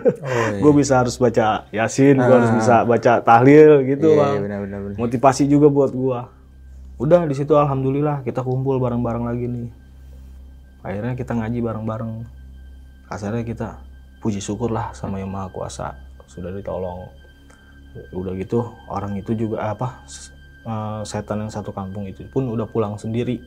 gue 0.63 0.73
bisa 0.77 1.01
harus 1.01 1.17
baca 1.17 1.65
yasin, 1.73 2.21
gue 2.21 2.35
harus 2.37 2.53
bisa 2.53 2.85
baca 2.85 3.25
tahlil 3.25 3.81
gitu 3.89 4.13
Iya, 4.13 4.21
bang. 4.21 4.33
iya, 4.37 4.41
benar 4.45 4.59
benar 4.61 4.81
benar. 4.85 4.97
Motivasi 5.01 5.49
juga 5.49 5.73
buat 5.73 5.97
gue. 5.97 6.21
Udah 7.01 7.25
di 7.25 7.33
situ 7.33 7.57
alhamdulillah 7.57 8.21
kita 8.29 8.45
kumpul 8.45 8.77
bareng-bareng 8.77 9.25
lagi 9.25 9.49
nih. 9.49 9.69
Akhirnya 10.85 11.17
kita 11.17 11.33
ngaji 11.33 11.59
bareng-bareng. 11.65 12.13
Kasarnya 13.09 13.43
kita 13.43 13.69
puji 14.21 14.45
syukur 14.45 14.69
lah 14.69 14.93
sama 14.93 15.17
yang 15.17 15.33
maha 15.33 15.49
kuasa 15.49 15.97
sudah 16.29 16.53
ditolong. 16.53 17.09
Udah 18.13 18.37
gitu 18.37 18.69
orang 18.93 19.17
itu 19.17 19.33
juga 19.33 19.73
apa 19.73 20.05
eh, 20.69 21.01
setan 21.09 21.49
yang 21.49 21.53
satu 21.53 21.73
kampung 21.73 22.05
itu 22.05 22.29
pun 22.29 22.53
udah 22.53 22.69
pulang 22.69 23.01
sendiri. 23.01 23.41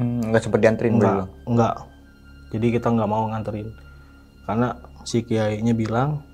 Hmm, 0.00 0.32
nggak 0.32 0.40
sempet 0.40 0.60
dianterin 0.64 0.96
Enggak, 0.96 1.14
bro. 1.14 1.24
enggak. 1.44 1.74
Jadi 2.50 2.66
kita 2.72 2.88
nggak 2.88 3.10
mau 3.10 3.28
nganterin. 3.28 3.68
Karena 4.48 4.68
si 5.04 5.20
kiainya 5.20 5.76
bilang 5.76 6.24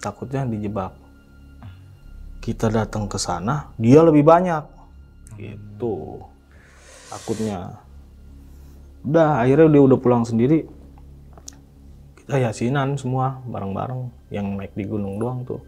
takutnya 0.00 0.48
dijebak. 0.48 0.96
Kita 2.40 2.68
datang 2.68 3.08
ke 3.08 3.16
sana, 3.16 3.72
dia 3.76 4.00
lebih 4.00 4.24
banyak. 4.24 4.64
Gitu. 5.36 6.20
Takutnya. 7.08 7.80
Udah, 9.04 9.44
akhirnya 9.44 9.68
dia 9.68 9.82
udah 9.84 9.98
pulang 10.00 10.24
sendiri. 10.24 10.64
Kita 12.16 12.40
yasinan 12.40 12.96
semua 12.96 13.40
bareng-bareng 13.44 14.08
yang 14.32 14.56
naik 14.56 14.72
di 14.72 14.88
gunung 14.88 15.20
doang 15.20 15.44
tuh. 15.44 15.60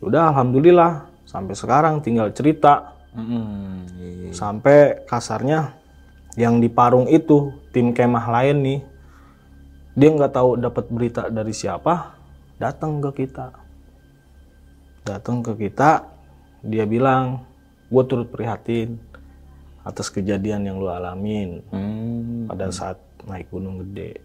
Udah 0.00 0.32
alhamdulillah 0.32 1.04
sampai 1.24 1.52
sekarang 1.56 2.00
tinggal 2.00 2.32
cerita 2.32 2.92
Hmm, 3.14 3.86
iya, 3.94 4.26
iya. 4.26 4.30
sampai 4.34 5.06
kasarnya 5.06 5.70
yang 6.34 6.58
di 6.58 6.66
Parung 6.66 7.06
itu 7.06 7.54
tim 7.70 7.94
kemah 7.94 8.26
lain 8.26 8.56
nih 8.62 8.80
dia 9.94 10.10
nggak 10.10 10.34
tahu 10.34 10.58
dapat 10.58 10.84
berita 10.90 11.30
dari 11.30 11.54
siapa 11.54 12.18
datang 12.58 12.98
ke 12.98 13.24
kita. 13.24 13.54
Datang 15.06 15.46
ke 15.46 15.54
kita 15.54 16.10
dia 16.66 16.82
bilang 16.88 17.46
gue 17.86 18.02
turut 18.02 18.26
prihatin 18.26 18.98
atas 19.84 20.08
kejadian 20.10 20.64
yang 20.64 20.76
lu 20.80 20.88
alamin 20.88 21.60
Hmm, 21.70 22.50
pada 22.50 22.72
saat 22.74 22.98
naik 23.28 23.52
gunung 23.54 23.84
gede. 23.86 24.18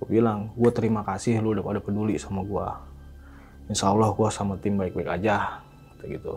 Gue 0.00 0.08
bilang 0.20 0.56
gue 0.56 0.70
terima 0.72 1.04
kasih 1.04 1.42
lu 1.44 1.52
udah 1.52 1.64
pada 1.66 1.80
peduli 1.84 2.16
sama 2.16 2.40
gue 2.40 2.68
insya 3.68 3.92
Allah 3.92 4.12
gue 4.12 4.28
sama 4.28 4.56
tim 4.60 4.76
baik-baik 4.80 5.20
aja 5.20 5.60
kata 5.96 6.04
gitu. 6.08 6.36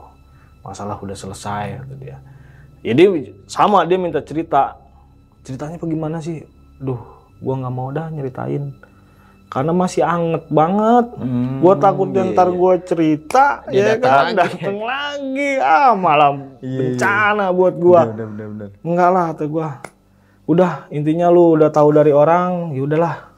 Masalah 0.64 1.00
udah 1.00 1.16
selesai 1.16 1.84
kata 1.84 1.96
dia. 1.96 2.18
Jadi 2.84 3.32
sama 3.48 3.88
dia 3.88 3.96
minta 3.96 4.20
cerita 4.20 4.76
ceritanya 5.48 5.80
bagaimana 5.80 6.20
sih 6.20 6.44
duh 6.84 7.00
gue 7.40 7.54
nggak 7.56 7.72
mau 7.72 7.88
dah 7.96 8.12
nyeritain 8.12 8.76
karena 9.48 9.72
masih 9.72 10.04
anget 10.04 10.44
banget 10.52 11.08
Hmm, 11.16 11.64
gue 11.64 11.74
takutnya 11.80 12.28
ntar 12.36 12.52
gue 12.52 12.74
cerita 12.84 13.64
Dia 13.72 13.80
ya 13.80 13.84
datang 13.96 14.12
kan 14.12 14.20
lagi. 14.20 14.28
Iya, 14.28 14.36
dateng 14.44 14.78
lagi 14.84 15.52
ah 15.64 15.92
malah 15.96 16.32
bencana 16.60 17.46
buat 17.56 17.76
gue 17.80 18.02
benar 18.12 18.28
benar 18.28 18.48
benar. 18.52 18.70
Enggak 18.84 19.10
lah 19.16 19.24
kata 19.32 19.46
gua. 19.48 19.70
Udah 20.48 20.88
intinya 20.92 21.28
lu 21.28 21.60
udah 21.60 21.68
tahu 21.68 21.92
dari 21.92 22.16
orang, 22.16 22.72
ya 22.72 22.88
udahlah. 22.88 23.36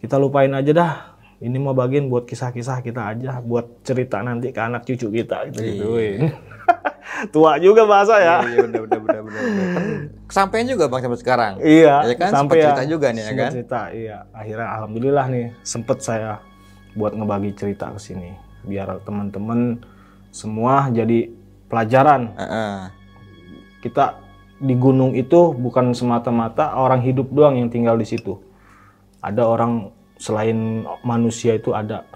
Kita 0.00 0.20
lupain 0.20 0.52
aja 0.52 0.72
dah. 0.72 0.92
Ini 1.40 1.56
mau 1.56 1.72
bagian 1.72 2.08
buat 2.12 2.28
kisah-kisah 2.28 2.80
kita 2.84 3.12
aja, 3.12 3.40
buat 3.40 3.84
cerita 3.84 4.20
nanti 4.20 4.52
ke 4.52 4.60
anak 4.60 4.84
cucu 4.84 5.12
kita 5.12 5.48
gitu 5.52 5.60
gituin. 5.64 6.32
Tua 7.34 7.56
juga 7.56 7.82
bahasa 7.88 8.20
ya. 8.20 8.44
Iya 8.44 8.66
benar 8.68 8.82
benar 8.86 9.00
benar 9.00 9.22
benar. 9.24 9.42
Kesampaian 10.28 10.66
juga 10.68 10.84
bang 10.90 11.00
sampai 11.06 11.20
sekarang. 11.22 11.52
Iya, 11.62 11.94
Ya 12.04 12.14
kan, 12.18 12.30
sampai 12.34 12.56
sempet 12.58 12.64
cerita 12.66 12.82
juga 12.84 13.06
nih, 13.14 13.22
ya 13.24 13.32
kan? 13.32 13.50
cerita, 13.54 13.80
iya. 13.94 14.18
Akhirnya 14.34 14.68
alhamdulillah 14.76 15.26
nih 15.32 15.46
sempet 15.62 15.98
saya 16.02 16.42
buat 16.96 17.12
ngebagi 17.12 17.52
cerita 17.56 17.92
ke 17.92 18.00
sini 18.00 18.32
biar 18.66 18.98
teman-teman 19.06 19.78
semua 20.32 20.90
jadi 20.90 21.30
pelajaran 21.70 22.34
Heeh. 22.34 22.78
kita 23.84 24.18
di 24.58 24.74
gunung 24.74 25.12
itu 25.12 25.52
bukan 25.52 25.92
semata-mata 25.92 26.74
orang 26.74 27.04
hidup 27.04 27.28
doang 27.30 27.60
yang 27.60 27.68
tinggal 27.68 27.94
di 27.94 28.08
situ. 28.08 28.40
Ada 29.20 29.44
orang 29.44 29.92
selain 30.16 30.82
manusia 31.04 31.52
itu 31.54 31.76
ada 31.76 32.08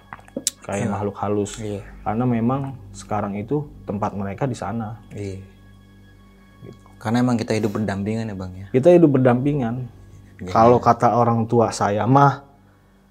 kayak 0.71 0.89
makhluk 0.89 1.17
halus. 1.19 1.53
Iya. 1.59 1.83
Karena 2.07 2.25
memang 2.25 2.61
sekarang 2.95 3.35
itu 3.35 3.67
tempat 3.83 4.15
mereka 4.15 4.47
di 4.47 4.55
sana. 4.55 5.03
Iya. 5.11 5.43
Karena 7.01 7.25
emang 7.25 7.41
kita 7.41 7.57
hidup 7.57 7.81
berdampingan 7.81 8.29
ya 8.29 8.37
bang 8.37 8.53
ya. 8.55 8.67
Kita 8.71 8.89
hidup 8.93 9.11
berdampingan. 9.19 9.89
Kalau 10.49 10.79
kata 10.81 11.17
orang 11.17 11.45
tua 11.45 11.73
saya 11.73 12.07
mah 12.07 12.45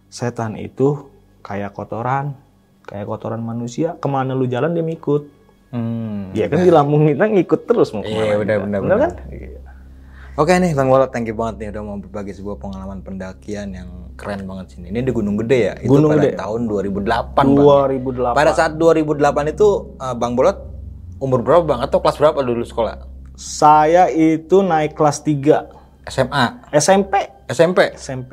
setan 0.09 0.57
itu 0.57 1.09
kayak 1.41 1.73
kotoran, 1.73 2.37
kayak 2.85 3.05
kotoran 3.05 3.41
manusia. 3.41 3.97
Ke 3.97 4.07
mana 4.09 4.37
lu 4.37 4.45
jalan 4.45 4.73
dia 4.73 4.85
ngikut. 4.85 5.23
Hmm. 5.69 6.33
Ya 6.33 6.49
kan 6.49 6.65
di 6.65 6.71
lambung 6.73 7.05
kita 7.05 7.29
ngikut 7.29 7.61
terus 7.69 7.93
mau 7.93 8.01
Iya, 8.01 8.09
ke 8.09 8.17
mana 8.17 8.25
benar, 8.25 8.33
juga. 8.33 8.65
benar, 8.65 8.79
Benar 8.81 8.97
benar. 8.97 9.01
kan? 9.01 9.13
Iya. 9.29 9.59
Oke 10.39 10.51
nih 10.55 10.71
Bang 10.71 10.87
Bolot, 10.87 11.11
thank 11.11 11.27
you 11.27 11.35
banget 11.35 11.55
nih 11.59 11.67
udah 11.75 11.83
mau 11.83 11.97
berbagi 11.99 12.31
sebuah 12.31 12.57
pengalaman 12.63 13.03
pendakian 13.03 13.75
yang 13.75 13.98
keren 14.19 14.43
banget 14.43 14.75
sini. 14.75 14.91
Ini 14.91 14.99
di 14.99 15.11
Gunung 15.15 15.39
Gede 15.39 15.59
ya? 15.63 15.73
Itu 15.79 15.95
Gunung 15.95 16.11
pada 16.11 16.27
Gede. 16.27 16.35
tahun 16.35 16.61
2008 16.67 17.39
Bang. 17.39 17.47
ya? 17.55 17.63
2008. 17.95 18.35
Pada 18.35 18.51
saat 18.51 18.71
2008 18.75 19.55
itu 19.55 19.67
eh, 19.95 20.15
Bang 20.19 20.35
Bolot 20.35 20.57
umur 21.17 21.39
berapa 21.39 21.63
Bang? 21.63 21.79
Atau 21.79 22.03
kelas 22.03 22.19
berapa 22.19 22.43
dulu 22.43 22.61
sekolah? 22.61 23.07
Saya 23.33 24.11
itu 24.11 24.59
naik 24.59 24.99
kelas 24.99 25.23
3 25.23 25.71
SMA? 26.11 26.45
SMP. 26.75 27.13
SMP? 27.47 27.79
SMP. 27.95 28.31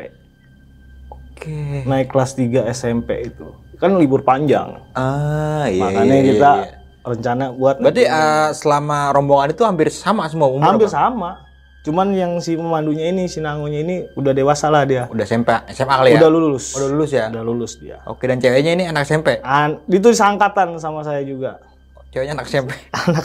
Oke. 1.08 1.86
Naik 1.86 2.10
kelas 2.10 2.34
3 2.34 2.66
SMP 2.74 3.30
itu. 3.30 3.46
Kan 3.78 3.94
libur 3.94 4.26
panjang. 4.26 4.82
Ah 4.96 5.68
iya 5.68 5.84
Makanya 5.86 6.10
iya, 6.10 6.22
iya, 6.24 6.30
kita 6.32 6.52
iya. 6.58 6.68
rencana 7.04 7.44
buat 7.54 7.76
Berarti 7.78 8.02
eh, 8.02 8.48
selama 8.56 9.14
rombongan 9.14 9.54
itu 9.54 9.62
hampir 9.62 9.86
sama 9.92 10.26
semua 10.26 10.50
umur 10.50 10.74
hampir 10.74 10.90
Bang? 10.90 10.96
sama. 11.14 11.45
Cuman 11.86 12.10
yang 12.18 12.42
si 12.42 12.58
pemandunya 12.58 13.14
ini, 13.14 13.30
si 13.30 13.38
nangunya 13.38 13.86
ini 13.86 14.10
udah 14.18 14.34
dewasa 14.34 14.66
lah 14.74 14.82
dia. 14.82 15.06
Udah 15.06 15.22
SMP, 15.22 15.54
SMA 15.70 15.94
kali 15.94 16.18
ya? 16.18 16.26
Udah 16.26 16.30
lulus. 16.34 16.74
Udah 16.74 16.88
lulus 16.90 17.10
ya? 17.14 17.30
Udah 17.30 17.44
lulus 17.46 17.72
dia. 17.78 18.02
Oke 18.10 18.26
dan 18.26 18.42
ceweknya 18.42 18.74
ini 18.74 18.84
anak 18.90 19.06
SMP? 19.06 19.38
An 19.46 19.78
itu 19.86 20.10
seangkatan 20.10 20.74
sama 20.82 21.06
saya 21.06 21.22
juga. 21.22 21.62
Ceweknya 22.10 22.42
anak 22.42 22.50
SMP? 22.50 22.74
Anak. 22.90 23.24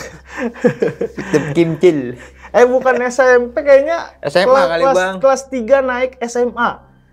Kimcil. 1.57 2.21
Eh 2.53 2.65
bukan 2.69 3.01
SMP 3.09 3.65
kayaknya. 3.65 4.13
SMA 4.29 4.45
kelas, 4.45 4.69
kali, 4.69 4.81
kelas, 4.85 4.97
Bang. 5.01 5.15
Kelas 5.17 5.41
3 5.49 5.81
naik 5.81 6.11
SMA. 6.29 6.69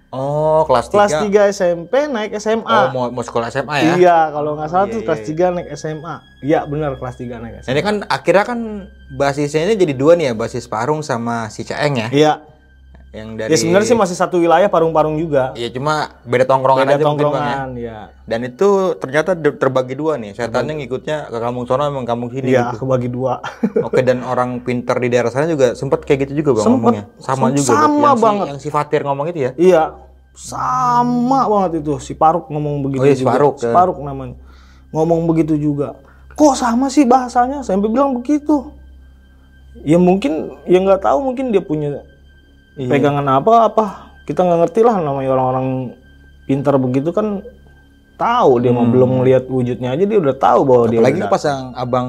Oh 0.09 0.65
kelas 0.65 0.89
3. 0.89 0.97
Kelas 0.97 1.13
3 1.29 1.53
SMP 1.53 2.09
naik 2.09 2.33
SMA. 2.41 2.65
Oh 2.65 2.87
mau, 2.97 3.13
mau 3.13 3.21
sekolah 3.21 3.53
SMA 3.53 3.77
ya? 3.85 3.93
Iya, 4.01 4.19
kalau 4.33 4.57
nggak 4.57 4.69
salah 4.73 4.87
Iya, 4.89 4.95
tuh 4.97 5.01
iya, 5.01 5.07
kelas 5.07 5.21
3 5.29 5.55
naik 5.55 5.69
SMA. 5.77 6.15
Iya, 6.41 6.61
benar 6.65 6.91
kelas 6.97 7.17
3 7.21 7.37
naik 7.37 7.55
SMA. 7.61 7.73
ini 7.77 7.81
kan 7.85 7.97
akhirnya 8.09 8.45
kan 8.49 8.61
basisnya 9.13 9.69
ini 9.69 9.77
jadi 9.77 9.93
dua 9.93 10.17
nih 10.17 10.33
ya, 10.33 10.35
basis 10.35 10.65
Parung 10.65 11.05
sama 11.05 11.53
si 11.53 11.69
Ceeng 11.69 12.01
ya. 12.01 12.09
Iya. 12.09 12.33
Yang 13.09 13.29
dari 13.35 13.49
Ya 13.49 13.57
sebenarnya 13.57 13.89
sih 13.89 13.97
masih 13.97 14.13
satu 14.15 14.37
wilayah 14.37 14.69
parung-parung 14.69 15.17
juga. 15.17 15.57
Iya 15.57 15.73
cuma 15.73 16.13
beda 16.23 16.45
tongkrongan 16.45 16.85
Beda 16.85 16.93
aja 16.93 17.01
ya. 17.01 17.07
tongkrongan, 17.09 17.69
ya. 17.75 17.99
Dan 18.23 18.41
itu 18.45 18.69
ternyata 18.95 19.33
terbagi 19.33 19.95
dua 19.95 20.17
nih. 20.17 20.37
Setannya 20.37 20.77
ngikutnya 20.77 21.27
ke 21.27 21.39
kampung 21.39 21.65
sono 21.65 21.83
emang 21.83 22.05
kampung 22.05 22.29
sini 22.29 22.53
Iya, 22.53 22.69
gitu. 22.69 22.85
kebagi 22.85 23.09
dua. 23.09 23.41
Oke 23.87 24.01
dan 24.03 24.21
orang 24.23 24.61
pinter 24.61 24.93
di 24.95 25.09
daerah 25.09 25.29
sana 25.29 25.45
juga 25.45 25.73
sempat 25.73 26.05
kayak 26.05 26.29
gitu 26.29 26.45
juga 26.45 26.51
Bang 26.55 26.65
Sempet. 26.67 26.77
ngomongnya. 26.77 27.05
Sama 27.17 27.45
Sem- 27.47 27.57
juga. 27.57 27.73
sama 27.73 27.89
yang 27.89 28.13
si- 28.13 28.23
banget. 28.23 28.47
yang 28.47 28.61
si 28.61 28.69
Fatir 28.69 29.01
ngomong 29.03 29.27
itu 29.27 29.41
ya. 29.41 29.51
iya, 29.57 29.83
sama 30.35 31.41
banget 31.47 31.81
itu. 31.81 31.93
Si 31.99 32.13
Paruk 32.13 32.47
ngomong 32.47 32.85
begitu 32.85 33.01
Oh 33.01 33.07
iya, 33.07 33.17
si 33.17 33.25
juga. 33.25 33.33
Paruk, 33.35 33.55
Si 33.57 33.65
ya. 33.65 33.73
Paruk 33.73 33.99
namanya. 33.99 34.37
Ngomong 34.89 35.25
begitu 35.25 35.57
juga. 35.57 35.97
Kok 36.31 36.55
sama 36.55 36.87
sih 36.87 37.03
bahasanya? 37.03 37.61
Sampai 37.61 37.89
bilang 37.89 38.13
begitu. 38.15 38.69
Ya 39.81 39.97
mungkin, 39.97 40.53
ya 40.65 40.77
nggak 40.77 41.03
tahu 41.03 41.19
mungkin 41.23 41.51
dia 41.51 41.61
punya 41.61 42.05
Iya. 42.79 42.89
pegangan 42.89 43.27
apa 43.29 43.53
apa. 43.67 43.85
Kita 44.23 44.41
nggak 44.41 44.59
ngerti 44.63 44.81
lah 44.81 44.97
namanya 44.99 45.31
orang-orang 45.31 45.67
pintar 46.45 46.77
begitu 46.77 47.11
kan 47.11 47.43
tahu 48.17 48.59
dia 48.59 48.71
mau 48.71 48.85
belum 48.85 49.21
ngelihat 49.21 49.47
wujudnya 49.47 49.93
aja 49.93 50.03
dia 50.03 50.17
udah 50.17 50.35
tahu 50.35 50.61
bahwa 50.63 50.85
dia 50.87 50.97
Hmm. 50.97 51.05
Apalagi 51.05 51.21
udah- 51.21 51.31
pas 51.31 51.43
yang 51.45 51.63
abang 51.73 52.09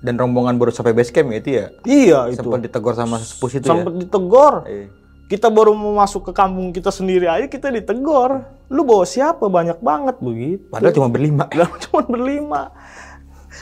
dan 0.00 0.14
rombongan 0.16 0.54
baru 0.56 0.70
sampai 0.70 0.92
base 0.92 1.08
camp 1.08 1.28
ya 1.28 1.36
itu 1.36 1.50
ya. 1.52 1.66
iya 1.84 2.18
itu 2.26 2.42
Sempat 2.42 2.60
ditegur 2.60 2.92
sama 2.92 3.16
sepuh 3.16 3.48
itu 3.48 3.58
ya. 3.60 3.70
sempat 3.72 3.94
ditegor 3.96 4.54
Iya. 4.64 4.86
kita 5.28 5.46
baru 5.48 5.72
mau 5.72 5.94
masuk 5.96 6.26
ke 6.26 6.32
kampung 6.32 6.70
kita 6.70 6.90
sendiri 6.90 7.26
aja 7.26 7.46
kita 7.46 7.70
ditegor 7.70 8.42
lu 8.66 8.82
bawa 8.82 9.02
siapa 9.04 9.46
banyak 9.46 9.78
banget 9.78 10.18
begitu 10.18 10.66
Padahal 10.68 10.90
cuma 10.92 11.08
berlima. 11.08 11.44
lah 11.48 11.70
cuma 11.82 12.02
berlima 12.02 12.60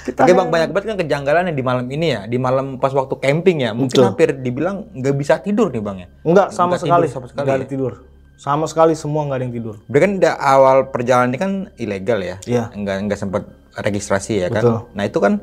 kita 0.05 0.24
Oke 0.24 0.32
bang, 0.32 0.48
banyak 0.48 0.70
banget 0.72 0.86
kan 0.92 0.98
kejanggalan 1.01 1.42
yang 1.53 1.57
di 1.57 1.64
malam 1.64 1.86
ini 1.88 2.07
ya, 2.12 2.20
di 2.24 2.38
malam 2.40 2.76
pas 2.76 2.90
waktu 2.90 3.14
camping 3.20 3.64
ya, 3.64 3.70
mungkin 3.76 3.96
Betul. 4.01 4.07
hampir 4.11 4.28
dibilang 4.38 4.88
nggak 4.92 5.14
bisa 5.16 5.38
tidur 5.40 5.68
nih 5.68 5.82
bang 5.82 5.96
ya. 6.05 6.09
enggak 6.24 6.48
sama 6.51 6.74
Nggak 6.74 6.80
sekali 6.82 7.07
tidur 7.07 7.14
sama 7.14 7.26
sekali 7.28 7.44
nggak 7.44 7.57
ya? 7.57 7.61
ada 7.61 7.68
tidur 7.68 7.92
sama 8.40 8.64
sekali 8.64 8.92
semua 8.96 9.20
nggak 9.28 9.36
ada 9.36 9.44
yang 9.44 9.55
tidur 9.55 9.74
Berarti 9.84 10.05
kan 10.05 10.12
awal 10.40 10.76
perjalanan 10.88 11.28
ini 11.28 11.38
kan 11.38 11.53
ilegal 11.76 12.18
ya, 12.24 12.36
Iya. 12.48 12.64
nggak 12.72 12.96
nggak 13.09 13.18
sempat 13.20 13.42
registrasi 13.76 14.42
ya 14.42 14.48
kan. 14.48 14.62
Betul. 14.64 14.76
Nah 14.96 15.05
itu 15.05 15.18
kan 15.20 15.34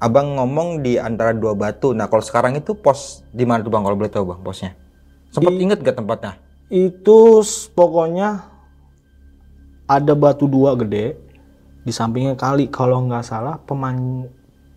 abang 0.00 0.38
ngomong 0.38 0.80
di 0.80 0.96
antara 0.96 1.36
dua 1.36 1.52
batu. 1.52 1.92
Nah 1.92 2.08
kalau 2.08 2.24
sekarang 2.24 2.56
itu 2.56 2.72
pos 2.72 3.20
di 3.30 3.44
mana 3.44 3.60
tuh 3.60 3.68
bang 3.74 3.82
kalau 3.84 3.96
boleh 3.98 4.08
tahu 4.08 4.24
bang 4.30 4.40
posnya? 4.40 4.72
Sempet 5.30 5.54
inget 5.60 5.78
gak 5.84 5.94
tempatnya? 5.94 6.40
Itu 6.70 7.42
pokoknya 7.74 8.46
ada 9.86 10.12
batu 10.14 10.46
dua 10.46 10.78
gede 10.78 11.18
di 11.80 11.90
sampingnya 11.90 12.34
kali 12.34 12.68
kalau 12.68 13.02
nggak 13.02 13.22
salah 13.22 13.56
peman 13.58 14.26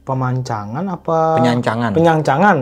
pemancangan 0.03 0.83
apa 0.85 1.37
Penyancangan. 1.37 1.91
penyancangan 1.91 2.57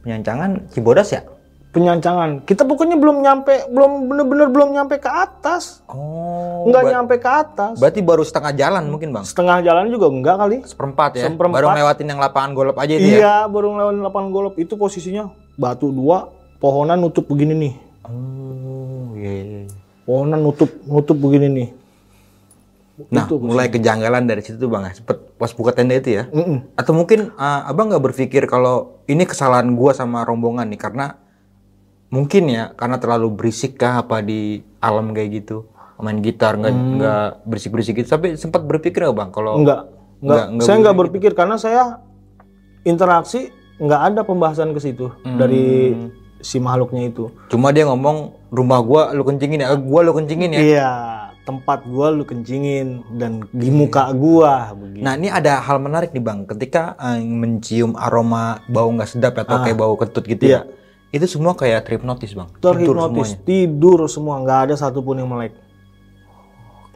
Penyancangan 0.00 0.50
Cibodas 0.70 1.10
ya? 1.10 1.22
penyancangan 1.68 2.40
kita 2.42 2.64
pokoknya 2.64 2.96
belum 2.96 3.20
nyampe 3.20 3.68
belum 3.68 4.08
bener-bener 4.08 4.48
belum 4.48 4.68
nyampe 4.72 4.96
ke 4.96 5.10
atas 5.10 5.84
Oh. 5.86 6.64
nggak 6.64 6.82
nyampe 6.88 7.14
ke 7.16 7.28
atas 7.28 7.76
Berarti 7.76 8.00
baru 8.00 8.24
setengah 8.24 8.56
jalan 8.56 8.88
mungkin 8.88 9.12
bang? 9.12 9.20
setengah 9.22 9.60
jalan 9.60 9.84
juga 9.86 10.08
enggak 10.08 10.36
kali 10.38 10.56
Seperempat 10.64 11.10
ya? 11.14 11.28
Seperempat. 11.28 11.60
Baru 11.60 11.68
lewatin 11.70 12.08
yang 12.08 12.16
lapangan 12.16 12.50
golf 12.52 12.76
aja 12.76 12.96
itu 12.96 13.04
ya? 13.06 13.16
iya 13.18 13.36
baru 13.44 13.68
ngelawan 13.70 14.00
lapangan 14.00 14.30
golf 14.30 14.54
itu 14.56 14.72
posisinya 14.74 15.28
batu 15.54 15.92
dua 15.92 16.32
pohonan 16.56 16.96
nutup 16.96 17.28
begini 17.28 17.52
nih 17.54 17.74
Oh 18.08 19.12
iya 19.14 19.30
iya. 19.34 19.44
iya. 19.60 19.62
pohonan 20.02 20.40
nutup 20.40 20.70
nutup 20.82 21.16
begini 21.18 21.46
nih 21.50 21.68
Nah 23.12 23.28
mulai 23.28 23.68
kejanggalan 23.68 24.24
dari 24.24 24.40
situ 24.40 24.56
tuh 24.56 24.72
bang 24.72 24.88
ya? 24.88 24.92
Sempet 24.96 25.36
pas 25.36 25.52
buka 25.52 25.76
tenda 25.76 25.92
itu 25.92 26.16
ya? 26.16 26.24
Mm-mm. 26.32 26.72
Atau 26.74 26.96
mungkin 26.96 27.32
uh, 27.36 27.68
abang 27.68 27.92
nggak 27.92 28.00
berpikir 28.00 28.48
kalau 28.48 29.04
ini 29.04 29.28
kesalahan 29.28 29.68
gua 29.76 29.92
sama 29.92 30.24
rombongan 30.24 30.64
nih 30.72 30.80
karena 30.80 31.20
mungkin 32.08 32.48
ya 32.48 32.72
karena 32.72 32.96
terlalu 32.96 33.28
berisik 33.34 33.76
kah 33.76 34.00
apa 34.00 34.22
di 34.22 34.62
alam 34.80 35.12
kayak 35.12 35.44
gitu 35.44 35.68
main 35.96 36.20
gitar 36.20 36.56
nggak 36.56 36.72
nggak 36.72 37.26
berisik 37.44 37.72
berisik 37.72 37.96
gitu 37.96 38.08
tapi 38.16 38.36
sempat 38.36 38.64
berpikir 38.64 39.04
nggak 39.04 39.16
bang 39.16 39.30
kalau. 39.32 39.60
Enggak, 39.60 39.80
enggak 40.20 40.64
saya 40.64 40.76
enggak 40.80 40.96
berpikir 40.96 41.30
karena 41.36 41.56
saya 41.56 42.00
interaksi 42.82 43.52
enggak 43.76 44.00
ada 44.12 44.20
pembahasan 44.24 44.72
ke 44.72 44.80
situ 44.80 45.12
dari 45.36 45.92
si 46.40 46.60
makhluknya 46.60 47.10
itu. 47.10 47.32
cuma 47.48 47.72
dia 47.72 47.88
ngomong 47.88 48.36
rumah 48.52 48.80
gua 48.80 49.10
lu 49.12 49.24
kencingin 49.24 49.64
ya 49.64 49.72
gua 49.74 50.00
lu 50.04 50.12
kencingin 50.14 50.52
ya 50.52 50.60
Iya, 50.60 50.90
tempat 51.46 51.86
gua 51.86 52.10
lu 52.10 52.26
kencingin 52.26 53.06
dan 53.14 53.46
di 53.54 53.70
muka 53.70 54.10
gua 54.10 54.74
begitu. 54.74 55.06
nah 55.06 55.14
ini 55.14 55.30
ada 55.30 55.62
hal 55.62 55.78
menarik 55.78 56.10
nih 56.10 56.20
bang 56.20 56.42
ketika 56.44 56.98
uh, 56.98 57.16
mencium 57.22 57.94
aroma 57.94 58.58
bau 58.66 58.90
nggak 58.90 59.06
sedap 59.14 59.38
atau 59.38 59.62
kayak 59.62 59.78
bau 59.78 59.94
kentut 59.94 60.26
gitu 60.26 60.50
ya 60.50 60.66
itu 61.14 61.24
semua 61.30 61.54
kayak 61.54 61.86
terhipnotis 61.86 62.34
bang 62.34 62.50
Tidur 62.58 62.74
Terhipnotis, 62.76 63.38
tidur 63.46 64.04
semua, 64.10 64.42
nggak 64.42 64.58
ada 64.68 64.74
satupun 64.74 65.22
yang 65.22 65.30
melek. 65.30 65.54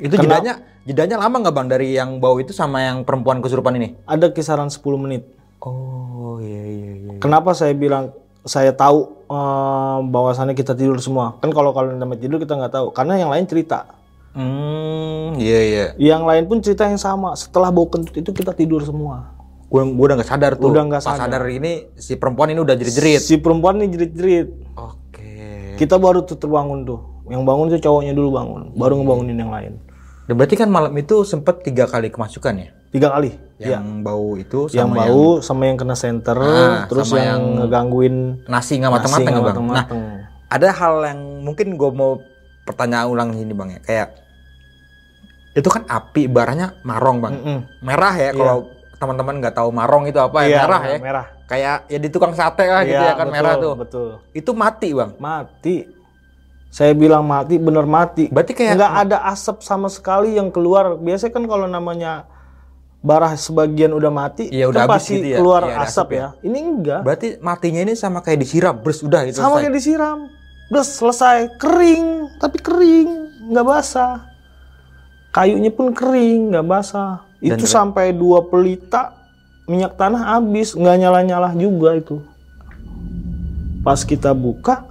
itu 0.02 0.18
jedanya 0.18 0.60
jedanya 0.82 1.16
lama 1.22 1.46
nggak 1.46 1.54
bang 1.54 1.68
dari 1.70 1.88
yang 1.94 2.18
bau 2.18 2.36
itu 2.42 2.50
sama 2.50 2.82
yang 2.82 3.06
perempuan 3.06 3.38
kesurupan 3.38 3.78
ini 3.78 3.96
Ada 4.04 4.34
kisaran 4.34 4.68
10 4.68 4.82
menit. 4.98 5.24
oh 5.62 6.42
iya 6.42 6.64
iya 6.66 6.92
iya 6.98 7.12
Kenapa 7.22 7.54
saya 7.54 7.70
bilang 7.76 8.10
saya 8.44 8.72
tahu 8.72 9.28
eh, 9.28 9.98
bahwasannya 10.08 10.56
kita 10.56 10.72
tidur 10.72 10.96
semua? 11.04 11.36
Kan 11.44 11.52
kalau 11.52 11.76
kalau 11.76 11.92
namanya 11.92 12.24
tidur 12.24 12.40
kita 12.40 12.56
nggak 12.56 12.72
tahu, 12.72 12.86
karena 12.96 13.20
yang 13.20 13.28
lain 13.28 13.44
cerita. 13.44 13.99
Hmm, 14.30 15.34
iya 15.36 15.60
iya. 15.60 15.84
Yang 15.98 16.22
lain 16.22 16.44
pun 16.46 16.58
cerita 16.62 16.86
yang 16.86 16.98
sama. 16.98 17.34
Setelah 17.34 17.74
bau 17.74 17.90
kentut 17.90 18.14
itu 18.14 18.30
kita 18.30 18.54
tidur 18.54 18.80
semua. 18.82 19.34
Gue 19.66 19.82
gue 19.86 20.04
udah 20.06 20.16
nggak 20.18 20.30
sadar 20.30 20.52
tuh. 20.54 20.70
Udah 20.70 20.82
nggak 20.86 21.02
Pas 21.02 21.14
sadar. 21.18 21.42
sadar 21.42 21.50
ini 21.50 21.90
si 21.94 22.14
perempuan 22.14 22.50
ini 22.50 22.62
udah 22.62 22.74
jerit-jerit. 22.74 23.20
Si 23.22 23.38
perempuan 23.38 23.78
ini 23.82 23.90
jerit-jerit. 23.90 24.48
Oke. 24.74 25.34
Kita 25.74 25.98
baru 25.98 26.22
tuh 26.22 26.38
terbangun 26.38 26.86
tuh. 26.86 27.00
Yang 27.30 27.42
bangun 27.46 27.64
tuh 27.70 27.78
cowoknya 27.78 28.10
dulu 28.10 28.28
bangun, 28.34 28.62
baru 28.74 28.98
ngebangunin 28.98 29.38
yang 29.38 29.54
lain. 29.54 29.72
Dan 30.26 30.34
berarti 30.34 30.58
kan 30.58 30.66
malam 30.66 30.90
itu 30.98 31.22
sempet 31.22 31.62
tiga 31.62 31.86
kali 31.86 32.10
kemasukan 32.10 32.54
ya? 32.58 32.70
Tiga 32.90 33.14
kali. 33.14 33.30
Yang 33.62 33.86
bau 34.02 34.34
itu 34.34 34.66
Yang 34.74 34.90
sama 34.90 34.94
bau 34.98 35.26
sama 35.38 35.62
yang 35.70 35.78
kena 35.78 35.94
center, 35.94 36.34
Ah, 36.34 36.90
terus 36.90 37.06
sama 37.06 37.22
yang, 37.22 37.42
ngegangguin 37.62 38.46
nasi 38.50 38.82
nggak 38.82 38.90
ya, 38.90 38.98
bang. 38.98 39.06
Nah, 39.06 39.42
mateng-mateng. 39.46 40.00
ada 40.50 40.68
hal 40.74 40.94
yang 41.06 41.20
mungkin 41.46 41.78
gue 41.78 41.90
mau 41.94 42.18
pertanyaan 42.62 43.06
ulang 43.06 43.30
ini 43.32 43.50
bang 43.50 43.68
ya. 43.70 43.80
Kayak 43.80 44.08
itu 45.50 45.66
kan 45.66 45.82
api 45.84 46.26
baranya 46.26 46.78
marong 46.82 47.18
bang. 47.18 47.34
Mm-mm. 47.34 47.58
Merah 47.82 48.14
ya 48.14 48.30
kalau 48.30 48.58
teman-teman 48.96 49.40
nggak 49.40 49.54
tahu 49.56 49.68
marong 49.72 50.04
itu 50.06 50.18
apa 50.18 50.44
ya 50.44 50.46
Iya, 50.46 50.58
merah 50.60 50.82
ya. 50.84 50.98
Merah. 51.00 51.26
Kayak 51.44 51.76
ya 51.88 51.98
di 51.98 52.08
tukang 52.08 52.32
sate 52.32 52.64
lah 52.64 52.84
gitu 52.84 52.94
Iya, 52.94 53.10
ya 53.10 53.14
kan 53.16 53.26
betul, 53.26 53.34
merah 53.34 53.54
tuh. 53.56 53.74
Betul. 53.74 54.08
Itu 54.30 54.50
mati 54.52 54.88
bang. 54.92 55.10
Mati. 55.18 55.76
Saya 56.70 56.94
bilang 56.94 57.26
mati, 57.26 57.58
bener 57.58 57.82
mati. 57.82 58.30
Berarti 58.30 58.54
kayak 58.54 58.78
nggak 58.78 58.94
ada 59.02 59.18
asap 59.26 59.58
sama 59.60 59.90
sekali 59.90 60.38
yang 60.38 60.54
keluar. 60.54 60.94
Biasanya 60.94 61.34
kan 61.34 61.44
kalau 61.44 61.66
namanya 61.66 62.30
barah 63.00 63.34
sebagian 63.34 63.90
udah 63.90 64.12
mati, 64.12 64.52
Iya, 64.52 64.70
udah 64.70 64.84
kan 64.84 64.88
habis 64.92 65.02
pasti 65.02 65.14
gitu 65.18 65.26
ya. 65.34 65.36
keluar 65.40 65.62
Iya, 65.64 65.72
ada 65.72 65.82
asap, 65.82 65.90
asap 65.90 66.08
ya. 66.14 66.26
Ini 66.44 66.58
enggak. 66.60 67.00
Berarti 67.02 67.28
matinya 67.40 67.80
ini 67.82 67.94
sama 67.96 68.20
kayak 68.20 68.38
disiram, 68.38 68.76
bers 68.78 69.00
udah 69.02 69.26
itu 69.26 69.34
Sama 69.34 69.56
selesai. 69.56 69.62
kayak 69.66 69.74
disiram. 69.74 70.18
Udah 70.70 70.86
selesai, 70.86 71.58
kering, 71.58 72.38
tapi 72.38 72.62
kering, 72.62 73.10
nggak 73.50 73.66
basah. 73.66 74.30
Kayunya 75.34 75.70
pun 75.74 75.90
kering, 75.90 76.54
nggak 76.54 76.66
basah. 76.66 77.26
itu 77.40 77.64
sampai 77.64 78.12
dua 78.12 78.44
pelita 78.44 79.16
minyak 79.64 79.96
tanah 79.96 80.36
habis, 80.36 80.76
nggak 80.76 80.96
nyala-nyala 81.00 81.56
juga 81.56 81.96
itu. 81.96 82.20
Pas 83.80 84.04
kita 84.04 84.36
buka, 84.36 84.84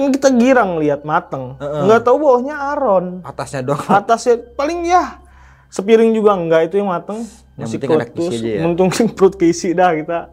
kan 0.00 0.08
kita 0.08 0.32
girang 0.32 0.80
lihat 0.80 1.04
mateng, 1.04 1.60
nggak 1.60 2.00
tahu 2.08 2.16
bawahnya 2.24 2.56
aron. 2.56 3.20
Atasnya 3.20 3.60
doang. 3.60 3.84
Atasnya 3.84 4.40
paling 4.56 4.88
ya 4.88 5.20
sepiring 5.70 6.10
juga 6.16 6.34
enggak 6.34 6.72
itu 6.72 6.82
yang 6.82 6.90
mateng. 6.90 7.22
Yang 7.54 7.78
Masih 7.78 8.32
aja 8.34 8.50
ya. 8.58 8.60
Untung 8.66 8.90
perut 9.16 9.34
keisi 9.38 9.76
dah 9.76 9.94
kita. 9.94 10.32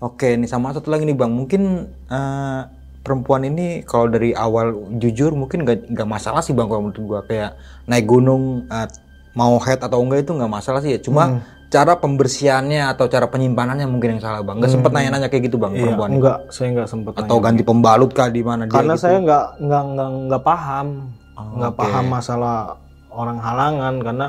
Oke, 0.00 0.36
nih 0.36 0.48
sama 0.48 0.72
satu 0.72 0.88
lagi 0.88 1.04
nih 1.04 1.16
bang, 1.16 1.28
mungkin 1.28 1.92
eh, 2.08 2.60
perempuan 3.00 3.42
ini 3.42 3.80
kalau 3.82 4.06
dari 4.06 4.30
awal 4.30 4.70
jujur 4.94 5.32
mungkin 5.32 5.62
gak, 5.62 5.88
nggak 5.88 6.04
masalah 6.06 6.40
sih 6.40 6.52
bang 6.52 6.64
kalau 6.64 6.82
menurut 6.82 7.00
gua 7.00 7.20
kayak 7.22 7.56
naik 7.84 8.04
gunung 8.04 8.64
eh, 8.66 8.88
mau 9.32 9.56
head 9.58 9.78
atau 9.78 9.98
enggak 9.98 10.22
itu 10.22 10.32
nggak 10.32 10.52
masalah 10.52 10.80
sih 10.80 10.94
ya. 10.94 11.00
Cuma 11.00 11.24
Hmm. 11.26 11.40
cara 11.68 11.94
pembersihannya 11.94 12.82
atau 12.88 13.06
cara 13.06 13.24
penyimpanannya 13.24 13.86
mungkin 13.86 14.16
yang 14.16 14.22
salah 14.22 14.42
bang. 14.42 14.58
Nggak 14.58 14.72
sempet 14.72 14.90
nanya-nanya 14.90 15.28
kayak 15.28 15.44
gitu 15.46 15.56
bang 15.56 15.70
Hmm. 15.70 15.76
Iya, 15.76 15.84
perempuan. 15.86 16.10
enggak, 16.12 16.38
saya 16.48 16.66
enggak 16.68 16.88
sempet 16.88 17.12
Atau 17.16 17.36
ganti 17.38 17.62
pembalut 17.62 18.10
kah 18.10 18.26
di 18.26 18.42
mana 18.42 18.64
dia 18.64 18.74
karena 18.74 18.94
gitu. 18.94 19.02
saya 19.02 19.16
nggak 19.18 19.44
nggak 19.60 19.82
nggak 19.88 20.08
nggak 20.26 20.42
paham 20.42 20.88
Oh, 21.32 21.56
nggak 21.56 21.72
paham 21.72 22.04
masalah 22.10 22.76
orang 23.08 23.38
halangan 23.38 23.94
karena 23.98 24.26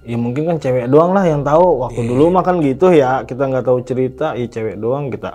ya 0.00 0.14
mungkin 0.14 0.46
kan 0.46 0.56
cewek 0.56 0.86
doang 0.86 1.10
lah 1.10 1.26
yang 1.26 1.42
tahu 1.42 1.82
waktu 1.82 1.98
Iya. 1.98 2.08
dulu 2.08 2.24
mah 2.30 2.44
kan 2.46 2.56
gitu 2.60 2.86
ya 2.88 3.26
kita 3.26 3.42
nggak 3.42 3.66
tahu 3.66 3.78
cerita 3.82 4.32
ya 4.32 4.46
cewek 4.46 4.78
doang 4.78 5.10
kita 5.10 5.34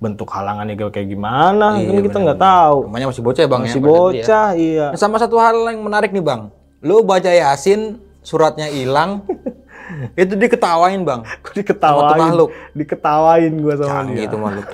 bentuk 0.00 0.28
halangannya 0.32 0.74
kayak 0.74 0.92
kayak 0.96 1.08
gimana? 1.12 1.76
Kan 1.76 2.00
kita 2.00 2.18
nggak 2.18 2.40
tahu. 2.40 2.78
Namanya 2.88 3.06
masih 3.12 3.22
bocah 3.22 3.42
ya 3.44 3.48
bang 3.48 3.62
masih 3.62 3.80
ya, 3.80 3.84
ya. 3.84 3.86
bocah 3.86 4.48
iya. 4.56 4.86
Nah, 4.96 4.98
sama 4.98 5.16
satu 5.20 5.36
hal 5.36 5.56
yang 5.68 5.84
menarik 5.84 6.10
nih 6.10 6.24
bang, 6.24 6.48
lu 6.80 7.04
baca 7.04 7.28
yasin 7.28 8.00
suratnya 8.24 8.66
hilang, 8.72 9.22
itu 10.20 10.34
diketawain 10.34 11.04
bang. 11.04 11.20
gue 11.22 11.54
diketawain? 11.60 12.18
Makhluk. 12.18 12.50
diketawain 12.72 13.52
gue 13.52 13.74
sama 13.76 13.92
Canggih 13.92 14.16
dia. 14.16 14.28
itu 14.32 14.36
makhluk. 14.40 14.66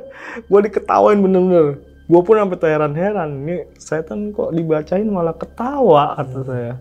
gue 0.50 0.60
diketawain 0.66 1.18
bener-bener. 1.20 1.66
Gue 2.10 2.20
pun 2.26 2.34
sampai 2.42 2.58
heran-heran 2.74 3.30
ini 3.46 3.56
setan 3.78 4.34
kok 4.34 4.50
dibacain 4.50 5.06
malah 5.06 5.36
ketawa 5.38 6.18
kata 6.18 6.42
saya 6.42 6.74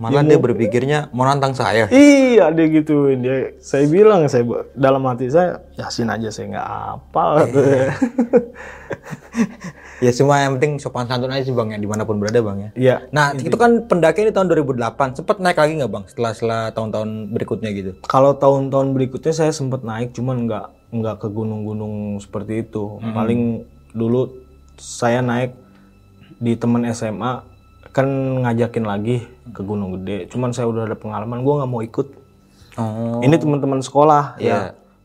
Malah 0.00 0.24
dia 0.24 0.40
berpikirnya 0.40 0.98
mau 1.12 1.28
nantang 1.28 1.52
saya. 1.54 1.86
Iya 1.92 2.50
dia 2.50 2.66
gituin 2.72 3.22
dia. 3.22 3.54
Saya 3.60 3.86
bilang 3.86 4.26
saya 4.26 4.42
dalam 4.72 5.04
hati 5.06 5.30
saya 5.30 5.62
yasin 5.78 6.10
aja 6.10 6.28
saya 6.32 6.46
nggak 6.58 6.68
hafal. 6.68 7.30
katanya. 7.46 7.90
Ya 10.02 10.10
semua 10.10 10.42
yang 10.42 10.58
penting 10.58 10.82
sopan 10.82 11.06
santun 11.06 11.30
aja 11.30 11.46
sih 11.46 11.54
bang 11.54 11.70
ya 11.70 11.78
di 11.78 11.86
mana 11.86 12.02
pun 12.02 12.18
berada 12.18 12.42
bang 12.42 12.58
ya. 12.58 12.70
Iya. 12.74 12.96
Nah 13.14 13.38
itu 13.38 13.54
kan 13.54 13.86
pendakian 13.86 14.26
di 14.26 14.34
tahun 14.34 14.50
2008, 14.50 15.22
sempet 15.22 15.38
naik 15.38 15.54
lagi 15.54 15.78
nggak 15.78 15.92
bang 15.94 16.04
setelah 16.10 16.32
setelah 16.34 16.62
tahun-tahun 16.74 17.30
berikutnya 17.30 17.70
gitu? 17.70 17.90
Kalau 18.10 18.34
tahun-tahun 18.34 18.98
berikutnya 18.98 19.30
saya 19.30 19.54
sempat 19.54 19.86
naik, 19.86 20.10
cuman 20.10 20.50
nggak 20.50 20.66
nggak 20.90 21.16
ke 21.22 21.28
gunung-gunung 21.30 22.18
seperti 22.18 22.66
itu. 22.66 22.98
Paling 22.98 23.62
dulu 23.94 24.42
saya 24.74 25.22
naik 25.22 25.54
di 26.42 26.58
teman 26.58 26.82
SMA 26.90 27.51
kan 27.92 28.08
ngajakin 28.42 28.84
lagi 28.88 29.28
ke 29.52 29.60
Gunung 29.60 30.00
Gede. 30.00 30.26
Cuman 30.32 30.56
saya 30.56 30.66
udah 30.68 30.88
ada 30.88 30.96
pengalaman, 30.96 31.44
gue 31.44 31.54
nggak 31.60 31.70
mau 31.70 31.84
ikut. 31.84 32.08
Oh. 32.80 33.20
Ini 33.20 33.36
teman-teman 33.36 33.84
sekolah 33.84 34.40
Iya. 34.40 34.48
ya. 34.48 34.58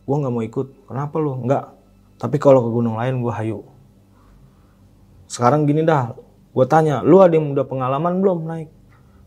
Gue 0.07 0.15
nggak 0.15 0.33
mau 0.33 0.43
ikut. 0.43 0.67
Kenapa 0.88 1.15
lu? 1.19 1.43
Nggak. 1.43 1.63
Tapi 2.17 2.35
kalau 2.39 2.63
ke 2.63 2.69
gunung 2.71 2.95
lain 2.95 3.19
gue 3.19 3.33
hayu. 3.35 3.67
Sekarang 5.27 5.67
gini 5.67 5.83
dah, 5.83 6.15
gue 6.55 6.65
tanya, 6.65 7.03
lu 7.03 7.19
ada 7.19 7.35
yang 7.35 7.51
udah 7.51 7.67
pengalaman 7.67 8.23
belum 8.23 8.47
naik? 8.47 8.69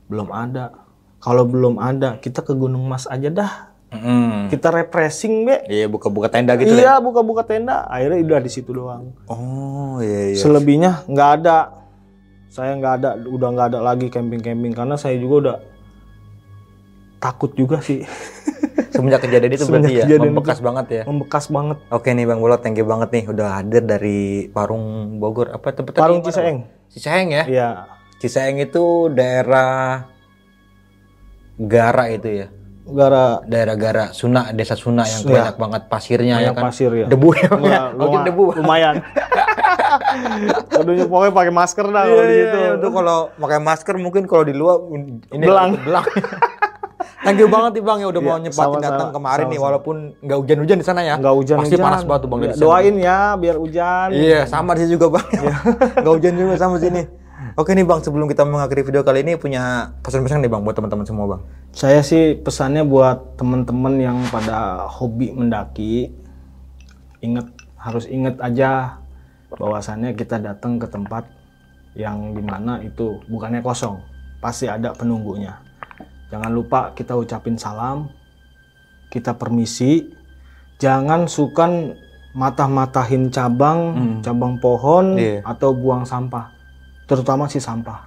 Belum 0.09 0.33
ada. 0.33 0.73
Kalau 1.21 1.45
belum 1.45 1.77
ada, 1.77 2.17
kita 2.17 2.41
ke 2.41 2.57
Gunung 2.57 2.89
Mas 2.89 3.05
aja 3.05 3.29
dah. 3.29 3.53
Mm-mm. 3.93 4.49
Kita 4.49 4.73
refreshing 4.73 5.45
be. 5.45 5.67
Iya 5.69 5.91
buka-buka 5.91 6.31
tenda 6.33 6.55
gitu 6.57 6.73
ya. 6.73 6.79
iya, 6.81 6.95
buka-buka 7.03 7.43
tenda. 7.45 7.85
Akhirnya 7.91 8.23
udah 8.23 8.41
di 8.41 8.51
situ 8.51 8.71
doang. 8.73 9.13
Oh 9.29 9.99
iya 10.01 10.33
iya. 10.33 10.39
Selebihnya 10.39 11.05
nggak 11.11 11.31
ada. 11.43 11.80
Saya 12.51 12.75
nggak 12.75 12.95
ada, 12.99 13.11
udah 13.23 13.49
nggak 13.49 13.67
ada 13.71 13.81
lagi 13.81 14.11
camping-camping 14.11 14.75
karena 14.75 14.99
saya 14.99 15.15
juga 15.15 15.35
udah 15.41 15.57
takut 17.19 17.55
juga 17.55 17.79
sih. 17.79 18.03
Semenjak 18.93 19.23
kejadian 19.23 19.55
itu 19.55 19.63
Semenjak 19.63 19.87
berarti 19.87 19.95
ya 19.95 20.05
kejadian 20.05 20.33
membekas 20.35 20.59
itu. 20.59 20.67
banget 20.67 20.87
ya. 20.91 21.03
Membekas 21.07 21.45
banget. 21.47 21.79
Oke 21.89 22.11
nih 22.11 22.27
Bang 22.27 22.41
Bolot, 22.43 22.59
thank 22.59 22.75
you 22.75 22.85
banget 22.85 23.09
nih 23.11 23.25
udah 23.29 23.49
hadir 23.57 23.83
dari 23.83 24.21
Parung 24.51 24.85
Bogor. 25.17 25.55
Apa 25.55 25.71
tempat? 25.71 25.95
Parung 25.95 26.21
Ciseeng. 26.21 26.67
Bang? 26.67 26.91
Ciseeng 26.91 27.29
ya? 27.31 27.45
Iya. 27.47 27.69
Ciseeng 28.19 28.59
itu 28.59 28.85
daerah 29.09 30.11
Gara 31.57 32.11
itu 32.11 32.29
ya. 32.29 32.49
Gara 32.83 33.39
Daerah 33.47 33.77
Gara, 33.79 34.05
Suna, 34.11 34.51
desa 34.51 34.75
Suna 34.75 35.07
yang 35.07 35.23
banyak 35.23 35.57
banget 35.57 35.83
pasirnya 35.87 36.43
ya 36.43 36.51
banyak 36.51 36.57
kan. 36.57 36.65
pasir 36.67 36.91
ya. 36.91 37.07
Debu 37.07 37.29
ya. 37.39 37.51
Ya? 37.63 37.81
Luma- 37.95 38.25
debu. 38.27 38.45
Lumayan. 38.59 38.95
Kudunya 40.71 41.05
pokoknya 41.05 41.33
pakai 41.33 41.53
masker 41.53 41.87
dah 41.87 42.05
kalau 42.05 42.23
di 42.23 42.31
Iya, 42.31 42.45
situ. 42.45 42.57
iya, 42.57 42.71
itu 42.77 42.89
kalau 42.89 43.19
pakai 43.35 43.59
masker 43.59 43.95
mungkin 43.97 44.23
kalau 44.25 44.43
di 44.43 44.55
luar 44.55 44.77
ini 44.91 45.21
Belang. 45.41 45.71
belang. 45.79 46.07
Thank 47.21 47.37
you 47.37 47.49
banget 47.49 47.77
nih 47.77 47.85
Bang 47.85 47.99
ya 48.01 48.09
udah 48.09 48.23
mau 48.23 48.33
Iya, 48.35 48.43
nyempatin 48.43 48.81
datang 48.81 49.09
kemarin 49.11 49.45
nih 49.45 49.53
sama-sama. 49.53 49.67
walaupun 49.69 49.97
nggak 50.21 50.39
hujan-hujan 50.41 50.77
di 50.77 50.87
sana 50.87 51.01
ya. 51.03 51.15
Enggak 51.15 51.35
hujan-hujan. 51.35 51.69
Pasti 51.69 51.77
panas 51.83 52.03
banget 52.03 52.21
tuh 52.21 52.29
Bang 52.29 52.41
Ya, 52.41 52.49
sana. 52.51 52.63
Doain 52.63 52.97
ya 52.97 53.19
biar 53.37 53.57
hujan. 53.57 54.09
Iya, 54.11 54.41
sama 54.47 54.73
di 54.73 54.81
sini 54.81 54.91
juga 54.95 55.07
Bang. 55.11 55.27
Enggak 56.01 56.13
hujan 56.15 56.33
juga 56.35 56.55
sama 56.57 56.77
sini. 56.77 57.03
Oke 57.53 57.73
nih 57.73 57.85
Bang, 57.85 58.01
sebelum 58.01 58.25
kita 58.25 58.41
mengakhiri 58.43 58.83
video 58.83 59.03
kali 59.03 59.21
ini 59.21 59.37
punya 59.37 59.63
pesan-pesan 60.01 60.41
nih 60.41 60.49
Bang 60.49 60.63
buat 60.63 60.73
teman-teman 60.73 61.05
semua 61.05 61.27
Bang. 61.27 61.41
Saya 61.71 62.01
sih 62.01 62.37
pesannya 62.37 62.83
buat 62.83 63.37
teman-teman 63.37 63.95
yang 63.97 64.17
pada 64.27 64.89
hobi 64.89 65.29
mendaki, 65.31 66.09
ingat 67.21 67.53
harus 67.77 68.05
ingat 68.07 68.37
aja 68.39 69.01
bahwasannya 69.59 70.15
kita 70.15 70.39
datang 70.39 70.79
ke 70.79 70.87
tempat 70.87 71.27
yang 71.99 72.35
di 72.37 72.43
mana 72.43 72.79
itu 72.83 73.19
bukannya 73.27 73.59
kosong, 73.65 73.99
pasti 74.39 74.71
ada 74.71 74.95
penunggunya. 74.95 75.59
Jangan 76.31 76.51
lupa 76.55 76.95
kita 76.95 77.19
ucapin 77.19 77.59
salam, 77.59 78.07
kita 79.11 79.35
permisi, 79.35 80.07
jangan 80.79 81.27
sukan 81.27 81.99
matah-matahin 82.31 83.27
cabang, 83.35 83.99
cabang 84.23 84.55
pohon 84.63 85.19
Iya. 85.19 85.43
atau 85.43 85.75
buang 85.75 86.07
sampah, 86.07 86.47
terutama 87.11 87.51
sih 87.51 87.59
sampah. 87.59 88.07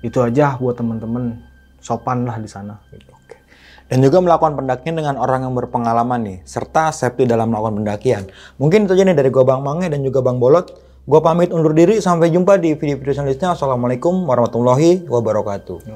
Itu 0.00 0.24
aja 0.24 0.56
buat 0.56 0.80
teman-teman 0.80 1.36
sopan 1.84 2.24
lah 2.24 2.40
di 2.40 2.48
sana. 2.48 2.80
Gitu. 2.88 3.12
Dan 3.90 4.06
juga 4.06 4.22
melakukan 4.22 4.54
pendakian 4.54 4.94
dengan 5.02 5.18
orang 5.18 5.50
yang 5.50 5.54
berpengalaman 5.58 6.22
nih, 6.22 6.38
serta 6.46 6.94
safety 6.94 7.26
dalam 7.26 7.50
melakukan 7.50 7.82
pendakian. 7.82 8.22
Mungkin 8.62 8.86
itu 8.86 8.94
aja 8.94 9.02
nih 9.02 9.18
dari 9.18 9.34
gua 9.34 9.42
Bang 9.42 9.66
Mange 9.66 9.90
dan 9.90 10.06
juga 10.06 10.22
Bang 10.22 10.38
Bolot. 10.38 10.70
Gua 11.10 11.18
pamit 11.18 11.50
undur 11.50 11.74
diri, 11.74 11.98
sampai 11.98 12.30
jumpa 12.30 12.54
di 12.62 12.78
video-video 12.78 13.18
selanjutnya. 13.18 13.58
Assalamualaikum 13.58 14.30
warahmatullahi 14.30 15.10
wabarakatuh. 15.10 15.90